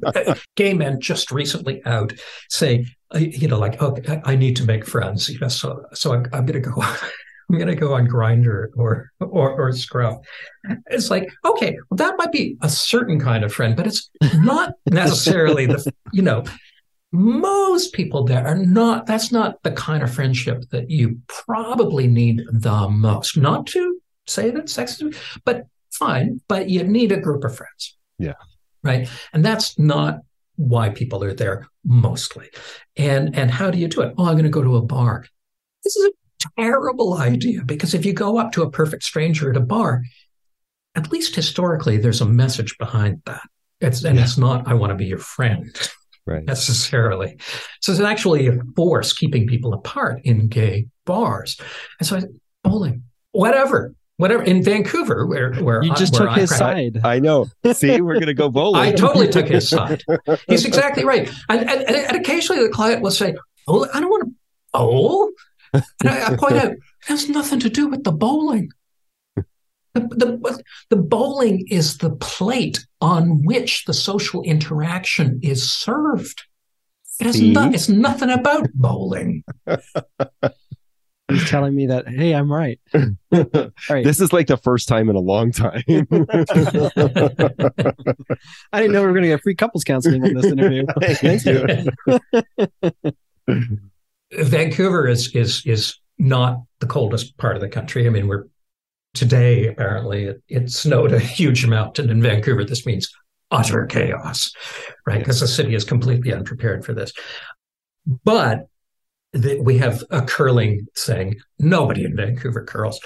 gay 0.56 0.74
men 0.74 1.02
just 1.02 1.32
recently 1.32 1.84
out 1.86 2.14
say, 2.50 2.86
uh, 3.14 3.20
you 3.20 3.48
know, 3.48 3.58
like, 3.58 3.82
oh, 3.82 3.98
I 4.24 4.36
need 4.36 4.56
to 4.58 4.66
make 4.66 4.86
friends. 4.86 5.30
You 5.30 5.40
know, 5.40 5.48
so 5.48 5.86
so 5.94 6.14
I'm, 6.14 6.26
I'm 6.34 6.46
going 6.46 6.62
to 6.62 6.70
go. 6.70 6.84
I'm 7.50 7.58
going 7.58 7.70
to 7.70 7.76
go 7.76 7.94
on 7.94 8.08
Grindr 8.08 8.68
or, 8.76 9.10
or 9.22 9.52
or 9.52 9.72
Scruff. 9.72 10.18
It's 10.88 11.10
like, 11.10 11.32
okay, 11.46 11.78
well, 11.90 11.96
that 11.96 12.16
might 12.18 12.34
be 12.34 12.58
a 12.62 12.68
certain 12.68 13.22
kind 13.22 13.46
of 13.46 13.54
friend, 13.54 13.76
but 13.76 13.88
it's 13.88 14.10
not 14.36 14.74
necessarily 14.86 15.66
the, 15.66 15.94
you 16.12 16.22
know, 16.22 16.44
most 17.14 17.94
people 17.94 18.26
there 18.26 18.46
are 18.46 18.58
not, 18.58 19.06
that's 19.06 19.32
not 19.32 19.64
the 19.64 19.72
kind 19.72 20.04
of 20.04 20.14
friendship 20.14 20.66
that 20.72 20.90
you 20.90 21.22
probably 21.28 22.06
need 22.06 22.42
the 22.52 22.90
most. 22.90 23.38
Not 23.38 23.66
to 23.68 24.02
say 24.26 24.50
that 24.52 24.70
sex 24.70 25.02
is, 25.02 25.16
but 25.46 25.68
fine, 25.98 26.42
but 26.48 26.70
you 26.70 26.84
need 26.84 27.12
a 27.12 27.20
group 27.20 27.44
of 27.44 27.56
friends. 27.56 27.98
Yeah. 28.20 28.34
Right. 28.84 29.10
And 29.34 29.44
that's 29.44 29.78
not 29.78 30.22
why 30.56 30.90
people 30.90 31.24
are 31.24 31.34
there 31.34 31.68
mostly. 31.84 32.50
And 32.96 33.36
and 33.36 33.50
how 33.52 33.72
do 33.72 33.78
you 33.78 33.88
do 33.88 34.02
it? 34.02 34.14
Oh, 34.18 34.26
I'm 34.26 34.34
going 34.34 34.44
to 34.44 34.50
go 34.50 34.64
to 34.64 34.78
a 34.78 34.82
bar. 34.82 35.26
This 35.84 35.96
is 35.96 36.06
a 36.06 36.50
terrible 36.60 37.16
idea 37.16 37.64
because 37.64 37.94
if 37.94 38.06
you 38.06 38.14
go 38.14 38.38
up 38.38 38.52
to 38.54 38.64
a 38.64 38.72
perfect 38.72 39.04
stranger 39.04 39.50
at 39.50 39.58
a 39.58 39.62
bar, 39.62 40.04
at 40.96 41.12
least 41.12 41.36
historically, 41.36 41.98
there's 41.98 42.22
a 42.22 42.26
message 42.26 42.78
behind 42.78 43.22
that. 43.26 43.42
It's 43.80 44.04
and 44.04 44.18
yeah. 44.18 44.24
it's 44.24 44.38
not 44.38 44.68
I 44.68 44.74
want 44.74 44.92
to 44.92 44.96
be 44.96 45.06
your 45.06 45.20
friend. 45.20 45.76
Right. 46.28 46.44
necessarily. 46.44 47.38
So 47.80 47.94
it's 47.94 48.02
actually 48.02 48.48
a 48.48 48.60
force 48.76 49.14
keeping 49.14 49.48
people 49.48 49.74
apart 49.74 50.20
in 50.26 50.50
gay 50.50 50.88
bars. 51.06 51.58
And 52.02 52.06
so 52.06 52.20
bowling, 52.66 53.04
whatever, 53.32 53.96
whatever 54.18 54.44
in 54.44 54.64
Vancouver, 54.64 55.26
where 55.26 55.54
where 55.56 55.82
you 55.84 55.94
just 55.96 56.14
where 56.14 56.28
took 56.28 56.38
I 56.38 56.42
his 56.42 56.50
practice. 56.50 56.94
side. 56.94 57.06
I 57.06 57.20
know. 57.20 57.48
See, 57.74 58.02
we're 58.02 58.16
going 58.16 58.28
to 58.28 58.34
go 58.34 58.50
bowling. 58.50 58.82
I 58.82 58.92
totally 58.92 59.30
took 59.30 59.48
his 59.48 59.70
side. 59.70 60.04
He's 60.48 60.66
exactly 60.66 61.06
right. 61.06 61.30
And, 61.50 61.70
and, 61.70 61.82
and 61.84 62.18
occasionally 62.18 62.62
the 62.64 62.70
client 62.70 63.02
will 63.02 63.12
say, 63.12 63.36
"Oh, 63.68 63.88
I 63.94 64.00
don't 64.00 64.10
want 64.10 64.24
to 64.26 64.34
bowl." 64.74 65.30
And 65.74 66.10
I, 66.10 66.34
I 66.34 66.36
point 66.36 66.54
out 66.54 66.72
it 66.72 66.80
has 67.08 67.30
nothing 67.30 67.60
to 67.62 67.70
do 67.70 67.88
with 67.88 68.04
the 68.04 68.12
bowling. 68.12 68.72
The, 69.36 70.02
the, 70.02 70.64
the 70.90 70.96
bowling 70.96 71.66
is 71.70 71.98
the 71.98 72.12
plate 72.12 72.86
on 73.02 73.44
which 73.44 73.86
the 73.86 73.94
social 73.94 74.44
interaction 74.44 75.40
is 75.42 75.72
served. 75.72 76.44
It 77.20 77.26
has 77.26 77.42
no, 77.42 77.72
it's 77.72 77.90
nothing 77.90 78.30
about 78.30 78.72
bowling. 78.74 79.44
He's 81.30 81.50
telling 81.50 81.76
me 81.76 81.88
that, 81.88 82.08
hey, 82.08 82.34
I'm 82.34 82.50
right. 82.52 82.80
right. 82.94 83.18
This 83.90 84.22
is 84.22 84.32
like 84.32 84.48
the 84.48 84.56
first 84.56 84.88
time 84.88 85.10
in 85.10 85.18
a 85.18 85.20
long 85.20 85.52
time. 85.52 85.84
I 88.72 88.80
didn't 88.80 88.94
know 88.94 89.02
we 89.02 89.08
were 89.08 89.14
going 89.14 89.24
to 89.24 89.30
get 89.30 89.42
free 89.42 89.56
couples 89.56 89.84
counseling 89.84 90.24
on 90.24 90.34
this 90.34 90.46
interview. 90.46 90.86
Thank 91.02 91.46
you. 91.46 91.92
Vancouver 94.32 95.08
is 95.08 95.34
is 95.36 95.64
is 95.66 95.98
not 96.18 96.62
the 96.80 96.88
coldest 96.88 97.38
part 97.38 97.56
of 97.56 97.62
the 97.62 97.70
country. 97.70 98.08
I 98.08 98.10
mean, 98.10 98.28
we're 98.28 98.46
today 99.14 99.68
apparently 99.68 100.26
it, 100.26 100.42
it 100.48 100.72
snowed 100.72 101.12
a 101.12 101.20
huge 101.20 101.64
amount, 101.64 102.00
and 102.00 102.10
in 102.10 102.22
Vancouver 102.22 102.64
this 102.64 102.86
means 102.86 103.12
utter 103.52 103.86
chaos, 103.86 104.52
right? 105.06 105.20
Because 105.20 105.40
the 105.40 105.48
city 105.48 105.76
is 105.76 105.84
completely 105.84 106.34
unprepared 106.34 106.86
for 106.86 106.94
this. 106.94 107.12
But 108.24 108.68
the, 109.34 109.60
we 109.62 109.78
have 109.78 110.04
a 110.10 110.22
curling 110.22 110.88
thing. 110.98 111.36
Nobody 111.60 112.06
in 112.06 112.16
Vancouver 112.16 112.64
curls. 112.64 113.00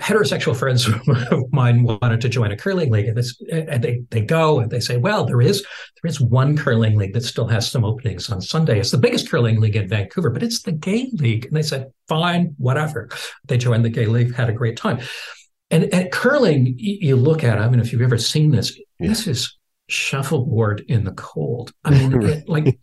Heterosexual 0.00 0.56
friends 0.56 0.88
of 1.32 1.52
mine 1.52 1.82
wanted 1.82 2.20
to 2.20 2.28
join 2.28 2.52
a 2.52 2.56
curling 2.56 2.92
league, 2.92 3.08
and, 3.08 3.16
this, 3.16 3.40
and 3.50 3.82
they 3.82 4.02
they 4.10 4.20
go 4.20 4.60
and 4.60 4.70
they 4.70 4.78
say, 4.78 4.96
"Well, 4.96 5.24
there 5.24 5.40
is 5.40 5.62
there 5.62 6.08
is 6.08 6.20
one 6.20 6.56
curling 6.56 6.96
league 6.96 7.14
that 7.14 7.24
still 7.24 7.48
has 7.48 7.68
some 7.68 7.84
openings 7.84 8.30
on 8.30 8.40
Sunday. 8.40 8.78
It's 8.78 8.92
the 8.92 8.98
biggest 8.98 9.28
curling 9.28 9.60
league 9.60 9.74
in 9.74 9.88
Vancouver, 9.88 10.30
but 10.30 10.44
it's 10.44 10.62
the 10.62 10.70
gay 10.70 11.10
league." 11.14 11.46
And 11.46 11.56
they 11.56 11.62
said, 11.62 11.90
"Fine, 12.06 12.54
whatever." 12.58 13.08
They 13.46 13.58
joined 13.58 13.84
the 13.84 13.90
gay 13.90 14.06
league, 14.06 14.36
had 14.36 14.48
a 14.48 14.52
great 14.52 14.76
time. 14.76 15.00
And 15.70 15.92
at 15.92 16.12
curling, 16.12 16.74
you 16.78 17.16
look 17.16 17.44
at, 17.44 17.58
I 17.58 17.68
mean, 17.68 17.80
if 17.80 17.92
you've 17.92 18.00
ever 18.00 18.16
seen 18.16 18.52
this, 18.52 18.78
yeah. 18.98 19.08
this 19.08 19.26
is 19.26 19.57
shuffleboard 19.88 20.84
in 20.88 21.04
the 21.04 21.12
cold. 21.12 21.72
I 21.84 21.90
mean, 21.90 22.22
it, 22.22 22.48
like, 22.48 22.78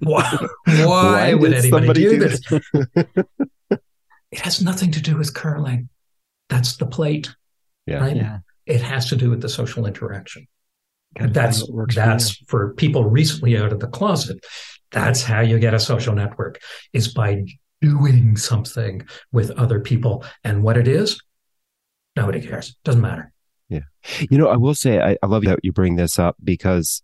why, 0.00 0.36
why, 0.66 0.84
why 0.84 1.34
would 1.34 1.54
anybody 1.54 1.92
do, 1.94 2.10
do 2.10 2.18
this? 2.18 2.40
it 4.30 4.40
has 4.40 4.62
nothing 4.62 4.90
to 4.92 5.00
do 5.00 5.16
with 5.16 5.34
curling. 5.34 5.88
That's 6.48 6.76
the 6.76 6.86
plate. 6.86 7.34
Yeah. 7.86 7.98
Right? 7.98 8.16
Yeah. 8.16 8.38
It 8.66 8.82
has 8.82 9.08
to 9.10 9.16
do 9.16 9.30
with 9.30 9.40
the 9.40 9.48
social 9.48 9.86
interaction. 9.86 10.46
And 11.16 11.32
that's 11.32 11.64
that's 11.94 12.36
for, 12.46 12.68
for 12.68 12.74
people 12.74 13.04
recently 13.04 13.56
out 13.56 13.72
of 13.72 13.80
the 13.80 13.88
closet. 13.88 14.44
That's 14.90 15.22
how 15.22 15.40
you 15.40 15.58
get 15.58 15.74
a 15.74 15.80
social 15.80 16.14
network 16.14 16.60
is 16.92 17.08
by 17.08 17.46
doing 17.80 18.36
something 18.36 19.06
with 19.32 19.50
other 19.52 19.80
people. 19.80 20.24
And 20.44 20.62
what 20.62 20.76
it 20.76 20.86
is, 20.86 21.20
nobody 22.14 22.40
cares. 22.40 22.76
Doesn't 22.84 23.00
matter. 23.00 23.32
Yeah. 23.68 23.80
You 24.30 24.38
know, 24.38 24.48
I 24.48 24.56
will 24.56 24.74
say, 24.74 25.00
I, 25.00 25.16
I 25.22 25.26
love 25.26 25.44
that 25.44 25.60
you 25.62 25.72
bring 25.72 25.96
this 25.96 26.18
up 26.18 26.36
because 26.42 27.02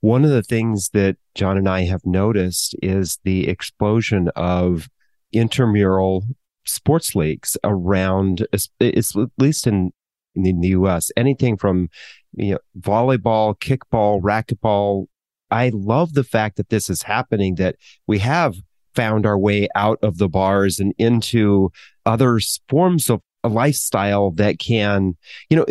one 0.00 0.24
of 0.24 0.30
the 0.30 0.42
things 0.42 0.90
that 0.90 1.16
John 1.34 1.56
and 1.56 1.68
I 1.68 1.82
have 1.82 2.04
noticed 2.04 2.74
is 2.82 3.18
the 3.24 3.48
explosion 3.48 4.28
of 4.36 4.88
intramural 5.32 6.24
sports 6.64 7.14
leagues 7.14 7.56
around, 7.64 8.46
it's, 8.52 8.68
at 8.80 9.30
least 9.38 9.66
in, 9.66 9.92
in 10.34 10.60
the 10.60 10.68
US, 10.68 11.10
anything 11.16 11.56
from, 11.56 11.88
you 12.34 12.52
know, 12.52 12.58
volleyball, 12.78 13.56
kickball, 13.58 14.20
racquetball. 14.20 15.06
I 15.50 15.70
love 15.72 16.14
the 16.14 16.24
fact 16.24 16.56
that 16.56 16.68
this 16.68 16.90
is 16.90 17.02
happening, 17.02 17.56
that 17.56 17.76
we 18.06 18.18
have 18.18 18.56
found 18.94 19.24
our 19.24 19.38
way 19.38 19.68
out 19.74 19.98
of 20.02 20.18
the 20.18 20.28
bars 20.28 20.78
and 20.78 20.94
into 20.98 21.70
other 22.04 22.40
forms 22.68 23.08
of 23.08 23.20
a 23.44 23.48
lifestyle 23.48 24.30
that 24.32 24.58
can, 24.58 25.16
you 25.48 25.56
know, 25.56 25.66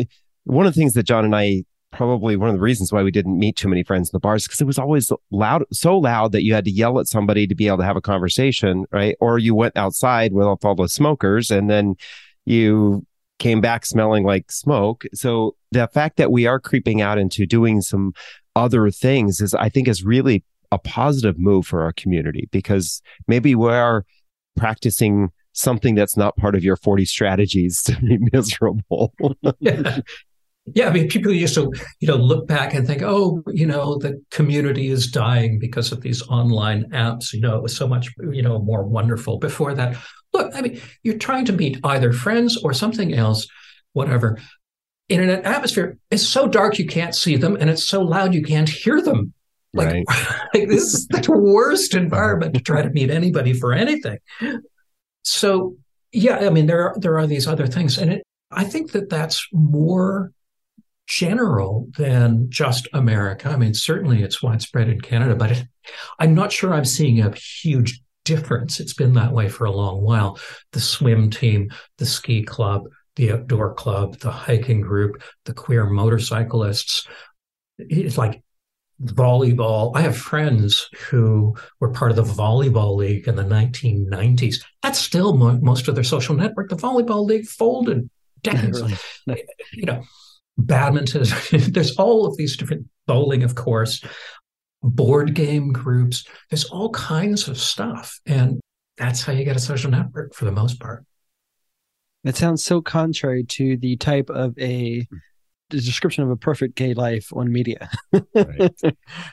one 0.52 0.66
of 0.66 0.74
the 0.74 0.80
things 0.80 0.94
that 0.94 1.04
John 1.04 1.24
and 1.24 1.36
I 1.36 1.64
probably 1.92 2.36
one 2.36 2.50
of 2.50 2.56
the 2.56 2.62
reasons 2.62 2.92
why 2.92 3.04
we 3.04 3.12
didn't 3.12 3.40
meet 3.40 3.56
too 3.56 3.68
many 3.68 3.84
friends 3.84 4.10
in 4.10 4.12
the 4.14 4.20
bars 4.20 4.46
because 4.46 4.62
it 4.62 4.68
was 4.68 4.80
always 4.80 5.12
loud, 5.30 5.64
so 5.72 5.98
loud 5.98 6.32
that 6.32 6.44
you 6.44 6.54
had 6.54 6.66
to 6.66 6.72
yell 6.72 7.00
at 7.00 7.08
somebody 7.08 7.48
to 7.48 7.56
be 7.56 7.68
able 7.68 7.78
to 7.78 7.84
have 7.84 7.98
a 7.98 8.02
conversation, 8.02 8.86
right? 8.92 9.16
Or 9.20 9.40
you 9.40 9.56
went 9.56 9.78
outside 9.78 10.34
with 10.34 10.46
all 10.46 10.76
the 10.76 10.88
smokers 10.88 11.52
and 11.52 11.70
then 11.70 11.96
you 12.46 13.06
came 13.40 13.62
back 13.62 13.86
smelling 13.86 14.24
like 14.24 14.52
smoke. 14.52 15.04
So 15.14 15.56
the 15.72 15.88
fact 15.88 16.18
that 16.18 16.32
we 16.32 16.46
are 16.46 16.60
creeping 16.60 17.02
out 17.02 17.18
into 17.18 17.46
doing 17.46 17.82
some 17.82 18.14
other 18.56 18.90
things 18.90 19.42
is, 19.42 19.54
I 19.54 19.70
think, 19.70 19.88
is 19.88 20.04
really 20.04 20.44
a 20.72 20.80
positive 20.80 21.38
move 21.38 21.66
for 21.66 21.84
our 21.84 21.94
community 21.94 22.48
because 22.52 23.02
maybe 23.28 23.56
we 23.56 23.70
are 23.70 24.06
practicing 24.56 25.30
something 25.54 25.96
that's 25.96 26.16
not 26.16 26.38
part 26.38 26.56
of 26.56 26.64
your 26.64 26.78
40 26.78 27.06
strategies 27.06 27.82
to 27.84 27.96
be 27.98 28.18
miserable. 28.34 29.14
Yeah, 30.66 30.90
I 30.90 30.94
mean, 30.94 31.08
people 31.10 31.34
used 31.34 31.56
to, 31.56 31.72
you 32.00 32.08
know, 32.08 32.16
look 32.16 32.48
back 32.48 32.74
and 32.74 32.86
think, 32.86 33.02
oh, 33.02 33.44
you 33.48 33.66
know, 33.66 33.98
the 33.98 34.24
community 34.30 34.90
is 34.90 35.08
dying 35.08 35.58
because 35.58 35.92
of 35.92 36.02
these 36.02 36.22
online 36.28 36.90
apps. 36.92 37.34
You 37.34 37.42
know, 37.42 37.58
it 37.58 37.64
was 37.64 37.76
so 37.76 37.88
much, 37.88 38.10
you 38.32 38.44
know, 38.44 38.60
more 38.60 38.84
wonderful 38.84 39.38
before 39.40 39.74
that. 39.74 39.98
Look, 40.34 40.56
I 40.56 40.62
mean, 40.62 40.80
you're 41.04 41.18
trying 41.18 41.46
to 41.46 41.54
meet 41.54 41.80
either 41.84 42.14
friends 42.14 42.58
or 42.58 42.74
something 42.74 43.14
else, 43.14 43.48
whatever. 43.94 44.38
In 45.10 45.22
an 45.22 45.44
atmosphere, 45.44 45.98
it's 46.10 46.26
so 46.26 46.48
dark 46.48 46.78
you 46.78 46.86
can't 46.86 47.16
see 47.16 47.36
them, 47.36 47.58
and 47.60 47.70
it's 47.70 47.88
so 47.88 48.02
loud 48.02 48.34
you 48.34 48.44
can't 48.44 48.70
hear 48.70 49.02
them. 49.02 49.34
Like, 49.74 49.88
right. 49.88 50.06
like 50.54 50.70
this 50.70 50.94
is 50.94 51.08
the 51.08 51.32
worst 51.32 51.96
environment 51.96 52.54
to 52.54 52.62
try 52.62 52.82
to 52.82 52.90
meet 52.90 53.10
anybody 53.10 53.54
for 53.54 53.74
anything. 53.74 54.20
So, 55.24 55.76
yeah, 56.12 56.38
I 56.38 56.50
mean, 56.50 56.68
there 56.68 56.90
are 56.90 57.00
there 57.00 57.18
are 57.18 57.28
these 57.28 57.48
other 57.48 57.68
things, 57.68 57.98
and 57.98 58.14
it, 58.14 58.24
I 58.52 58.64
think 58.64 58.92
that 58.92 59.10
that's 59.10 59.46
more 59.52 60.32
general 61.12 61.90
than 61.98 62.50
just 62.50 62.88
America. 62.94 63.50
I 63.50 63.58
mean, 63.58 63.74
certainly 63.74 64.24
it's 64.24 64.42
widespread 64.42 64.88
in 64.88 65.02
Canada, 65.02 65.36
but 65.36 65.52
it, 65.52 65.64
I'm 66.20 66.34
not 66.34 66.54
sure 66.54 66.74
I'm 66.74 66.86
seeing 66.86 67.20
a 67.20 67.36
huge 67.36 68.02
difference. 68.24 68.80
It's 68.80 68.94
been 68.94 69.14
that 69.16 69.34
way 69.34 69.50
for 69.50 69.66
a 69.66 69.72
long 69.72 70.02
while. 70.02 70.40
The 70.72 70.80
swim 70.80 71.30
team, 71.30 71.70
the 71.98 72.06
ski 72.06 72.44
club, 72.44 72.84
the 73.18 73.34
outdoor 73.34 73.74
club, 73.74 74.20
the 74.20 74.32
hiking 74.32 74.80
group, 74.80 75.22
the 75.44 75.54
queer 75.54 75.86
motorcyclists. 75.86 77.06
It's 77.78 78.18
like 78.18 78.42
volleyball. 79.04 79.92
I 79.94 80.02
have 80.02 80.16
friends 80.16 80.88
who 81.10 81.58
were 81.82 81.92
part 81.92 82.12
of 82.12 82.16
the 82.16 82.24
volleyball 82.24 82.96
league 82.96 83.28
in 83.28 83.36
the 83.36 83.44
1990s. 83.44 84.64
That's 84.82 85.00
still 85.00 85.36
mo- 85.36 85.60
most 85.62 85.90
of 85.90 85.96
their 85.96 86.06
social 86.06 86.36
network. 86.36 86.70
The 86.70 86.78
volleyball 86.78 87.26
league 87.26 87.48
folded 87.48 88.10
decades. 88.44 88.82
You 89.74 89.86
know, 89.86 90.04
badminton. 90.58 91.24
There's 91.52 91.96
all 91.98 92.26
of 92.26 92.38
these 92.38 92.58
different 92.58 92.88
bowling, 93.08 93.44
of 93.44 93.56
course, 93.56 94.04
board 94.82 95.34
game 95.34 95.72
groups. 95.72 96.26
There's 96.50 96.66
all 96.66 96.90
kinds 96.92 97.48
of 97.48 97.58
stuff, 97.58 98.20
and 98.26 98.60
that's 98.98 99.24
how 99.24 99.34
you 99.34 99.44
get 99.46 99.56
a 99.56 99.60
social 99.60 99.92
network 99.92 100.34
for 100.34 100.46
the 100.46 100.52
most 100.52 100.80
part. 100.80 101.06
It 102.24 102.36
sounds 102.36 102.64
so 102.64 102.82
contrary 102.82 103.44
to 103.46 103.78
the 103.78 103.98
type 103.98 104.30
of 104.30 104.58
a 104.60 105.08
the 105.72 105.80
description 105.80 106.24
of 106.24 106.30
a 106.30 106.36
perfect 106.36 106.76
gay 106.76 106.94
life 106.94 107.30
on 107.34 107.52
media. 107.52 107.90
right. 108.12 108.72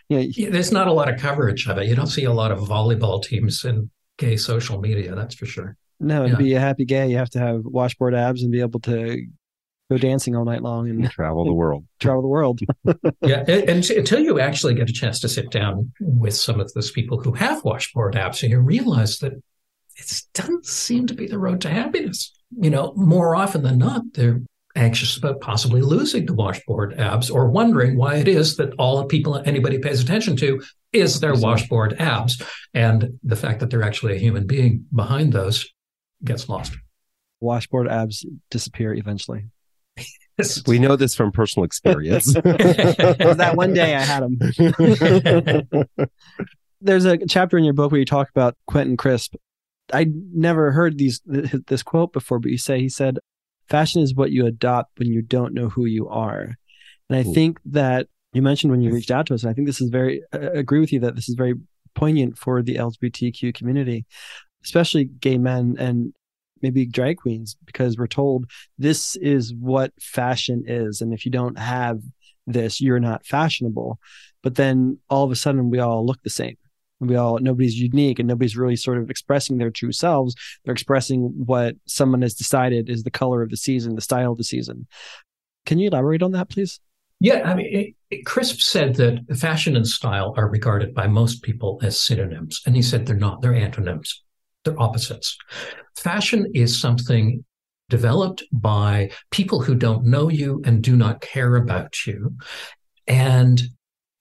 yeah. 0.09 0.21
yeah, 0.21 0.51
there's 0.51 0.71
not 0.71 0.87
a 0.87 0.93
lot 0.93 1.12
of 1.12 1.21
coverage 1.21 1.66
of 1.66 1.79
it. 1.79 1.89
You 1.89 1.97
don't 1.97 2.07
see 2.07 2.25
a 2.25 2.33
lot 2.33 2.53
of 2.53 2.61
volleyball 2.61 3.23
teams 3.23 3.64
in 3.64 3.91
gay 4.19 4.37
social 4.37 4.81
media, 4.81 5.14
that's 5.14 5.35
for 5.35 5.47
sure. 5.47 5.77
No, 6.01 6.29
to 6.29 6.37
be 6.37 6.55
a 6.55 6.61
happy 6.61 6.85
gay, 6.85 7.09
you 7.09 7.16
have 7.16 7.31
to 7.31 7.41
have 7.41 7.62
washboard 7.64 8.14
abs 8.14 8.43
and 8.43 8.53
be 8.53 8.61
able 8.61 8.79
to 8.81 9.27
go 9.91 9.99
dancing 9.99 10.36
all 10.36 10.45
night 10.45 10.62
long 10.62 10.89
and 10.89 11.11
travel 11.11 11.45
the 11.45 11.53
world. 11.53 11.84
Travel 12.01 12.22
the 12.22 12.28
world. 12.28 12.61
yeah, 13.22 13.45
and, 13.49 13.68
and, 13.68 13.91
until 13.91 14.20
you 14.20 14.39
actually 14.39 14.74
get 14.74 14.89
a 14.89 14.93
chance 14.93 15.20
to 15.20 15.28
sit 15.28 15.51
down 15.51 15.93
with 16.01 16.34
some 16.34 16.61
of 16.61 16.72
those 16.74 16.91
people 16.91 17.20
who 17.20 17.32
have 17.32 17.64
washboard 17.64 18.16
abs, 18.16 18.43
and 18.43 18.53
you 18.53 18.61
realize 18.61 19.18
that 19.18 19.32
it 19.97 20.22
doesn't 20.34 20.64
seem 20.64 21.07
to 21.07 21.14
be 21.14 21.26
the 21.26 21.39
road 21.39 21.61
to 21.62 21.70
happiness. 21.70 22.32
You 22.57 22.70
know, 22.70 22.93
more 22.97 23.34
often 23.34 23.62
than 23.62 23.78
not, 23.78 24.03
they're 24.14 24.41
anxious 24.76 25.16
about 25.16 25.41
possibly 25.41 25.80
losing 25.80 26.24
the 26.26 26.34
washboard 26.34 26.99
abs 26.99 27.30
or 27.30 27.51
wondering 27.51 27.97
why 27.97 28.16
it 28.16 28.28
is 28.28 28.57
that 28.57 28.72
all 28.78 28.99
the 28.99 29.07
people 29.07 29.43
anybody 29.45 29.78
pays 29.78 30.01
attention 30.01 30.36
to 30.36 30.62
is 30.93 31.20
their 31.20 31.34
washboard 31.34 31.95
abs. 31.99 32.41
And 32.74 33.18
the 33.24 33.36
fact 33.36 33.61
that 33.61 33.70
they're 33.70 33.82
actually 33.82 34.14
a 34.14 34.20
human 34.20 34.47
being 34.47 34.86
behind 34.95 35.32
those 35.32 35.68
gets 36.24 36.49
lost. 36.49 36.76
Washboard 37.41 37.89
abs 37.89 38.24
disappear 38.51 38.95
eventually. 38.95 39.47
We 40.66 40.78
know 40.78 40.97
this 40.97 41.14
from 41.14 41.32
personal 41.32 41.64
experience. 41.64 42.34
Was 42.45 43.36
that 43.36 43.53
one 43.55 43.72
day 43.72 43.95
I 43.95 44.01
had 44.01 44.22
them. 44.22 44.39
There's 46.80 47.05
a 47.05 47.18
chapter 47.26 47.59
in 47.59 47.64
your 47.64 47.74
book 47.74 47.91
where 47.91 47.99
you 47.99 48.05
talk 48.05 48.30
about 48.30 48.57
Quentin 48.66 48.97
Crisp. 48.97 49.34
I 49.93 50.07
never 50.32 50.70
heard 50.70 50.99
these 50.99 51.20
this 51.24 51.82
quote 51.82 52.12
before, 52.12 52.39
but 52.39 52.51
you 52.51 52.59
say 52.59 52.78
he 52.80 52.89
said, 52.89 53.18
"Fashion 53.68 54.03
is 54.03 54.14
what 54.14 54.30
you 54.30 54.47
adopt 54.47 54.99
when 54.99 55.09
you 55.09 55.22
don't 55.22 55.55
know 55.55 55.68
who 55.68 55.86
you 55.86 56.09
are." 56.09 56.55
And 57.09 57.18
I 57.18 57.28
Ooh. 57.28 57.34
think 57.34 57.59
that 57.64 58.07
you 58.32 58.43
mentioned 58.43 58.70
when 58.70 58.82
you 58.82 58.93
reached 58.93 59.11
out 59.11 59.26
to 59.26 59.34
us, 59.34 59.43
and 59.43 59.51
I 59.51 59.55
think 59.55 59.66
this 59.66 59.80
is 59.80 59.91
very 59.91 60.22
I 60.32 60.39
agree 60.39 60.80
with 60.80 60.93
you 60.93 61.01
that 61.01 61.16
this 61.16 61.28
is 61.28 61.34
very 61.34 61.55
poignant 61.95 62.39
for 62.39 62.62
the 62.62 62.76
LGBTQ 62.76 63.55
community, 63.55 64.07
especially 64.64 65.05
gay 65.05 65.39
men 65.39 65.76
and 65.78 66.12
maybe 66.62 66.86
drag 66.86 67.18
queens, 67.18 67.56
because 67.64 67.96
we're 67.96 68.06
told 68.06 68.50
this 68.78 69.16
is 69.16 69.54
what 69.54 69.92
fashion 70.00 70.64
is, 70.66 71.00
and 71.00 71.12
if 71.12 71.24
you 71.24 71.30
don't 71.30 71.59
have 71.59 72.00
this, 72.46 72.80
you're 72.80 73.00
not 73.00 73.26
fashionable. 73.26 73.98
But 74.42 74.54
then 74.54 74.98
all 75.11 75.24
of 75.24 75.30
a 75.30 75.36
sudden, 75.36 75.70
we 75.70 75.78
all 75.78 76.04
look 76.04 76.22
the 76.22 76.30
same. 76.30 76.56
We 77.00 77.16
all 77.16 77.38
nobody's 77.38 77.78
unique 77.78 78.18
and 78.18 78.26
nobody's 78.26 78.56
really 78.56 78.76
sort 78.76 78.98
of 78.98 79.09
expressing 79.09 79.59
their 79.59 79.70
true 79.70 79.92
selves. 79.92 80.34
They're 80.64 80.72
expressing 80.72 81.32
what 81.46 81.76
someone 81.86 82.22
has 82.22 82.34
decided 82.34 82.88
is 82.88 83.04
the 83.04 83.11
color 83.11 83.42
of 83.42 83.50
the 83.50 83.56
season 83.56 83.94
the 83.94 84.00
style 84.00 84.32
of 84.32 84.38
the 84.38 84.44
season. 84.44 84.86
Can 85.64 85.78
you 85.78 85.88
elaborate 85.88 86.22
on 86.22 86.32
that 86.32 86.50
please? 86.50 86.80
Yeah 87.20 87.48
i 87.48 87.54
mean 87.54 87.66
it, 87.66 87.94
it, 88.11 88.26
Crisp 88.26 88.61
said 88.61 88.96
that 88.96 89.24
fashion 89.36 89.76
and 89.76 89.86
style 89.86 90.34
are 90.36 90.48
regarded 90.48 90.94
by 90.94 91.06
most 91.06 91.42
people 91.42 91.78
as 91.82 92.00
synonyms 92.00 92.61
and 92.66 92.74
he 92.74 92.82
said 92.82 93.06
they're 93.06 93.16
not. 93.16 93.42
They're 93.42 93.54
antonyms 93.54 94.22
they're 94.64 94.80
opposites. 94.80 95.36
Fashion 95.96 96.50
is 96.54 96.78
something 96.78 97.44
developed 97.88 98.42
by 98.52 99.11
people 99.30 99.62
who 99.62 99.74
don't 99.74 100.04
know 100.04 100.28
you 100.28 100.62
and 100.64 100.82
do 100.82 100.96
not 100.96 101.20
care 101.20 101.56
about 101.56 102.06
you. 102.06 102.36
And 103.06 103.61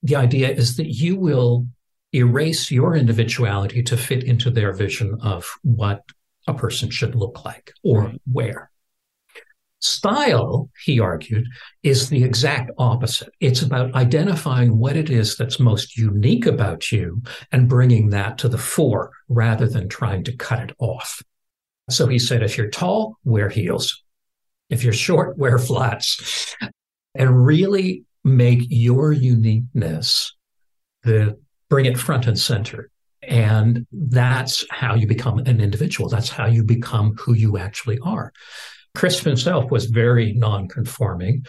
the 0.03 0.15
idea 0.15 0.49
is 0.49 0.77
that 0.77 0.87
you 0.87 1.17
will 1.17 1.67
erase 2.13 2.71
your 2.71 2.95
individuality 2.95 3.83
to 3.83 3.97
fit 3.97 4.23
into 4.23 4.49
their 4.49 4.71
vision 4.71 5.17
of 5.21 5.45
what 5.63 6.03
a 6.47 6.53
person 6.53 6.89
should 6.89 7.15
look 7.15 7.43
like 7.43 7.73
or 7.83 8.13
wear. 8.31 8.71
Style, 9.79 10.69
he 10.83 10.99
argued, 10.99 11.45
is 11.83 12.09
the 12.09 12.23
exact 12.23 12.71
opposite. 12.79 13.29
It's 13.39 13.61
about 13.61 13.93
identifying 13.93 14.77
what 14.77 14.97
it 14.97 15.09
is 15.09 15.35
that's 15.35 15.59
most 15.59 15.97
unique 15.97 16.47
about 16.47 16.91
you 16.91 17.21
and 17.51 17.69
bringing 17.69 18.09
that 18.09 18.39
to 18.39 18.49
the 18.49 18.57
fore 18.57 19.11
rather 19.29 19.67
than 19.67 19.87
trying 19.87 20.23
to 20.23 20.35
cut 20.35 20.59
it 20.59 20.75
off. 20.79 21.21
So 21.89 22.07
he 22.07 22.19
said, 22.19 22.41
if 22.41 22.57
you're 22.57 22.69
tall, 22.69 23.17
wear 23.23 23.49
heels. 23.49 24.03
If 24.69 24.83
you're 24.83 24.93
short, 24.93 25.37
wear 25.37 25.57
flats 25.59 26.55
and 27.15 27.45
really 27.45 28.03
make 28.23 28.63
your 28.67 29.13
uniqueness 29.13 30.35
the 31.03 31.39
bring 31.69 31.85
it 31.85 31.97
front 31.97 32.27
and 32.27 32.37
center. 32.37 32.89
And 33.21 33.85
that's 33.91 34.65
how 34.69 34.95
you 34.95 35.07
become 35.07 35.39
an 35.39 35.61
individual. 35.61 36.09
That's 36.09 36.29
how 36.29 36.47
you 36.47 36.63
become 36.63 37.15
who 37.15 37.33
you 37.33 37.57
actually 37.57 37.99
are. 37.99 38.33
Crisp 38.97 39.25
himself 39.25 39.69
was 39.69 39.85
very 39.85 40.33
nonconforming, 40.33 41.45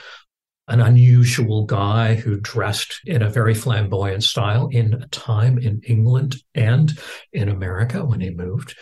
an 0.69 0.83
unusual 0.83 1.65
guy 1.65 2.15
who 2.15 2.39
dressed 2.39 3.01
in 3.07 3.23
a 3.23 3.31
very 3.31 3.55
flamboyant 3.55 4.23
style 4.23 4.69
in 4.71 4.93
a 4.93 5.09
time 5.09 5.57
in 5.57 5.81
England 5.87 6.37
and 6.55 6.99
in 7.33 7.49
America 7.49 8.05
when 8.05 8.21
he 8.21 8.29
moved 8.29 8.77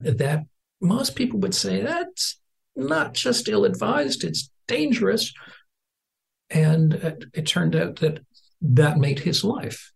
that 0.00 0.42
most 0.78 1.16
people 1.16 1.40
would 1.40 1.54
say 1.54 1.80
that's 1.80 2.38
not 2.76 3.14
just 3.14 3.48
ill 3.48 3.64
advised, 3.64 4.24
it's 4.24 4.50
dangerous. 4.68 5.32
And 6.50 6.92
it, 6.92 7.24
it 7.32 7.46
turned 7.46 7.74
out 7.74 7.96
that 8.00 8.20
that 8.60 8.98
made 8.98 9.20
his 9.20 9.42
life 9.42 9.90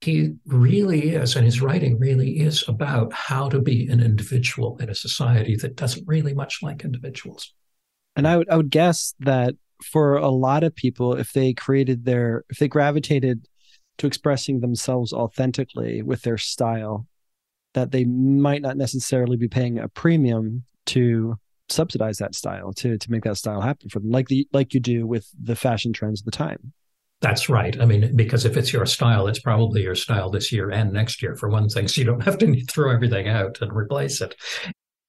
he 0.00 0.34
really 0.46 1.10
is, 1.10 1.34
and 1.34 1.44
his 1.44 1.60
writing 1.60 1.98
really 1.98 2.40
is 2.40 2.64
about 2.68 3.12
how 3.12 3.48
to 3.48 3.60
be 3.60 3.88
an 3.88 4.00
individual 4.00 4.76
in 4.78 4.88
a 4.88 4.94
society 4.94 5.56
that 5.56 5.76
doesn't 5.76 6.06
really 6.06 6.34
much 6.34 6.60
like 6.62 6.84
individuals. 6.84 7.52
And 8.14 8.26
I 8.26 8.36
would 8.36 8.48
I 8.48 8.56
would 8.56 8.70
guess 8.70 9.14
that 9.20 9.54
for 9.82 10.16
a 10.16 10.28
lot 10.28 10.64
of 10.64 10.74
people, 10.74 11.14
if 11.14 11.32
they 11.32 11.52
created 11.52 12.04
their 12.04 12.44
if 12.48 12.58
they 12.58 12.68
gravitated 12.68 13.46
to 13.98 14.06
expressing 14.06 14.60
themselves 14.60 15.12
authentically 15.12 16.02
with 16.02 16.22
their 16.22 16.38
style, 16.38 17.06
that 17.74 17.90
they 17.90 18.04
might 18.04 18.62
not 18.62 18.76
necessarily 18.76 19.36
be 19.36 19.48
paying 19.48 19.78
a 19.78 19.88
premium 19.88 20.64
to 20.86 21.36
subsidize 21.68 22.18
that 22.18 22.34
style 22.34 22.72
to 22.72 22.96
to 22.98 23.10
make 23.10 23.24
that 23.24 23.36
style 23.36 23.60
happen 23.60 23.88
for 23.88 23.98
them, 23.98 24.10
like 24.10 24.28
the 24.28 24.46
like 24.52 24.74
you 24.74 24.80
do 24.80 25.06
with 25.06 25.28
the 25.42 25.56
fashion 25.56 25.92
trends 25.92 26.20
of 26.20 26.24
the 26.24 26.30
time. 26.30 26.72
That's 27.20 27.48
right. 27.48 27.78
I 27.80 27.84
mean, 27.84 28.14
because 28.14 28.44
if 28.44 28.56
it's 28.56 28.72
your 28.72 28.86
style, 28.86 29.26
it's 29.26 29.40
probably 29.40 29.82
your 29.82 29.96
style 29.96 30.30
this 30.30 30.52
year 30.52 30.70
and 30.70 30.92
next 30.92 31.20
year 31.20 31.34
for 31.34 31.48
one 31.48 31.68
thing. 31.68 31.88
So 31.88 32.00
you 32.00 32.06
don't 32.06 32.22
have 32.22 32.38
to 32.38 32.64
throw 32.66 32.92
everything 32.92 33.28
out 33.28 33.58
and 33.60 33.72
replace 33.72 34.20
it. 34.20 34.36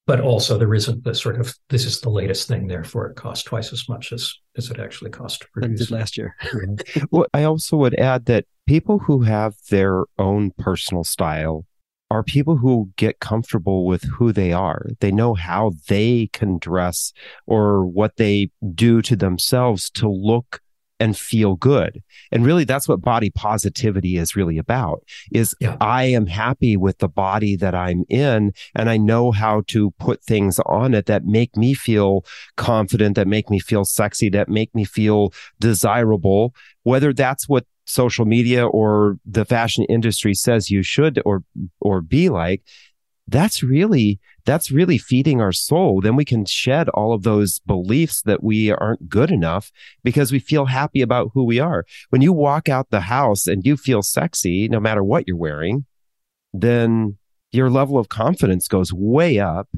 But 0.07 0.21
also 0.21 0.57
there 0.57 0.73
isn't 0.73 1.03
the 1.03 1.13
sort 1.13 1.39
of 1.39 1.53
this 1.69 1.85
is 1.85 2.01
the 2.01 2.09
latest 2.09 2.47
thing, 2.47 2.67
therefore 2.67 3.09
it 3.09 3.15
costs 3.15 3.43
twice 3.43 3.71
as 3.71 3.87
much 3.87 4.11
as 4.11 4.33
as 4.57 4.71
it 4.71 4.79
actually 4.79 5.11
cost 5.11 5.41
to 5.41 5.47
produce. 5.53 5.91
Last 5.91 6.17
year. 6.17 6.35
well, 7.11 7.27
I 7.33 7.43
also 7.43 7.77
would 7.77 7.99
add 7.99 8.25
that 8.25 8.45
people 8.65 8.97
who 8.97 9.21
have 9.21 9.53
their 9.69 10.05
own 10.17 10.51
personal 10.57 11.03
style 11.03 11.65
are 12.09 12.23
people 12.23 12.57
who 12.57 12.91
get 12.95 13.19
comfortable 13.19 13.85
with 13.85 14.03
who 14.03 14.31
they 14.31 14.51
are. 14.51 14.87
They 14.99 15.11
know 15.11 15.35
how 15.35 15.73
they 15.87 16.29
can 16.33 16.57
dress 16.57 17.13
or 17.45 17.85
what 17.85 18.15
they 18.17 18.49
do 18.73 19.03
to 19.03 19.15
themselves 19.15 19.91
to 19.91 20.09
look 20.09 20.59
and 20.99 21.17
feel 21.17 21.55
good. 21.55 22.03
And 22.31 22.45
really 22.45 22.63
that's 22.63 22.87
what 22.87 23.01
body 23.01 23.29
positivity 23.29 24.17
is 24.17 24.35
really 24.35 24.57
about 24.57 25.03
is 25.31 25.55
yeah. 25.59 25.77
I 25.79 26.05
am 26.05 26.27
happy 26.27 26.75
with 26.77 26.97
the 26.99 27.07
body 27.07 27.55
that 27.55 27.73
I'm 27.73 28.03
in 28.09 28.53
and 28.75 28.89
I 28.89 28.97
know 28.97 29.31
how 29.31 29.63
to 29.67 29.91
put 29.91 30.23
things 30.23 30.59
on 30.65 30.93
it 30.93 31.05
that 31.05 31.25
make 31.25 31.55
me 31.55 31.73
feel 31.73 32.25
confident, 32.57 33.15
that 33.15 33.27
make 33.27 33.49
me 33.49 33.59
feel 33.59 33.85
sexy, 33.85 34.29
that 34.29 34.49
make 34.49 34.73
me 34.75 34.83
feel 34.83 35.33
desirable, 35.59 36.53
whether 36.83 37.13
that's 37.13 37.47
what 37.47 37.65
social 37.85 38.25
media 38.25 38.67
or 38.67 39.17
the 39.25 39.45
fashion 39.45 39.83
industry 39.85 40.33
says 40.33 40.69
you 40.69 40.83
should 40.83 41.19
or 41.25 41.43
or 41.81 42.01
be 42.01 42.29
like 42.29 42.61
that's 43.27 43.63
really 43.63 44.19
that's 44.49 44.71
really 44.71 44.97
feeding 44.97 45.41
our 45.41 45.51
soul. 45.51 46.01
Then 46.01 46.15
we 46.15 46.25
can 46.25 46.43
shed 46.45 46.89
all 46.89 47.13
of 47.13 47.21
those 47.21 47.59
beliefs 47.59 48.23
that 48.23 48.41
we 48.41 48.71
aren't 48.71 49.07
good 49.07 49.29
enough 49.29 49.71
because 50.03 50.31
we 50.31 50.39
feel 50.39 50.65
happy 50.65 51.01
about 51.01 51.29
who 51.33 51.43
we 51.43 51.59
are. 51.59 51.85
When 52.09 52.21
you 52.21 52.33
walk 52.33 52.67
out 52.67 52.89
the 52.89 53.01
house 53.01 53.45
and 53.45 53.63
you 53.65 53.77
feel 53.77 54.01
sexy, 54.01 54.67
no 54.67 54.79
matter 54.79 55.03
what 55.03 55.27
you're 55.27 55.37
wearing, 55.37 55.85
then 56.51 57.17
your 57.51 57.69
level 57.69 57.99
of 57.99 58.09
confidence 58.09 58.67
goes 58.67 58.91
way 58.91 59.39
up 59.39 59.69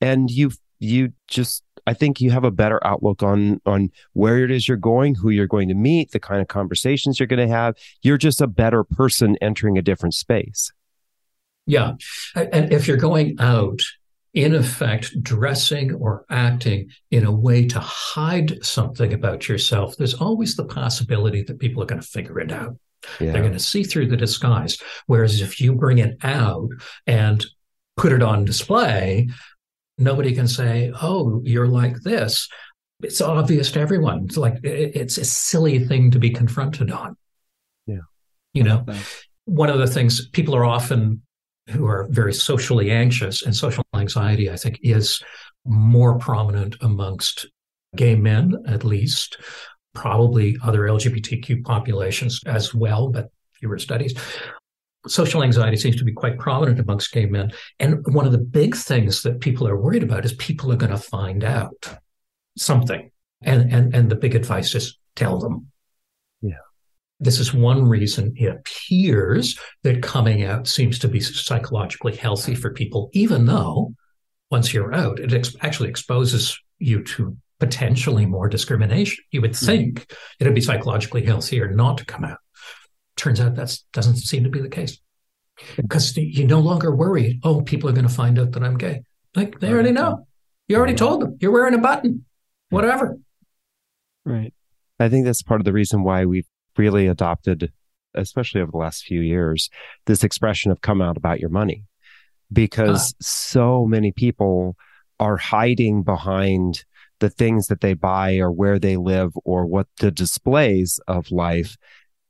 and 0.00 0.30
you 0.30 0.52
you 0.78 1.12
just 1.26 1.64
I 1.86 1.94
think 1.94 2.20
you 2.20 2.30
have 2.30 2.44
a 2.44 2.50
better 2.50 2.84
outlook 2.86 3.24
on 3.24 3.60
on 3.66 3.90
where 4.12 4.44
it 4.44 4.52
is 4.52 4.68
you're 4.68 4.76
going, 4.76 5.16
who 5.16 5.30
you're 5.30 5.48
going 5.48 5.68
to 5.68 5.74
meet, 5.74 6.12
the 6.12 6.20
kind 6.20 6.40
of 6.40 6.46
conversations 6.46 7.18
you're 7.18 7.26
going 7.26 7.48
to 7.48 7.52
have. 7.52 7.74
You're 8.02 8.18
just 8.18 8.40
a 8.40 8.46
better 8.46 8.84
person 8.84 9.36
entering 9.40 9.78
a 9.78 9.82
different 9.82 10.14
space. 10.14 10.70
Yeah. 11.66 11.92
And 12.34 12.72
if 12.72 12.88
you're 12.88 12.96
going 12.96 13.36
out, 13.38 13.80
in 14.34 14.54
effect, 14.54 15.22
dressing 15.22 15.94
or 15.94 16.24
acting 16.30 16.90
in 17.10 17.24
a 17.24 17.32
way 17.32 17.66
to 17.66 17.80
hide 17.80 18.64
something 18.64 19.12
about 19.12 19.48
yourself, 19.48 19.96
there's 19.96 20.14
always 20.14 20.56
the 20.56 20.64
possibility 20.64 21.42
that 21.42 21.58
people 21.58 21.82
are 21.82 21.86
going 21.86 22.00
to 22.00 22.06
figure 22.06 22.40
it 22.40 22.50
out. 22.50 22.76
Yeah. 23.20 23.32
They're 23.32 23.42
going 23.42 23.52
to 23.52 23.58
see 23.58 23.84
through 23.84 24.06
the 24.06 24.16
disguise. 24.16 24.78
Whereas 25.06 25.40
if 25.40 25.60
you 25.60 25.74
bring 25.74 25.98
it 25.98 26.16
out 26.22 26.68
and 27.06 27.44
put 27.96 28.12
it 28.12 28.22
on 28.22 28.44
display, 28.44 29.28
nobody 29.98 30.34
can 30.34 30.48
say, 30.48 30.92
"Oh, 31.02 31.42
you're 31.44 31.68
like 31.68 32.00
this." 32.02 32.48
It's 33.02 33.20
obvious 33.20 33.72
to 33.72 33.80
everyone. 33.80 34.24
It's 34.26 34.36
like 34.36 34.60
it's 34.62 35.18
a 35.18 35.24
silly 35.24 35.84
thing 35.84 36.12
to 36.12 36.20
be 36.20 36.30
confronted 36.30 36.90
on. 36.92 37.16
Yeah, 37.86 38.06
you 38.54 38.62
know, 38.62 38.86
one 39.44 39.68
of 39.68 39.78
the 39.78 39.88
things 39.88 40.28
people 40.28 40.54
are 40.54 40.64
often 40.64 41.22
who 41.72 41.86
are 41.86 42.06
very 42.10 42.34
socially 42.34 42.90
anxious 42.90 43.42
and 43.42 43.54
social 43.54 43.84
anxiety, 43.94 44.50
I 44.50 44.56
think, 44.56 44.78
is 44.82 45.22
more 45.64 46.18
prominent 46.18 46.76
amongst 46.80 47.46
gay 47.96 48.14
men, 48.14 48.54
at 48.66 48.84
least, 48.84 49.38
probably 49.94 50.56
other 50.62 50.82
LGBTQ 50.82 51.64
populations 51.64 52.40
as 52.46 52.74
well, 52.74 53.08
but 53.08 53.30
fewer 53.58 53.78
studies 53.78 54.14
social 55.06 55.42
anxiety 55.42 55.76
seems 55.76 55.96
to 55.96 56.04
be 56.04 56.12
quite 56.12 56.38
prominent 56.38 56.78
amongst 56.78 57.12
gay 57.12 57.26
men. 57.26 57.52
And 57.78 58.04
one 58.06 58.26
of 58.26 58.32
the 58.32 58.38
big 58.38 58.76
things 58.76 59.22
that 59.22 59.40
people 59.40 59.66
are 59.66 59.76
worried 59.76 60.02
about 60.02 60.24
is 60.24 60.32
people 60.34 60.72
are 60.72 60.76
going 60.76 60.92
to 60.92 60.98
find 60.98 61.44
out 61.44 61.98
something. 62.56 63.10
And, 63.42 63.72
and, 63.72 63.94
and 63.94 64.10
the 64.10 64.16
big 64.16 64.34
advice 64.34 64.74
is 64.74 64.98
tell 65.16 65.38
them. 65.38 65.68
This 67.22 67.38
is 67.38 67.54
one 67.54 67.88
reason 67.88 68.34
it 68.36 68.46
appears 68.46 69.58
that 69.82 70.02
coming 70.02 70.44
out 70.44 70.66
seems 70.66 70.98
to 71.00 71.08
be 71.08 71.20
psychologically 71.20 72.16
healthy 72.16 72.54
for 72.54 72.72
people, 72.72 73.10
even 73.12 73.46
though 73.46 73.94
once 74.50 74.74
you're 74.74 74.92
out, 74.92 75.18
it 75.18 75.32
ex- 75.32 75.56
actually 75.62 75.88
exposes 75.88 76.58
you 76.78 77.02
to 77.04 77.36
potentially 77.60 78.26
more 78.26 78.48
discrimination. 78.48 79.24
You 79.30 79.40
would 79.40 79.54
think 79.54 80.00
mm-hmm. 80.00 80.14
it'd 80.40 80.54
be 80.54 80.60
psychologically 80.60 81.24
healthier 81.24 81.70
not 81.70 81.98
to 81.98 82.04
come 82.04 82.24
out. 82.24 82.38
Turns 83.16 83.40
out 83.40 83.54
that 83.54 83.78
doesn't 83.92 84.16
seem 84.16 84.42
to 84.44 84.50
be 84.50 84.60
the 84.60 84.68
case 84.68 84.98
because 85.76 86.16
you 86.16 86.46
no 86.46 86.58
longer 86.58 86.94
worry. 86.94 87.38
Oh, 87.44 87.62
people 87.62 87.88
are 87.88 87.92
going 87.92 88.06
to 88.06 88.12
find 88.12 88.38
out 88.38 88.52
that 88.52 88.64
I'm 88.64 88.76
gay. 88.76 89.02
Like 89.36 89.60
they 89.60 89.72
already 89.72 89.92
know. 89.92 90.26
You 90.66 90.76
already 90.76 90.94
told 90.94 91.22
them. 91.22 91.38
You're 91.40 91.52
wearing 91.52 91.74
a 91.74 91.78
button. 91.78 92.24
Whatever. 92.70 93.18
Right. 94.24 94.52
I 94.98 95.08
think 95.08 95.24
that's 95.24 95.42
part 95.42 95.60
of 95.60 95.64
the 95.64 95.72
reason 95.72 96.04
why 96.04 96.24
we've 96.24 96.48
really 96.76 97.06
adopted, 97.06 97.72
especially 98.14 98.60
over 98.60 98.70
the 98.70 98.78
last 98.78 99.04
few 99.04 99.20
years, 99.20 99.70
this 100.06 100.24
expression 100.24 100.70
of 100.70 100.80
come 100.80 101.02
out 101.02 101.16
about 101.16 101.40
your 101.40 101.50
money. 101.50 101.84
Because 102.52 103.12
ah. 103.12 103.16
so 103.20 103.86
many 103.86 104.12
people 104.12 104.76
are 105.18 105.36
hiding 105.36 106.02
behind 106.02 106.84
the 107.20 107.30
things 107.30 107.68
that 107.68 107.80
they 107.80 107.94
buy 107.94 108.38
or 108.38 108.50
where 108.50 108.78
they 108.78 108.96
live 108.96 109.32
or 109.44 109.64
what 109.64 109.86
the 109.98 110.10
displays 110.10 110.98
of 111.06 111.30
life 111.30 111.76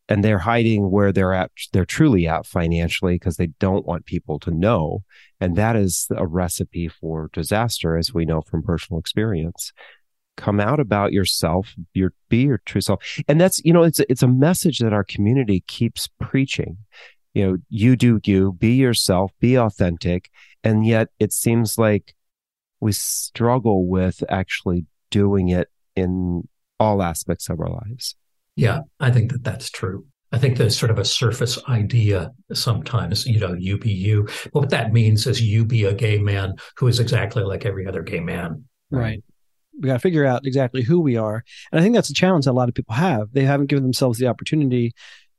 and 0.09 0.22
they're 0.22 0.38
hiding 0.38 0.90
where 0.90 1.12
they're 1.12 1.32
at 1.32 1.51
they're 1.72 1.86
truly 1.86 2.28
at 2.28 2.45
financially 2.45 3.14
because 3.14 3.36
they 3.36 3.47
don't 3.59 3.86
want 3.86 4.05
people 4.05 4.38
to 4.38 4.51
know 4.51 5.03
and 5.40 5.57
that 5.57 5.76
is 5.76 6.07
a 6.14 6.26
recipe 6.26 6.88
for 6.88 7.30
disaster 7.32 7.97
as 7.97 8.12
we 8.12 8.26
know 8.26 8.43
from 8.43 8.62
personal 8.62 9.01
experience 9.01 9.72
come 10.43 10.61
out 10.61 10.80
about 10.80 11.12
yourself 11.12 11.74
your 11.95 12.12
be 12.28 12.43
your 12.43 12.61
true 12.66 12.80
self 12.80 13.01
and 13.28 13.40
that's 13.40 13.61
you 13.64 13.72
know 13.72 13.82
it's 13.82 14.01
it's 14.09 14.22
a 14.22 14.28
message 14.28 14.78
that 14.78 14.93
our 14.93 15.05
community 15.05 15.62
keeps 15.66 16.09
preaching 16.20 16.76
you 17.34 17.47
know 17.47 17.57
you 17.68 17.97
do 17.97 18.20
you 18.24 18.53
be 18.53 18.74
yourself 18.74 19.30
be 19.40 19.57
authentic 19.57 20.30
and 20.64 20.86
yet 20.86 21.09
it 21.18 21.32
seems 21.32 21.78
like 21.78 22.14
we 22.80 22.93
struggle 22.93 23.86
with 23.86 24.24
actually 24.28 24.86
doing 25.11 25.49
it 25.49 25.68
in 25.95 26.47
all 26.80 27.03
aspects 27.03 27.49
of 27.49 27.61
our 27.61 27.70
lives 27.70 28.16
yeah, 28.57 28.80
I 29.01 29.11
think 29.11 29.32
that 29.32 29.45
that's 29.45 29.70
true. 29.70 30.07
I 30.32 30.38
think 30.38 30.57
there's 30.57 30.78
sort 30.78 30.90
of 30.90 30.99
a 30.99 31.05
surface 31.05 31.59
idea 31.68 32.30
sometimes, 32.53 33.26
you 33.26 33.38
know, 33.38 33.55
you 33.59 33.78
be 33.78 33.93
you. 33.93 34.26
But 34.53 34.61
what 34.61 34.70
that 34.70 34.93
means 34.93 35.26
is 35.26 35.43
you 35.43 35.64
be 35.64 35.84
a 35.84 35.95
gay 35.95 36.18
man 36.18 36.55
who 36.76 36.86
is 36.86 37.01
exactly 37.01 37.43
like 37.43 37.66
every 37.66 37.86
other 37.86 38.03
gay 38.03 38.20
man. 38.20 38.64
Right. 38.90 39.22
We 39.81 39.87
got 39.87 39.95
to 39.95 39.99
figure 39.99 40.25
out 40.25 40.47
exactly 40.47 40.83
who 40.83 41.01
we 41.01 41.16
are. 41.16 41.45
And 41.70 41.81
I 41.81 41.83
think 41.83 41.95
that's 41.95 42.11
a 42.11 42.14
challenge 42.14 42.45
that 42.45 42.51
a 42.51 42.53
lot 42.53 42.68
of 42.68 42.75
people 42.75 42.95
have. 42.95 43.33
They 43.33 43.45
haven't 43.45 43.66
given 43.66 43.85
themselves 43.85 44.18
the 44.18 44.27
opportunity 44.27 44.93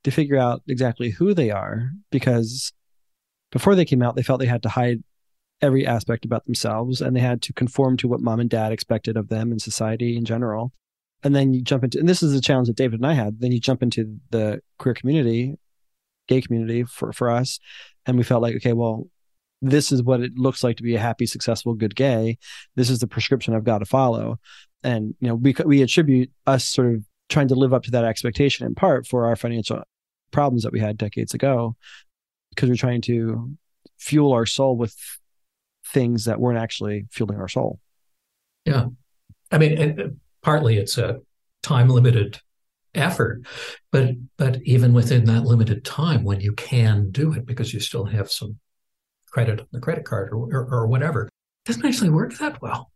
to 0.03 0.11
figure 0.11 0.37
out 0.37 0.61
exactly 0.67 1.11
who 1.11 1.33
they 1.33 1.51
are 1.51 1.91
because 2.11 2.73
before 3.51 3.75
they 3.75 3.85
came 3.85 4.01
out, 4.01 4.15
they 4.15 4.23
felt 4.23 4.39
they 4.39 4.45
had 4.47 4.63
to 4.63 4.69
hide 4.69 5.03
every 5.63 5.87
aspect 5.87 6.25
about 6.25 6.45
themselves 6.45 6.99
and 6.99 7.15
they 7.15 7.21
had 7.21 7.41
to 7.41 7.53
conform 7.53 7.95
to 7.95 8.07
what 8.07 8.19
mom 8.19 8.41
and 8.41 8.49
dad 8.49 8.73
expected 8.73 9.15
of 9.15 9.29
them 9.29 9.49
and 9.49 9.61
society 9.61 10.17
in 10.17 10.25
general 10.25 10.73
and 11.23 11.33
then 11.33 11.53
you 11.53 11.61
jump 11.61 11.85
into 11.85 11.97
and 11.97 12.09
this 12.09 12.21
is 12.21 12.33
a 12.33 12.41
challenge 12.41 12.67
that 12.67 12.75
david 12.75 12.99
and 12.99 13.07
i 13.07 13.13
had 13.13 13.39
then 13.39 13.53
you 13.53 13.61
jump 13.61 13.81
into 13.81 14.17
the 14.29 14.59
queer 14.77 14.93
community 14.93 15.55
gay 16.27 16.41
community 16.41 16.83
for 16.83 17.13
for 17.13 17.29
us 17.29 17.59
and 18.05 18.17
we 18.17 18.23
felt 18.23 18.41
like 18.41 18.55
okay 18.55 18.73
well 18.73 19.07
this 19.63 19.91
is 19.91 20.03
what 20.03 20.21
it 20.21 20.37
looks 20.37 20.63
like 20.63 20.77
to 20.77 20.83
be 20.83 20.95
a 20.95 20.99
happy 20.99 21.25
successful 21.25 21.73
good 21.73 21.95
gay. 21.95 22.37
This 22.75 22.89
is 22.89 22.99
the 22.99 23.07
prescription 23.07 23.55
i've 23.55 23.63
got 23.63 23.79
to 23.79 23.85
follow. 23.85 24.39
And 24.83 25.15
you 25.19 25.29
know 25.29 25.35
we 25.35 25.55
we 25.65 25.81
attribute 25.81 26.29
us 26.45 26.65
sort 26.65 26.93
of 26.93 27.03
trying 27.29 27.47
to 27.47 27.55
live 27.55 27.73
up 27.73 27.83
to 27.83 27.91
that 27.91 28.03
expectation 28.03 28.65
in 28.67 28.75
part 28.75 29.07
for 29.07 29.25
our 29.25 29.35
financial 29.35 29.81
problems 30.31 30.63
that 30.63 30.73
we 30.73 30.79
had 30.79 30.97
decades 30.97 31.33
ago 31.33 31.75
because 32.49 32.69
we're 32.69 32.75
trying 32.75 33.01
to 33.01 33.55
fuel 33.97 34.33
our 34.33 34.45
soul 34.45 34.75
with 34.75 34.95
things 35.87 36.25
that 36.25 36.39
weren't 36.39 36.59
actually 36.59 37.05
fueling 37.11 37.39
our 37.39 37.47
soul. 37.47 37.79
Yeah. 38.65 38.87
I 39.51 39.57
mean 39.57 39.99
uh, 39.99 40.07
partly 40.41 40.77
it's 40.77 40.97
a 40.97 41.21
time 41.61 41.87
limited 41.87 42.39
effort 42.95 43.41
but 43.91 44.11
but 44.37 44.61
even 44.63 44.93
within 44.93 45.23
that 45.23 45.45
limited 45.45 45.83
time 45.85 46.23
when 46.23 46.41
you 46.41 46.51
can 46.53 47.09
do 47.09 47.33
it 47.33 47.45
because 47.45 47.73
you 47.73 47.79
still 47.79 48.05
have 48.05 48.29
some 48.29 48.59
credit 49.33 49.59
on 49.59 49.67
the 49.71 49.79
credit 49.79 50.05
card 50.05 50.29
or, 50.31 50.47
or, 50.53 50.67
or 50.71 50.87
whatever 50.87 51.29
doesn't 51.65 51.85
actually 51.85 52.09
work 52.09 52.37
that 52.37 52.61
well 52.61 52.91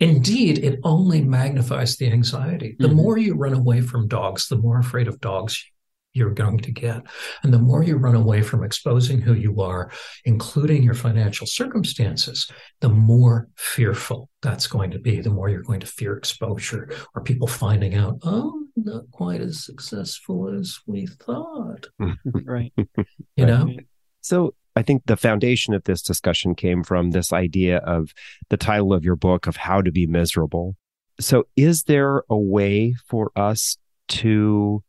indeed 0.00 0.58
it 0.58 0.80
only 0.82 1.22
magnifies 1.22 1.96
the 1.96 2.10
anxiety 2.10 2.76
the 2.78 2.88
mm-hmm. 2.88 2.96
more 2.96 3.18
you 3.18 3.34
run 3.34 3.54
away 3.54 3.80
from 3.80 4.08
dogs 4.08 4.48
the 4.48 4.56
more 4.56 4.78
afraid 4.78 5.08
of 5.08 5.20
dogs 5.20 5.64
you're 6.14 6.30
going 6.30 6.58
to 6.58 6.70
get. 6.70 7.02
And 7.42 7.52
the 7.52 7.58
more 7.58 7.82
you 7.82 7.96
run 7.96 8.14
away 8.14 8.42
from 8.42 8.62
exposing 8.62 9.20
who 9.20 9.34
you 9.34 9.60
are, 9.60 9.90
including 10.24 10.82
your 10.82 10.94
financial 10.94 11.46
circumstances, 11.46 12.50
the 12.80 12.88
more 12.88 13.48
fearful 13.56 14.28
that's 14.42 14.66
going 14.66 14.90
to 14.90 14.98
be. 14.98 15.20
The 15.20 15.30
more 15.30 15.48
you're 15.48 15.62
going 15.62 15.80
to 15.80 15.86
fear 15.86 16.16
exposure 16.16 16.90
or 17.14 17.22
people 17.22 17.46
finding 17.46 17.94
out, 17.94 18.18
oh, 18.22 18.66
not 18.76 19.10
quite 19.10 19.40
as 19.40 19.64
successful 19.64 20.48
as 20.48 20.78
we 20.86 21.06
thought. 21.06 21.86
right. 22.44 22.72
You 23.36 23.46
know? 23.46 23.74
So 24.20 24.54
I 24.74 24.82
think 24.82 25.02
the 25.04 25.16
foundation 25.16 25.74
of 25.74 25.84
this 25.84 26.02
discussion 26.02 26.54
came 26.54 26.82
from 26.82 27.10
this 27.10 27.32
idea 27.32 27.78
of 27.78 28.12
the 28.48 28.56
title 28.56 28.92
of 28.92 29.04
your 29.04 29.16
book 29.16 29.46
of 29.46 29.56
how 29.56 29.82
to 29.82 29.92
be 29.92 30.06
miserable. 30.06 30.76
So 31.20 31.46
is 31.56 31.84
there 31.84 32.22
a 32.30 32.36
way 32.36 32.94
for 33.06 33.30
us 33.36 33.76
to 34.08 34.82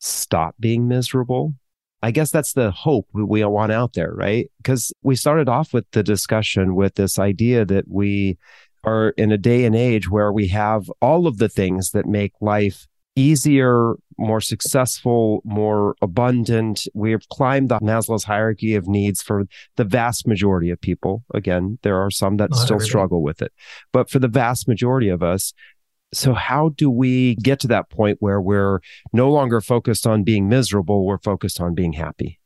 stop 0.00 0.54
being 0.58 0.88
miserable. 0.88 1.54
I 2.02 2.10
guess 2.10 2.30
that's 2.30 2.54
the 2.54 2.70
hope 2.70 3.06
we 3.12 3.44
want 3.44 3.72
out 3.72 3.92
there, 3.92 4.12
right? 4.12 4.50
Because 4.56 4.92
we 5.02 5.16
started 5.16 5.48
off 5.48 5.74
with 5.74 5.84
the 5.92 6.02
discussion 6.02 6.74
with 6.74 6.94
this 6.94 7.18
idea 7.18 7.66
that 7.66 7.84
we 7.88 8.38
are 8.82 9.10
in 9.10 9.30
a 9.30 9.38
day 9.38 9.66
and 9.66 9.76
age 9.76 10.08
where 10.08 10.32
we 10.32 10.48
have 10.48 10.90
all 11.02 11.26
of 11.26 11.36
the 11.36 11.50
things 11.50 11.90
that 11.90 12.06
make 12.06 12.32
life 12.40 12.86
easier, 13.20 13.94
more 14.18 14.40
successful, 14.40 15.40
more 15.44 15.94
abundant. 16.02 16.86
We 16.94 17.12
have 17.12 17.28
climbed 17.28 17.68
the 17.68 17.78
Maslow's 17.80 18.24
hierarchy 18.24 18.74
of 18.74 18.86
needs 18.88 19.22
for 19.22 19.44
the 19.76 19.84
vast 19.84 20.26
majority 20.26 20.70
of 20.70 20.80
people. 20.80 21.24
Again, 21.34 21.78
there 21.82 21.96
are 21.96 22.10
some 22.10 22.36
that 22.38 22.50
oh, 22.52 22.56
Not 22.56 22.64
still 22.64 22.74
everybody. 22.76 22.88
struggle 22.88 23.22
with 23.22 23.42
it. 23.42 23.52
But 23.92 24.10
for 24.10 24.18
the 24.18 24.28
vast 24.28 24.68
majority 24.68 25.08
of 25.08 25.22
us, 25.22 25.52
so, 26.12 26.34
how 26.34 26.70
do 26.70 26.90
we 26.90 27.36
get 27.36 27.60
to 27.60 27.68
that 27.68 27.88
point 27.88 28.16
where 28.20 28.40
we're 28.40 28.80
no 29.12 29.30
longer 29.30 29.60
focused 29.60 30.08
on 30.08 30.24
being 30.24 30.48
miserable, 30.48 31.06
we're 31.06 31.18
focused 31.18 31.60
on 31.60 31.74
being 31.74 31.92
happy? 31.92 32.40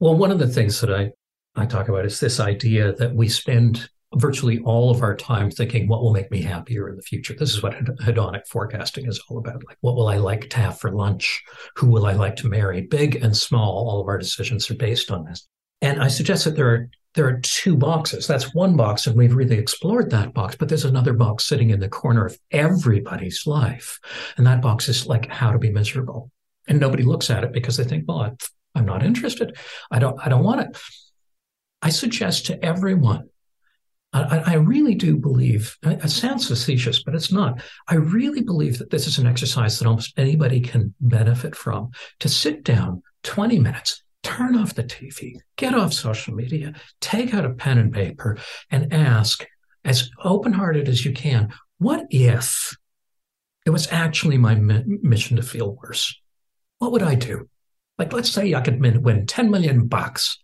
Well, 0.00 0.16
one 0.16 0.30
of 0.30 0.38
the 0.38 0.46
things 0.48 0.80
that 0.82 0.92
I, 0.92 1.12
I 1.56 1.64
talk 1.64 1.88
about 1.88 2.04
is 2.04 2.20
this 2.20 2.40
idea 2.40 2.92
that 2.92 3.14
we 3.14 3.28
spend 3.28 3.88
virtually 4.16 4.58
all 4.60 4.90
of 4.90 5.02
our 5.02 5.16
time 5.16 5.50
thinking, 5.50 5.86
what 5.86 6.02
will 6.02 6.12
make 6.12 6.30
me 6.30 6.42
happier 6.42 6.88
in 6.88 6.96
the 6.96 7.02
future? 7.02 7.34
This 7.34 7.54
is 7.54 7.62
what 7.62 7.74
hedonic 7.74 8.46
forecasting 8.48 9.06
is 9.06 9.20
all 9.28 9.38
about. 9.38 9.64
Like, 9.66 9.78
what 9.80 9.94
will 9.94 10.08
I 10.08 10.16
like 10.16 10.50
to 10.50 10.56
have 10.58 10.78
for 10.80 10.90
lunch? 10.90 11.42
Who 11.76 11.88
will 11.88 12.06
I 12.06 12.12
like 12.12 12.36
to 12.36 12.48
marry? 12.48 12.82
Big 12.82 13.16
and 13.16 13.36
small, 13.36 13.88
all 13.88 14.00
of 14.00 14.08
our 14.08 14.18
decisions 14.18 14.70
are 14.70 14.74
based 14.74 15.10
on 15.10 15.24
this. 15.24 15.46
And 15.80 16.02
I 16.02 16.08
suggest 16.08 16.44
that 16.44 16.56
there 16.56 16.68
are 16.68 16.90
there 17.14 17.26
are 17.26 17.40
two 17.40 17.76
boxes. 17.76 18.28
That's 18.28 18.54
one 18.54 18.76
box, 18.76 19.06
and 19.06 19.16
we've 19.16 19.34
really 19.34 19.58
explored 19.58 20.10
that 20.10 20.32
box. 20.32 20.54
But 20.54 20.68
there's 20.68 20.84
another 20.84 21.12
box 21.12 21.44
sitting 21.44 21.70
in 21.70 21.80
the 21.80 21.88
corner 21.88 22.24
of 22.24 22.38
everybody's 22.52 23.46
life, 23.46 23.98
and 24.36 24.46
that 24.46 24.62
box 24.62 24.88
is 24.88 25.06
like 25.06 25.28
how 25.28 25.50
to 25.50 25.58
be 25.58 25.70
miserable. 25.70 26.30
And 26.68 26.78
nobody 26.78 27.02
looks 27.02 27.28
at 27.28 27.42
it 27.42 27.52
because 27.52 27.76
they 27.76 27.84
think, 27.84 28.04
well, 28.06 28.36
I'm 28.76 28.86
not 28.86 29.02
interested. 29.02 29.56
I 29.90 29.98
don't. 29.98 30.24
I 30.24 30.28
don't 30.28 30.44
want 30.44 30.60
it. 30.60 30.80
I 31.82 31.90
suggest 31.90 32.46
to 32.46 32.64
everyone. 32.64 33.29
I, 34.12 34.38
I 34.38 34.54
really 34.54 34.96
do 34.96 35.16
believe. 35.16 35.76
It 35.82 36.10
sounds 36.10 36.48
facetious, 36.48 37.02
but 37.02 37.14
it's 37.14 37.30
not. 37.30 37.62
I 37.86 37.94
really 37.94 38.42
believe 38.42 38.78
that 38.78 38.90
this 38.90 39.06
is 39.06 39.18
an 39.18 39.26
exercise 39.26 39.78
that 39.78 39.86
almost 39.86 40.18
anybody 40.18 40.60
can 40.60 40.94
benefit 41.00 41.54
from. 41.54 41.90
To 42.20 42.28
sit 42.28 42.64
down 42.64 43.02
20 43.22 43.58
minutes 43.60 44.02
turn 44.22 44.56
off 44.56 44.74
the 44.74 44.84
TV, 44.84 45.36
get 45.56 45.74
off 45.74 45.92
social 45.92 46.34
media, 46.34 46.74
take 47.00 47.32
out 47.34 47.44
a 47.44 47.50
pen 47.50 47.78
and 47.78 47.92
paper 47.92 48.38
and 48.70 48.92
ask 48.92 49.46
as 49.84 50.10
open 50.22 50.52
hearted 50.52 50.88
as 50.88 51.04
you 51.04 51.12
can, 51.12 51.52
what 51.78 52.06
if 52.10 52.76
it 53.64 53.70
was 53.70 53.90
actually 53.90 54.36
my 54.36 54.54
mission 54.54 55.36
to 55.36 55.42
feel 55.42 55.74
worse? 55.82 56.14
What 56.78 56.92
would 56.92 57.02
I 57.02 57.14
do? 57.14 57.48
Like, 57.98 58.12
let's 58.12 58.30
say 58.30 58.54
I 58.54 58.60
could 58.60 58.80
win 58.80 59.26
10 59.26 59.50
million 59.50 59.86
bucks 59.86 60.38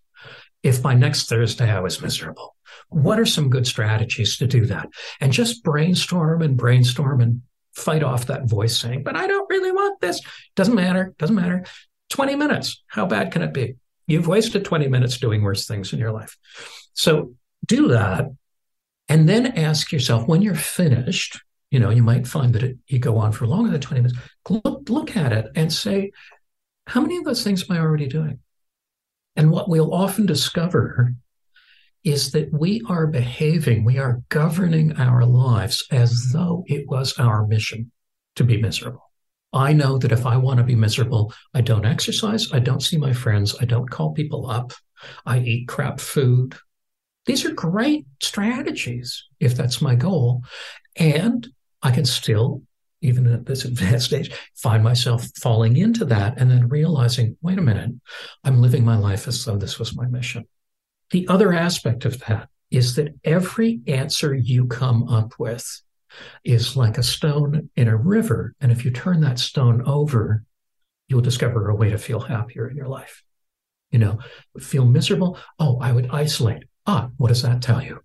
if 0.62 0.82
by 0.82 0.94
next 0.94 1.28
Thursday 1.28 1.70
I 1.70 1.80
was 1.80 2.02
miserable. 2.02 2.55
What 2.88 3.18
are 3.18 3.26
some 3.26 3.50
good 3.50 3.66
strategies 3.66 4.38
to 4.38 4.46
do 4.46 4.66
that? 4.66 4.88
And 5.20 5.32
just 5.32 5.62
brainstorm 5.62 6.42
and 6.42 6.56
brainstorm 6.56 7.20
and 7.20 7.42
fight 7.74 8.02
off 8.02 8.26
that 8.26 8.48
voice 8.48 8.76
saying, 8.78 9.02
but 9.02 9.16
I 9.16 9.26
don't 9.26 9.50
really 9.50 9.72
want 9.72 10.00
this. 10.00 10.20
Doesn't 10.54 10.74
matter. 10.74 11.14
Doesn't 11.18 11.36
matter. 11.36 11.64
20 12.10 12.36
minutes. 12.36 12.82
How 12.86 13.06
bad 13.06 13.32
can 13.32 13.42
it 13.42 13.52
be? 13.52 13.74
You've 14.06 14.28
wasted 14.28 14.64
20 14.64 14.88
minutes 14.88 15.18
doing 15.18 15.42
worse 15.42 15.66
things 15.66 15.92
in 15.92 15.98
your 15.98 16.12
life. 16.12 16.36
So 16.94 17.34
do 17.66 17.88
that. 17.88 18.26
And 19.08 19.28
then 19.28 19.46
ask 19.58 19.92
yourself 19.92 20.26
when 20.26 20.42
you're 20.42 20.54
finished, 20.54 21.40
you 21.70 21.78
know, 21.78 21.90
you 21.90 22.02
might 22.02 22.26
find 22.26 22.54
that 22.54 22.62
it, 22.62 22.78
you 22.86 22.98
go 22.98 23.18
on 23.18 23.32
for 23.32 23.46
longer 23.46 23.70
than 23.70 23.80
20 23.80 24.02
minutes. 24.02 24.18
Look, 24.48 24.88
look 24.88 25.16
at 25.16 25.32
it 25.32 25.46
and 25.54 25.72
say, 25.72 26.12
how 26.86 27.00
many 27.00 27.16
of 27.16 27.24
those 27.24 27.42
things 27.42 27.68
am 27.68 27.76
I 27.76 27.80
already 27.80 28.06
doing? 28.06 28.38
And 29.34 29.50
what 29.50 29.68
we'll 29.68 29.92
often 29.92 30.24
discover 30.24 31.14
is 32.06 32.30
that 32.30 32.52
we 32.52 32.80
are 32.88 33.08
behaving, 33.08 33.84
we 33.84 33.98
are 33.98 34.22
governing 34.28 34.92
our 34.96 35.24
lives 35.24 35.84
as 35.90 36.30
though 36.32 36.62
it 36.68 36.88
was 36.88 37.18
our 37.18 37.44
mission 37.48 37.90
to 38.36 38.44
be 38.44 38.62
miserable. 38.62 39.10
I 39.52 39.72
know 39.72 39.98
that 39.98 40.12
if 40.12 40.24
I 40.24 40.36
want 40.36 40.58
to 40.58 40.64
be 40.64 40.76
miserable, 40.76 41.34
I 41.52 41.62
don't 41.62 41.84
exercise, 41.84 42.52
I 42.52 42.60
don't 42.60 42.82
see 42.82 42.96
my 42.96 43.12
friends, 43.12 43.56
I 43.60 43.64
don't 43.64 43.90
call 43.90 44.12
people 44.12 44.48
up, 44.48 44.72
I 45.26 45.40
eat 45.40 45.66
crap 45.66 45.98
food. 45.98 46.54
These 47.24 47.44
are 47.44 47.52
great 47.52 48.06
strategies 48.22 49.24
if 49.40 49.56
that's 49.56 49.82
my 49.82 49.96
goal. 49.96 50.44
And 50.94 51.48
I 51.82 51.90
can 51.90 52.04
still, 52.04 52.62
even 53.00 53.26
at 53.26 53.46
this 53.46 53.64
advanced 53.70 54.06
stage, 54.06 54.30
find 54.54 54.84
myself 54.84 55.26
falling 55.42 55.76
into 55.76 56.04
that 56.04 56.38
and 56.38 56.52
then 56.52 56.68
realizing, 56.68 57.36
wait 57.42 57.58
a 57.58 57.62
minute, 57.62 57.90
I'm 58.44 58.62
living 58.62 58.84
my 58.84 58.96
life 58.96 59.26
as 59.26 59.44
though 59.44 59.56
this 59.56 59.80
was 59.80 59.96
my 59.96 60.06
mission. 60.06 60.46
The 61.10 61.26
other 61.28 61.52
aspect 61.52 62.04
of 62.04 62.18
that 62.20 62.48
is 62.70 62.96
that 62.96 63.14
every 63.24 63.80
answer 63.86 64.34
you 64.34 64.66
come 64.66 65.08
up 65.08 65.34
with 65.38 65.82
is 66.44 66.76
like 66.76 66.98
a 66.98 67.02
stone 67.02 67.70
in 67.76 67.88
a 67.88 67.96
river. 67.96 68.54
And 68.60 68.72
if 68.72 68.84
you 68.84 68.90
turn 68.90 69.20
that 69.20 69.38
stone 69.38 69.82
over, 69.86 70.42
you'll 71.08 71.20
discover 71.20 71.68
a 71.68 71.74
way 71.74 71.90
to 71.90 71.98
feel 71.98 72.20
happier 72.20 72.68
in 72.68 72.76
your 72.76 72.88
life. 72.88 73.22
You 73.90 74.00
know, 74.00 74.18
feel 74.58 74.84
miserable. 74.84 75.38
Oh, 75.58 75.78
I 75.80 75.92
would 75.92 76.10
isolate. 76.10 76.64
Ah, 76.86 77.10
what 77.16 77.28
does 77.28 77.42
that 77.42 77.62
tell 77.62 77.82
you? 77.82 78.00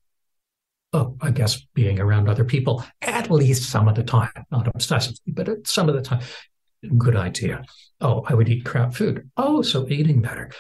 Oh, 0.93 1.16
I 1.22 1.32
guess 1.32 1.66
being 1.74 1.99
around 1.99 2.28
other 2.28 2.43
people 2.43 2.84
at 3.02 3.32
least 3.32 3.70
some 3.70 3.88
of 3.88 3.95
the 3.95 4.04
time, 4.04 4.32
not 4.52 4.66
obsessively, 4.66 5.20
but 5.28 5.47
at 5.47 5.68
some 5.68 5.89
of 5.89 5.95
the 5.95 6.02
time. 6.02 6.22
Good 6.97 7.16
idea. 7.16 7.64
Oh, 7.99 8.24
I 8.28 8.34
would 8.34 8.49
eat 8.49 8.66
crap 8.66 8.93
food. 8.93 9.30
Oh, 9.38 9.62
so 9.62 9.88
eating 9.88 10.22
better. 10.22 10.52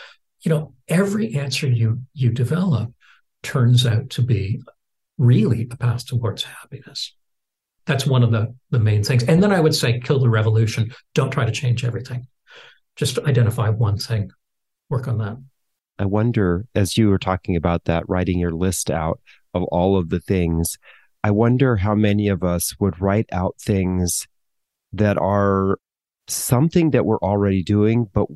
You 0.41 0.49
know, 0.49 0.73
every 0.87 1.35
answer 1.35 1.67
you 1.67 2.01
you 2.13 2.31
develop 2.31 2.91
turns 3.43 3.85
out 3.85 4.09
to 4.11 4.21
be 4.21 4.61
really 5.17 5.67
a 5.69 5.75
path 5.75 6.05
towards 6.05 6.43
happiness. 6.43 7.15
That's 7.85 8.05
one 8.05 8.23
of 8.23 8.31
the, 8.31 8.55
the 8.69 8.79
main 8.79 9.03
things. 9.03 9.23
And 9.23 9.41
then 9.41 9.51
I 9.51 9.59
would 9.59 9.75
say 9.75 9.99
kill 9.99 10.19
the 10.19 10.29
revolution. 10.29 10.93
Don't 11.13 11.31
try 11.31 11.45
to 11.45 11.51
change 11.51 11.83
everything. 11.83 12.27
Just 12.95 13.17
identify 13.19 13.69
one 13.69 13.97
thing, 13.97 14.31
work 14.89 15.07
on 15.07 15.17
that. 15.19 15.37
I 15.97 16.05
wonder, 16.05 16.65
as 16.73 16.97
you 16.97 17.09
were 17.09 17.19
talking 17.19 17.55
about 17.55 17.85
that, 17.85 18.07
writing 18.07 18.39
your 18.39 18.51
list 18.51 18.89
out 18.89 19.19
of 19.53 19.63
all 19.65 19.97
of 19.97 20.09
the 20.09 20.19
things, 20.19 20.77
I 21.23 21.31
wonder 21.31 21.75
how 21.77 21.93
many 21.93 22.27
of 22.27 22.43
us 22.43 22.79
would 22.79 22.99
write 22.99 23.29
out 23.31 23.55
things 23.59 24.27
that 24.93 25.17
are 25.17 25.79
something 26.27 26.91
that 26.91 27.05
we're 27.05 27.19
already 27.19 27.63
doing, 27.63 28.07
but 28.11 28.27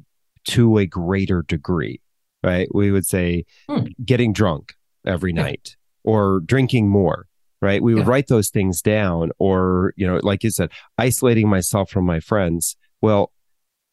to 0.45 0.77
a 0.77 0.85
greater 0.85 1.43
degree, 1.43 2.01
right? 2.43 2.67
We 2.73 2.91
would 2.91 3.05
say 3.05 3.45
hmm. 3.69 3.85
getting 4.03 4.33
drunk 4.33 4.75
every 5.05 5.33
yeah. 5.33 5.43
night 5.43 5.75
or 6.03 6.41
drinking 6.41 6.89
more 6.89 7.27
right? 7.61 7.81
We 7.81 7.95
would 7.95 8.05
yeah. 8.05 8.09
write 8.09 8.27
those 8.27 8.49
things 8.49 8.81
down, 8.81 9.31
or, 9.39 9.93
you 9.95 10.05
know, 10.05 10.19
like 10.21 10.43
you 10.43 10.51
said, 10.51 10.71
isolating 10.97 11.49
myself 11.49 11.89
from 11.89 12.05
my 12.05 12.19
friends. 12.19 12.75
Well, 13.01 13.31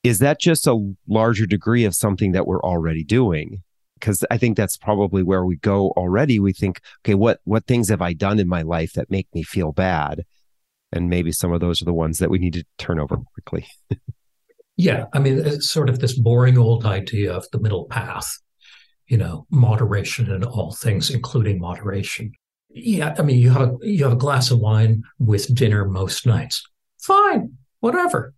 is 0.05 0.19
that 0.19 0.41
just 0.41 0.67
a 0.67 0.95
larger 1.09 1.47
degree 1.47 1.85
of 1.85 1.95
something 1.95 2.33
that 2.33 2.47
we're 2.47 2.63
already 2.63 3.03
doing? 3.03 3.63
Because 3.95 4.25
I 4.31 4.37
think 4.37 4.57
that's 4.57 4.77
probably 4.77 5.23
where 5.23 5.45
we 5.45 5.57
go 5.57 5.91
already. 5.93 6.39
We 6.39 6.53
think, 6.53 6.81
okay, 7.01 7.15
what 7.15 7.41
what 7.45 7.67
things 7.67 7.89
have 7.89 8.03
I 8.03 8.13
done 8.13 8.41
in 8.41 8.49
my 8.49 8.63
life 8.63 8.93
that 8.95 9.11
make 9.11 9.29
me 9.33 9.43
feel 9.43 9.73
bad? 9.73 10.25
And 10.93 11.09
maybe 11.09 11.33
some 11.33 11.53
of 11.53 11.61
those 11.61 11.81
are 11.81 11.87
the 11.87 11.95
ones 11.95 12.19
that 12.19 12.29
we 12.29 12.39
need 12.39 12.55
to 12.55 12.65
turn 12.79 12.99
over 12.99 13.17
quickly. 13.17 13.67
yeah, 14.77 15.05
I 15.12 15.18
mean, 15.18 15.39
it's 15.39 15.70
sort 15.70 15.91
of 15.91 15.99
this 15.99 16.18
boring 16.18 16.59
old 16.59 16.87
idea 16.87 17.33
of 17.33 17.47
the 17.53 17.61
middle 17.61 17.85
path. 17.87 18.27
You 19.07 19.18
know, 19.18 19.47
moderation 19.51 20.31
in 20.31 20.45
all 20.45 20.73
things, 20.73 21.11
including 21.11 21.61
moderation. 21.61 22.33
Yeah, 22.70 23.14
I 23.18 23.23
mean, 23.23 23.39
you 23.39 23.51
have 23.51 23.62
a 23.62 23.77
you 23.83 24.05
have 24.05 24.14
a 24.14 24.16
glass 24.16 24.51
of 24.51 24.59
wine 24.59 25.03
with 25.18 25.55
dinner 25.55 25.85
most 25.85 26.27
nights. 26.27 26.62
Fine, 27.03 27.53
whatever. 27.81 28.33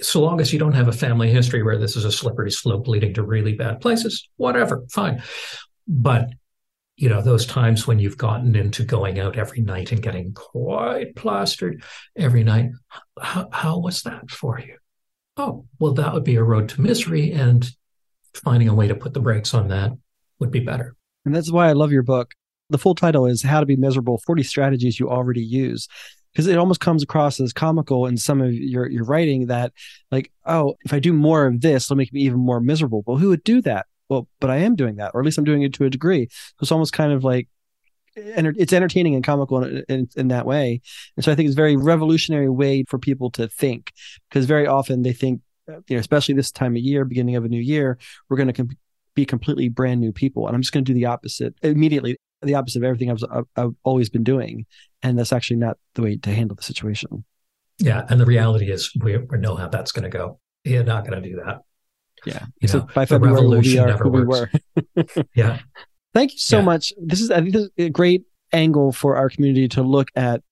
So 0.00 0.20
long 0.20 0.40
as 0.40 0.52
you 0.52 0.58
don't 0.58 0.74
have 0.74 0.88
a 0.88 0.92
family 0.92 1.30
history 1.30 1.62
where 1.62 1.78
this 1.78 1.96
is 1.96 2.04
a 2.04 2.12
slippery 2.12 2.50
slope 2.50 2.86
leading 2.86 3.14
to 3.14 3.22
really 3.22 3.54
bad 3.54 3.80
places, 3.80 4.28
whatever, 4.36 4.84
fine. 4.90 5.22
But 5.88 6.28
you 6.96 7.08
know, 7.08 7.20
those 7.20 7.46
times 7.46 7.86
when 7.86 7.98
you've 7.98 8.18
gotten 8.18 8.54
into 8.54 8.84
going 8.84 9.18
out 9.18 9.36
every 9.36 9.60
night 9.60 9.90
and 9.90 10.02
getting 10.02 10.32
quite 10.34 11.16
plastered 11.16 11.82
every 12.16 12.44
night, 12.44 12.70
how, 13.20 13.48
how 13.50 13.78
was 13.78 14.02
that 14.02 14.30
for 14.30 14.60
you? 14.60 14.76
Oh, 15.36 15.66
well, 15.78 15.92
that 15.94 16.12
would 16.12 16.24
be 16.24 16.36
a 16.36 16.42
road 16.42 16.68
to 16.70 16.80
misery, 16.80 17.32
and 17.32 17.70
finding 18.34 18.68
a 18.68 18.74
way 18.74 18.88
to 18.88 18.94
put 18.94 19.14
the 19.14 19.20
brakes 19.20 19.54
on 19.54 19.68
that 19.68 19.92
would 20.38 20.50
be 20.50 20.60
better. 20.60 20.94
And 21.24 21.34
that's 21.34 21.50
why 21.50 21.68
I 21.68 21.72
love 21.72 21.92
your 21.92 22.02
book 22.02 22.34
the 22.72 22.78
full 22.78 22.94
title 22.94 23.26
is 23.26 23.42
How 23.42 23.60
to 23.60 23.66
Be 23.66 23.76
Miserable 23.76 24.18
40 24.26 24.42
Strategies 24.42 24.98
You 24.98 25.08
Already 25.08 25.42
Use. 25.42 25.86
Because 26.32 26.46
it 26.46 26.56
almost 26.56 26.80
comes 26.80 27.02
across 27.02 27.38
as 27.40 27.52
comical 27.52 28.06
in 28.06 28.16
some 28.16 28.40
of 28.40 28.54
your, 28.54 28.88
your 28.88 29.04
writing 29.04 29.48
that, 29.48 29.74
like, 30.10 30.32
oh, 30.46 30.74
if 30.82 30.94
I 30.94 30.98
do 30.98 31.12
more 31.12 31.44
of 31.44 31.60
this, 31.60 31.84
it'll 31.84 31.96
make 31.96 32.12
me 32.12 32.22
even 32.22 32.38
more 32.38 32.58
miserable. 32.58 33.04
Well, 33.06 33.18
who 33.18 33.28
would 33.28 33.44
do 33.44 33.60
that? 33.62 33.84
Well, 34.08 34.26
but 34.40 34.48
I 34.48 34.56
am 34.56 34.74
doing 34.74 34.96
that, 34.96 35.10
or 35.12 35.20
at 35.20 35.26
least 35.26 35.36
I'm 35.36 35.44
doing 35.44 35.60
it 35.60 35.74
to 35.74 35.84
a 35.84 35.90
degree. 35.90 36.28
So 36.30 36.62
it's 36.62 36.72
almost 36.72 36.94
kind 36.94 37.12
of 37.12 37.22
like 37.22 37.48
it's 38.14 38.72
entertaining 38.72 39.14
and 39.14 39.24
comical 39.24 39.62
in, 39.62 39.84
in, 39.88 40.08
in, 40.16 40.28
that 40.28 40.46
way. 40.46 40.80
And 41.16 41.24
so 41.24 41.32
I 41.32 41.34
think 41.34 41.46
it's 41.46 41.54
a 41.54 41.56
very 41.56 41.76
revolutionary 41.76 42.48
way 42.48 42.84
for 42.84 42.98
people 42.98 43.30
to 43.32 43.48
think 43.48 43.92
because 44.28 44.46
very 44.46 44.66
often 44.66 45.02
they 45.02 45.12
think, 45.12 45.40
uh, 45.68 45.76
you 45.88 45.96
know, 45.96 46.00
especially 46.00 46.34
this 46.34 46.50
time 46.50 46.76
of 46.76 46.82
year, 46.82 47.04
beginning 47.04 47.36
of 47.36 47.44
a 47.44 47.48
new 47.48 47.60
year, 47.60 47.98
we're 48.28 48.36
going 48.36 48.48
to 48.48 48.52
com- 48.52 48.76
be 49.14 49.24
completely 49.24 49.68
brand 49.68 50.00
new 50.00 50.12
people. 50.12 50.46
And 50.46 50.54
I'm 50.54 50.62
just 50.62 50.72
going 50.72 50.84
to 50.84 50.92
do 50.92 50.98
the 50.98 51.06
opposite 51.06 51.54
immediately 51.62 52.16
the 52.42 52.54
opposite 52.54 52.78
of 52.78 52.84
everything 52.84 53.10
I've, 53.10 53.46
I've 53.56 53.74
always 53.84 54.08
been 54.08 54.24
doing. 54.24 54.66
And 55.02 55.18
that's 55.18 55.32
actually 55.32 55.58
not 55.58 55.78
the 55.94 56.02
way 56.02 56.16
to 56.18 56.30
handle 56.30 56.56
the 56.56 56.62
situation. 56.62 57.24
Yeah. 57.78 58.04
And 58.08 58.20
the 58.20 58.26
reality 58.26 58.70
is 58.70 58.92
we, 59.00 59.16
we 59.16 59.38
know 59.38 59.54
how 59.54 59.68
that's 59.68 59.92
going 59.92 60.04
to 60.04 60.08
go. 60.08 60.38
You're 60.64 60.84
not 60.84 61.06
going 61.06 61.22
to 61.22 61.28
do 61.28 61.36
that. 61.44 61.58
Yeah. 62.24 62.46
You 62.60 62.68
so 62.68 62.78
know, 62.78 62.88
by 62.94 63.06
February, 63.06 63.60
we 63.60 63.78
are 63.78 63.96
who 63.96 64.10
we 64.10 64.24
were. 64.24 64.50
yeah. 65.34 65.60
Thank 66.14 66.32
you 66.32 66.38
so 66.38 66.58
yeah. 66.58 66.64
much. 66.64 66.92
This 67.00 67.20
is, 67.20 67.30
I 67.30 67.40
think, 67.40 67.52
this 67.52 67.62
is 67.62 67.70
a 67.78 67.90
great 67.90 68.24
angle 68.52 68.92
for 68.92 69.16
our 69.16 69.28
community 69.30 69.68
to 69.68 69.82
look 69.82 70.08
at 70.14 70.42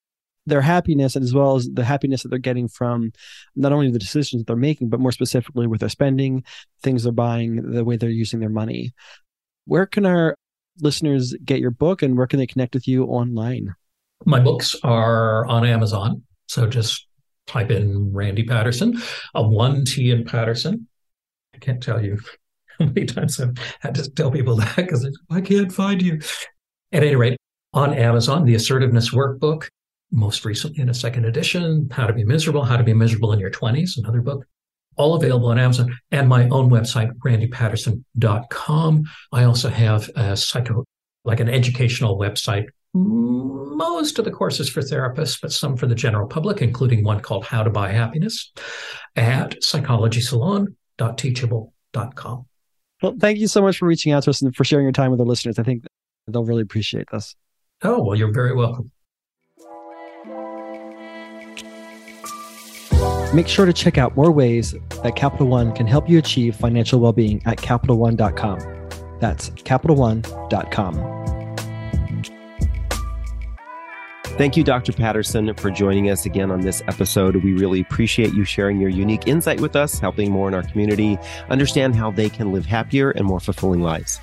their 0.47 0.63
happiness 0.63 1.17
as 1.17 1.35
well 1.35 1.57
as 1.57 1.69
the 1.73 1.85
happiness 1.85 2.23
that 2.23 2.31
they're 2.31 2.39
getting 2.39 2.67
from 2.67 3.13
not 3.55 3.73
only 3.73 3.91
the 3.91 3.99
decisions 3.99 4.41
that 4.41 4.47
they're 4.47 4.57
making, 4.57 4.89
but 4.89 4.99
more 4.99 5.13
specifically 5.13 5.67
with 5.67 5.81
their 5.81 5.89
spending, 5.89 6.43
things 6.83 7.05
they're 7.05 7.13
buying, 7.13 7.73
the 7.73 7.85
way 7.85 7.97
they're 7.97 8.09
using 8.09 8.41
their 8.41 8.49
money. 8.49 8.93
Where 9.67 9.87
can 9.87 10.07
our 10.07 10.35
listeners 10.81 11.35
get 11.45 11.61
your 11.61 11.71
book 11.71 12.03
and 12.03 12.17
where 12.17 12.27
can 12.27 12.39
they 12.39 12.47
connect 12.47 12.75
with 12.75 12.89
you 12.89 13.05
online? 13.05 13.75
My 14.25 14.41
books 14.41 14.75
are 14.83 15.47
on 15.47 15.65
Amazon. 15.65 16.23
So 16.47 16.67
just 16.67 17.07
type 17.47 17.71
in 17.71 18.13
Randy 18.13 18.45
Paterson, 18.45 19.01
a 19.35 19.47
one 19.47 19.85
T 19.85 20.11
in 20.11 20.25
Paterson. 20.25 20.89
I 21.55 21.59
can't 21.59 21.83
tell 21.83 22.03
you 22.03 22.19
how 22.81 22.87
many 22.87 23.07
times 23.07 23.41
I've 23.41 23.57
had 23.81 23.95
to 23.95 24.11
tell 24.11 24.31
people 24.31 24.57
that 24.57 24.76
because 24.76 25.09
I 25.31 25.41
can't 25.41 25.72
find 25.72 26.03
you. 26.03 26.20
At 26.93 27.05
any 27.05 27.14
rate, 27.14 27.37
on 27.72 27.95
Amazon, 27.95 28.45
the 28.45 28.57
Assertiveness 28.57 29.11
Workbook, 29.11 29.68
most 30.11 30.45
recently 30.45 30.83
in 30.83 30.89
a 30.89 30.95
second 30.95 31.24
edition, 31.24 31.89
How 31.93 32.09
to 32.09 32.12
Be 32.12 32.24
Miserable, 32.24 32.64
How 32.64 32.76
to 32.76 32.83
Be 32.83 32.95
Miserable 32.95 33.33
in 33.33 33.39
Your 33.39 33.53
20s, 33.53 33.97
another 33.97 34.20
book, 34.20 34.45
all 34.97 35.14
available 35.14 35.51
on 35.51 35.59
Amazon, 35.59 35.97
and 36.11 36.28
my 36.28 36.49
own 36.49 36.68
website, 36.68 37.12
randypaterson.com. 37.24 39.05
I 39.33 39.45
also 39.45 39.68
have 39.68 40.11
a 40.16 40.37
psycho, 40.37 40.85
like 41.24 41.39
an 41.39 41.49
educational 41.49 42.18
website. 42.18 42.64
Most 42.93 44.18
of 44.18 44.24
the 44.24 44.33
courses 44.33 44.68
for 44.68 44.81
therapists, 44.81 45.41
but 45.41 45.53
some 45.53 45.76
for 45.76 45.87
the 45.87 45.95
general 45.95 46.26
public, 46.26 46.61
including 46.61 47.05
one 47.05 47.20
called 47.20 47.45
How 47.45 47.62
to 47.62 47.70
Buy 47.70 47.93
Happiness 47.93 48.51
at 49.14 49.61
psychologysalon.teachable.com. 49.61 52.47
Well, 53.03 53.16
thank 53.18 53.38
you 53.38 53.46
so 53.46 53.62
much 53.62 53.78
for 53.78 53.86
reaching 53.86 54.12
out 54.12 54.24
to 54.24 54.30
us 54.30 54.42
and 54.42 54.55
for 54.55 54.64
sharing 54.64 54.84
your 54.84 54.92
time 54.92 55.11
with 55.11 55.20
our 55.20 55.26
listeners. 55.26 55.59
I 55.59 55.62
think 55.62 55.84
they'll 56.26 56.44
really 56.44 56.62
appreciate 56.62 57.07
this. 57.11 57.34
Oh, 57.82 58.03
well, 58.03 58.16
you're 58.16 58.32
very 58.32 58.55
welcome. 58.55 58.90
Make 63.32 63.46
sure 63.46 63.64
to 63.64 63.72
check 63.72 63.96
out 63.96 64.16
more 64.16 64.32
ways 64.32 64.74
that 65.03 65.14
Capital 65.14 65.46
One 65.46 65.72
can 65.72 65.86
help 65.86 66.11
you 66.11 66.18
achieve 66.18 66.57
financial 66.57 66.98
well 67.01 67.12
being 67.12 67.40
at 67.46 67.59
CapitalOne.com. 67.59 68.59
That's 69.20 69.51
CapitalOne.com. 69.51 71.20
Thank 74.41 74.57
you, 74.57 74.64
Dr. 74.64 74.95
Paterson, 74.95 75.53
for 75.53 75.70
joining 75.70 76.09
us 76.09 76.24
again 76.24 76.51
on 76.51 76.62
this 76.62 76.80
episode. 76.88 77.36
We 77.45 77.53
really 77.53 77.82
appreciate 77.82 78.32
you 78.32 78.47
sharing 78.47 78.80
your 78.80 78.88
unique 78.88 79.28
insight 79.28 79.61
with 79.61 79.76
us, 79.76 79.99
helping 79.99 80.32
more 80.32 80.49
in 80.49 80.55
our 80.55 80.62
community 80.62 81.18
understand 81.51 81.95
how 81.95 82.11
they 82.11 82.30
can 82.30 82.51
live 82.51 82.64
happier 82.64 83.11
and 83.11 83.26
more 83.26 83.38
fulfilling 83.38 83.82
lives. 83.82 84.18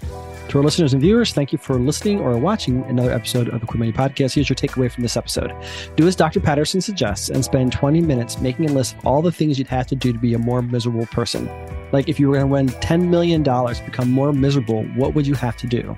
To 0.49 0.59
our 0.59 0.63
listeners 0.63 0.93
and 0.93 1.01
viewers, 1.01 1.33
thank 1.33 1.51
you 1.51 1.57
for 1.57 1.77
listening 1.77 2.21
or 2.21 2.37
watching 2.37 2.81
another 2.85 3.11
episode 3.11 3.49
of 3.49 3.59
the 3.59 3.67
Queer 3.67 3.79
Money 3.79 3.91
Podcast. 3.91 4.33
Here's 4.33 4.47
your 4.47 4.55
takeaway 4.55 4.89
from 4.89 5.03
this 5.03 5.17
episode. 5.17 5.53
Do 5.97 6.07
as 6.07 6.15
Dr. 6.15 6.39
Paterson 6.39 6.79
suggests 6.79 7.27
and 7.27 7.43
spend 7.43 7.73
20 7.73 7.99
minutes 7.99 8.39
making 8.39 8.69
a 8.69 8.71
list 8.71 8.95
of 8.95 9.05
all 9.05 9.21
the 9.21 9.31
things 9.31 9.59
you'd 9.59 9.67
have 9.67 9.87
to 9.87 9.95
do 9.95 10.13
to 10.13 10.17
be 10.19 10.33
a 10.33 10.39
more 10.39 10.61
miserable 10.61 11.05
person. 11.07 11.49
Like 11.91 12.07
if 12.07 12.17
you 12.17 12.29
were 12.29 12.35
going 12.35 12.47
to 12.47 12.51
win 12.51 12.67
$10 12.81 13.09
million, 13.09 13.43
become 13.43 14.09
more 14.09 14.31
miserable, 14.31 14.83
what 14.95 15.15
would 15.15 15.27
you 15.27 15.33
have 15.33 15.57
to 15.57 15.67
do? 15.67 15.97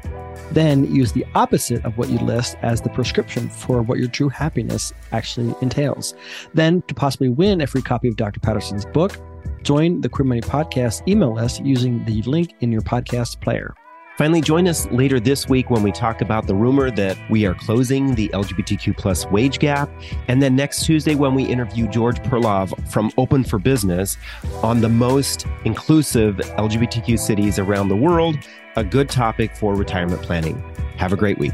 Then 0.52 0.92
use 0.92 1.12
the 1.12 1.28
opposite 1.36 1.86
of 1.86 2.00
what 2.00 2.10
you 2.10 2.18
list 2.18 2.58
as 2.64 2.82
the 2.82 2.90
prescription 2.90 3.50
for 3.50 3.84
what 3.84 4.00
your 4.00 4.08
true 4.08 4.30
happiness 4.30 4.94
actually 5.12 5.54
entails. 5.62 6.16
Then, 6.56 6.82
to 6.84 6.96
possibly 6.96 7.30
win 7.30 7.62
a 7.62 7.68
free 7.68 7.84
copy 7.84 8.08
of 8.08 8.16
Dr. 8.16 8.40
Paterson's 8.40 8.88
book, 8.88 9.16
join 9.62 10.02
the 10.02 10.10
Queer 10.10 10.26
Money 10.26 10.42
Podcast 10.42 11.08
email 11.08 11.36
list 11.36 11.64
using 11.64 12.04
the 12.06 12.24
link 12.24 12.56
in 12.62 12.72
your 12.72 12.82
podcast 12.82 13.40
player. 13.42 13.76
Finally, 14.20 14.42
join 14.42 14.68
us 14.68 14.86
later 14.92 15.18
this 15.18 15.48
week 15.48 15.70
when 15.70 15.82
we 15.82 15.94
talk 15.94 16.20
about 16.20 16.46
the 16.46 16.54
rumor 16.54 16.92
that 16.92 17.18
we 17.30 17.46
are 17.46 17.54
closing 17.54 18.16
the 18.16 18.28
LGBTQ 18.34 18.98
plus 18.98 19.26
wage 19.28 19.60
gap. 19.60 19.90
And 20.28 20.42
then 20.42 20.58
next 20.58 20.84
Tuesday 20.84 21.16
when 21.16 21.34
we 21.34 21.46
interview 21.46 21.88
George 21.88 22.18
Perlov 22.24 22.74
from 22.92 23.14
Open 23.18 23.46
for 23.46 23.60
Business 23.60 24.18
on 24.62 24.82
the 24.82 24.90
most 24.90 25.48
inclusive 25.64 26.36
LGBTQ 26.36 27.18
cities 27.18 27.60
around 27.60 27.88
the 27.88 27.96
world, 27.96 28.36
a 28.76 28.84
good 28.84 29.10
topic 29.10 29.56
for 29.56 29.74
retirement 29.74 30.22
planning. 30.22 30.62
Have 30.98 31.14
a 31.14 31.16
great 31.16 31.38
week. 31.38 31.54